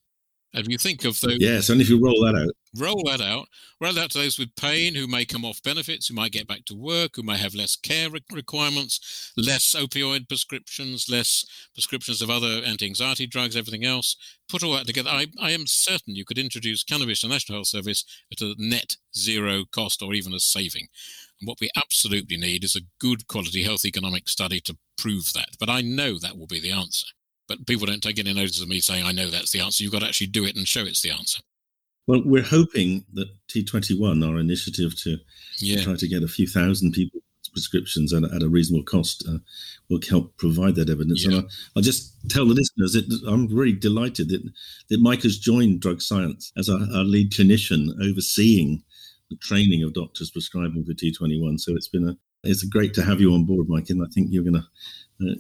If 0.52 0.68
you 0.68 0.78
think 0.78 1.04
of 1.04 1.20
those, 1.20 1.38
yes, 1.38 1.68
and 1.68 1.80
if 1.80 1.88
you 1.88 2.02
roll 2.02 2.24
that 2.24 2.34
out, 2.34 2.50
roll 2.76 3.04
that 3.04 3.20
out, 3.20 3.46
roll 3.80 3.92
that 3.92 4.10
to 4.10 4.18
those 4.18 4.36
with 4.36 4.56
pain 4.56 4.96
who 4.96 5.06
may 5.06 5.24
come 5.24 5.44
off 5.44 5.62
benefits, 5.62 6.08
who 6.08 6.14
might 6.14 6.32
get 6.32 6.48
back 6.48 6.64
to 6.64 6.74
work, 6.74 7.12
who 7.14 7.22
may 7.22 7.36
have 7.36 7.54
less 7.54 7.76
care 7.76 8.08
requirements, 8.32 9.32
less 9.36 9.76
opioid 9.76 10.26
prescriptions, 10.26 11.08
less 11.08 11.46
prescriptions 11.72 12.20
of 12.20 12.30
other 12.30 12.62
anti-anxiety 12.66 13.28
drugs, 13.28 13.54
everything 13.54 13.84
else. 13.84 14.16
Put 14.48 14.64
all 14.64 14.72
that 14.72 14.88
together, 14.88 15.10
I, 15.10 15.28
I 15.40 15.52
am 15.52 15.68
certain 15.68 16.16
you 16.16 16.24
could 16.24 16.38
introduce 16.38 16.82
cannabis 16.82 17.20
to 17.20 17.28
the 17.28 17.32
National 17.32 17.58
Health 17.58 17.68
Service 17.68 18.04
at 18.32 18.40
a 18.40 18.56
net 18.58 18.96
zero 19.16 19.64
cost 19.70 20.02
or 20.02 20.14
even 20.14 20.34
a 20.34 20.40
saving. 20.40 20.88
And 21.40 21.46
what 21.46 21.60
we 21.60 21.70
absolutely 21.76 22.36
need 22.36 22.64
is 22.64 22.74
a 22.74 22.86
good 22.98 23.28
quality 23.28 23.62
health 23.62 23.84
economic 23.84 24.28
study 24.28 24.60
to 24.62 24.76
prove 24.98 25.32
that. 25.32 25.50
But 25.60 25.70
I 25.70 25.80
know 25.80 26.18
that 26.18 26.36
will 26.36 26.48
be 26.48 26.60
the 26.60 26.72
answer. 26.72 27.06
But 27.50 27.66
people 27.66 27.84
don't 27.84 28.00
take 28.00 28.20
any 28.20 28.32
notice 28.32 28.62
of 28.62 28.68
me 28.68 28.78
saying, 28.78 29.04
I 29.04 29.10
know 29.10 29.28
that's 29.28 29.50
the 29.50 29.58
answer. 29.58 29.82
You've 29.82 29.92
got 29.92 30.02
to 30.02 30.06
actually 30.06 30.28
do 30.28 30.44
it 30.44 30.54
and 30.54 30.68
show 30.68 30.82
it's 30.82 31.02
the 31.02 31.10
answer. 31.10 31.40
Well, 32.06 32.22
we're 32.24 32.44
hoping 32.44 33.04
that 33.14 33.26
T21, 33.48 34.24
our 34.24 34.38
initiative 34.38 34.96
to, 35.00 35.16
yeah. 35.58 35.82
try 35.82 35.96
to 35.96 36.06
get 36.06 36.22
a 36.22 36.28
few 36.28 36.46
thousand 36.46 36.92
people 36.92 37.18
prescriptions 37.52 38.12
at, 38.12 38.22
at 38.22 38.44
a 38.44 38.48
reasonable 38.48 38.84
cost, 38.84 39.24
uh, 39.28 39.38
will 39.88 39.98
help 40.08 40.36
provide 40.36 40.76
that 40.76 40.88
evidence. 40.88 41.24
Yeah. 41.24 41.32
And 41.32 41.36
I'll, 41.38 41.48
I'll, 41.74 41.82
just 41.82 42.14
tell 42.30 42.46
the 42.46 42.54
listeners 42.54 42.92
that 42.92 43.28
I'm 43.28 43.48
really 43.48 43.72
delighted 43.72 44.28
that, 44.28 44.48
that 44.90 45.00
Mike 45.00 45.22
has 45.22 45.36
joined 45.36 45.80
Drug 45.80 46.00
Science 46.00 46.52
as 46.56 46.68
our, 46.68 46.78
our 46.94 47.02
lead 47.02 47.32
clinician 47.32 47.88
overseeing 48.00 48.84
the 49.28 49.36
training 49.38 49.82
of 49.82 49.92
doctors 49.94 50.30
prescribing 50.30 50.84
for 50.84 50.92
T21. 50.92 51.58
So 51.58 51.74
it's 51.74 51.88
been 51.88 52.08
a 52.08 52.16
It's 52.44 52.62
great 52.62 52.94
to 52.94 53.02
have 53.02 53.20
you 53.20 53.34
on 53.34 53.44
board, 53.44 53.68
Mike, 53.68 53.90
and 53.90 54.02
I 54.02 54.06
think 54.14 54.28
you're 54.30 54.44
going 54.44 54.54
to 54.54 54.66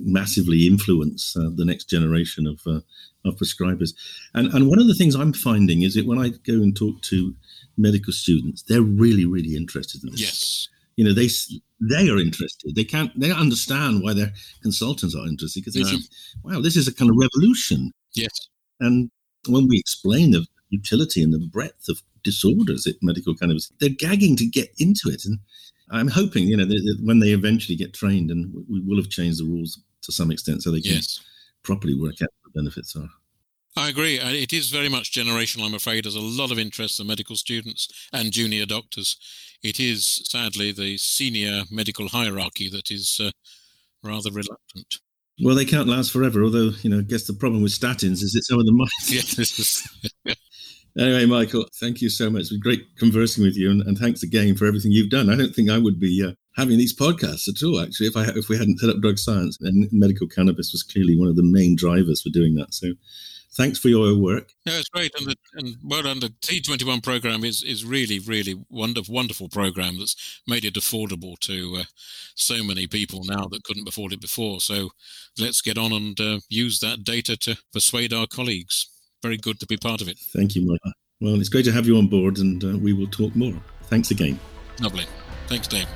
massively 0.00 0.66
influence 0.66 1.36
uh, 1.36 1.50
the 1.54 1.64
next 1.64 1.88
generation 1.88 2.46
of 2.46 2.60
uh, 2.66 2.80
of 3.24 3.36
prescribers. 3.36 3.94
And 4.34 4.52
and 4.54 4.68
one 4.68 4.78
of 4.78 4.86
the 4.86 4.94
things 4.94 5.14
I'm 5.14 5.32
finding 5.32 5.82
is 5.82 5.94
that 5.94 6.06
when 6.06 6.18
I 6.18 6.28
go 6.28 6.54
and 6.54 6.76
talk 6.76 7.00
to 7.02 7.34
medical 7.76 8.12
students, 8.12 8.62
they're 8.62 8.82
really 8.82 9.24
really 9.26 9.56
interested 9.56 10.02
in 10.04 10.10
this. 10.10 10.20
Yes. 10.20 10.68
You 10.96 11.04
know, 11.04 11.14
they 11.14 11.28
they 11.80 12.08
are 12.10 12.18
interested. 12.18 12.74
They 12.74 12.84
can't 12.84 13.18
they 13.18 13.30
understand 13.30 14.02
why 14.02 14.12
their 14.14 14.32
consultants 14.62 15.14
are 15.14 15.26
interested 15.26 15.60
because 15.60 15.74
they 15.74 15.82
No. 15.82 15.88
think, 15.88 16.04
wow, 16.44 16.60
this 16.60 16.76
is 16.76 16.86
a 16.88 16.94
kind 16.94 17.10
of 17.10 17.16
revolution. 17.16 17.92
Yes. 18.14 18.48
And 18.80 19.10
when 19.48 19.66
we 19.68 19.78
explain 19.78 20.32
the 20.32 20.46
utility 20.68 21.22
and 21.22 21.32
the 21.32 21.38
breadth 21.38 21.88
of 21.88 22.02
disorders 22.22 22.84
that 22.84 23.02
medical 23.02 23.34
cannabis, 23.34 23.72
they're 23.80 23.88
gagging 23.88 24.36
to 24.36 24.46
get 24.46 24.70
into 24.78 25.08
it. 25.08 25.24
And 25.24 25.38
I'm 25.90 26.08
hoping, 26.08 26.46
you 26.48 26.56
know, 26.56 26.64
that 26.64 26.98
when 27.02 27.18
they 27.18 27.30
eventually 27.30 27.76
get 27.76 27.94
trained, 27.94 28.30
and 28.30 28.52
we 28.68 28.80
will 28.80 28.96
have 28.96 29.10
changed 29.10 29.40
the 29.40 29.44
rules 29.44 29.80
to 30.02 30.12
some 30.12 30.30
extent 30.30 30.62
so 30.62 30.70
they 30.70 30.80
can 30.80 30.92
Yes. 30.92 31.20
properly 31.62 31.94
work 31.94 32.22
out 32.22 32.28
what 32.42 32.52
the 32.52 32.60
benefits 32.60 32.96
are. 32.96 33.08
I 33.76 33.88
agree. 33.88 34.18
It 34.18 34.52
is 34.52 34.70
very 34.70 34.88
much 34.88 35.12
generational, 35.12 35.66
I'm 35.66 35.74
afraid. 35.74 36.04
There's 36.04 36.16
a 36.16 36.20
lot 36.20 36.50
of 36.50 36.58
interest 36.58 36.98
in 36.98 37.06
medical 37.06 37.36
students 37.36 37.88
and 38.12 38.32
junior 38.32 38.66
doctors. 38.66 39.16
It 39.62 39.78
is, 39.78 40.22
sadly, 40.28 40.72
the 40.72 40.96
senior 40.98 41.62
medical 41.70 42.08
hierarchy 42.08 42.68
that 42.70 42.90
is 42.90 43.20
uh, 43.22 43.30
rather 44.02 44.30
reluctant. 44.30 44.98
Well, 45.42 45.54
they 45.54 45.64
can't 45.64 45.88
last 45.88 46.10
forever, 46.10 46.42
although, 46.42 46.72
you 46.82 46.90
know, 46.90 46.98
I 46.98 47.02
guess 47.02 47.26
the 47.26 47.32
problem 47.32 47.62
with 47.62 47.72
statins 47.72 48.22
is 48.22 48.38
some 48.46 48.58
of 48.58 48.66
them 48.66 48.76
might. 48.76 48.88
Yes, 49.08 49.86
Anyway, 50.98 51.24
Michael, 51.24 51.66
thank 51.78 52.00
you 52.00 52.08
so 52.08 52.28
much. 52.28 52.42
It 52.42 52.52
was 52.52 52.60
great 52.60 52.96
conversing 52.96 53.44
with 53.44 53.56
you, 53.56 53.70
and, 53.70 53.82
and 53.82 53.96
thanks 53.96 54.22
again 54.22 54.56
for 54.56 54.66
everything 54.66 54.90
you've 54.90 55.10
done. 55.10 55.30
I 55.30 55.36
don't 55.36 55.54
think 55.54 55.70
I 55.70 55.78
would 55.78 56.00
be 56.00 56.24
uh, 56.24 56.32
having 56.56 56.78
these 56.78 56.96
podcasts 56.96 57.48
at 57.48 57.62
all, 57.64 57.80
actually, 57.80 58.08
if 58.08 58.16
I 58.16 58.24
if 58.36 58.48
we 58.48 58.58
hadn't 58.58 58.78
set 58.78 58.90
up 58.90 59.00
drug 59.00 59.18
science. 59.18 59.56
And 59.60 59.88
medical 59.92 60.26
cannabis 60.26 60.72
was 60.72 60.82
clearly 60.82 61.16
one 61.16 61.28
of 61.28 61.36
the 61.36 61.44
main 61.44 61.76
drivers 61.76 62.22
for 62.22 62.30
doing 62.30 62.54
that. 62.56 62.74
So, 62.74 62.88
thanks 63.52 63.78
for 63.78 63.88
your 63.88 64.16
work. 64.16 64.50
No, 64.66 64.72
it's 64.74 64.88
great, 64.88 65.12
and 65.16 65.28
the, 65.28 65.36
and 65.54 65.76
well. 65.82 66.02
The 66.02 66.34
T21 66.42 67.04
program 67.04 67.44
is 67.44 67.62
is 67.62 67.84
really, 67.84 68.18
really 68.18 68.56
wonderful, 68.68 69.14
wonderful 69.14 69.48
program 69.48 69.98
that's 69.98 70.42
made 70.48 70.64
it 70.64 70.74
affordable 70.74 71.38
to 71.40 71.76
uh, 71.80 71.84
so 72.34 72.64
many 72.64 72.88
people 72.88 73.22
now 73.24 73.46
that 73.46 73.62
couldn't 73.62 73.88
afford 73.88 74.12
it 74.12 74.20
before. 74.20 74.60
So 74.60 74.90
let's 75.38 75.62
get 75.62 75.78
on 75.78 75.92
and 75.92 76.20
uh, 76.20 76.40
use 76.48 76.80
that 76.80 77.04
data 77.04 77.36
to 77.36 77.58
persuade 77.72 78.12
our 78.12 78.26
colleagues. 78.26 78.88
Very 79.22 79.36
good 79.36 79.60
to 79.60 79.66
be 79.66 79.76
part 79.76 80.00
of 80.00 80.08
it. 80.08 80.18
Thank 80.18 80.54
you, 80.54 80.62
Michael. 80.62 80.92
Well, 81.20 81.38
it's 81.38 81.50
great 81.50 81.66
to 81.66 81.72
have 81.72 81.86
you 81.86 81.98
on 81.98 82.06
board, 82.06 82.38
and 82.38 82.64
uh, 82.64 82.78
we 82.78 82.92
will 82.92 83.06
talk 83.06 83.36
more. 83.36 83.54
Thanks 83.84 84.10
again. 84.10 84.38
Lovely. 84.80 85.04
Thanks, 85.48 85.68
Dave. 85.68 85.86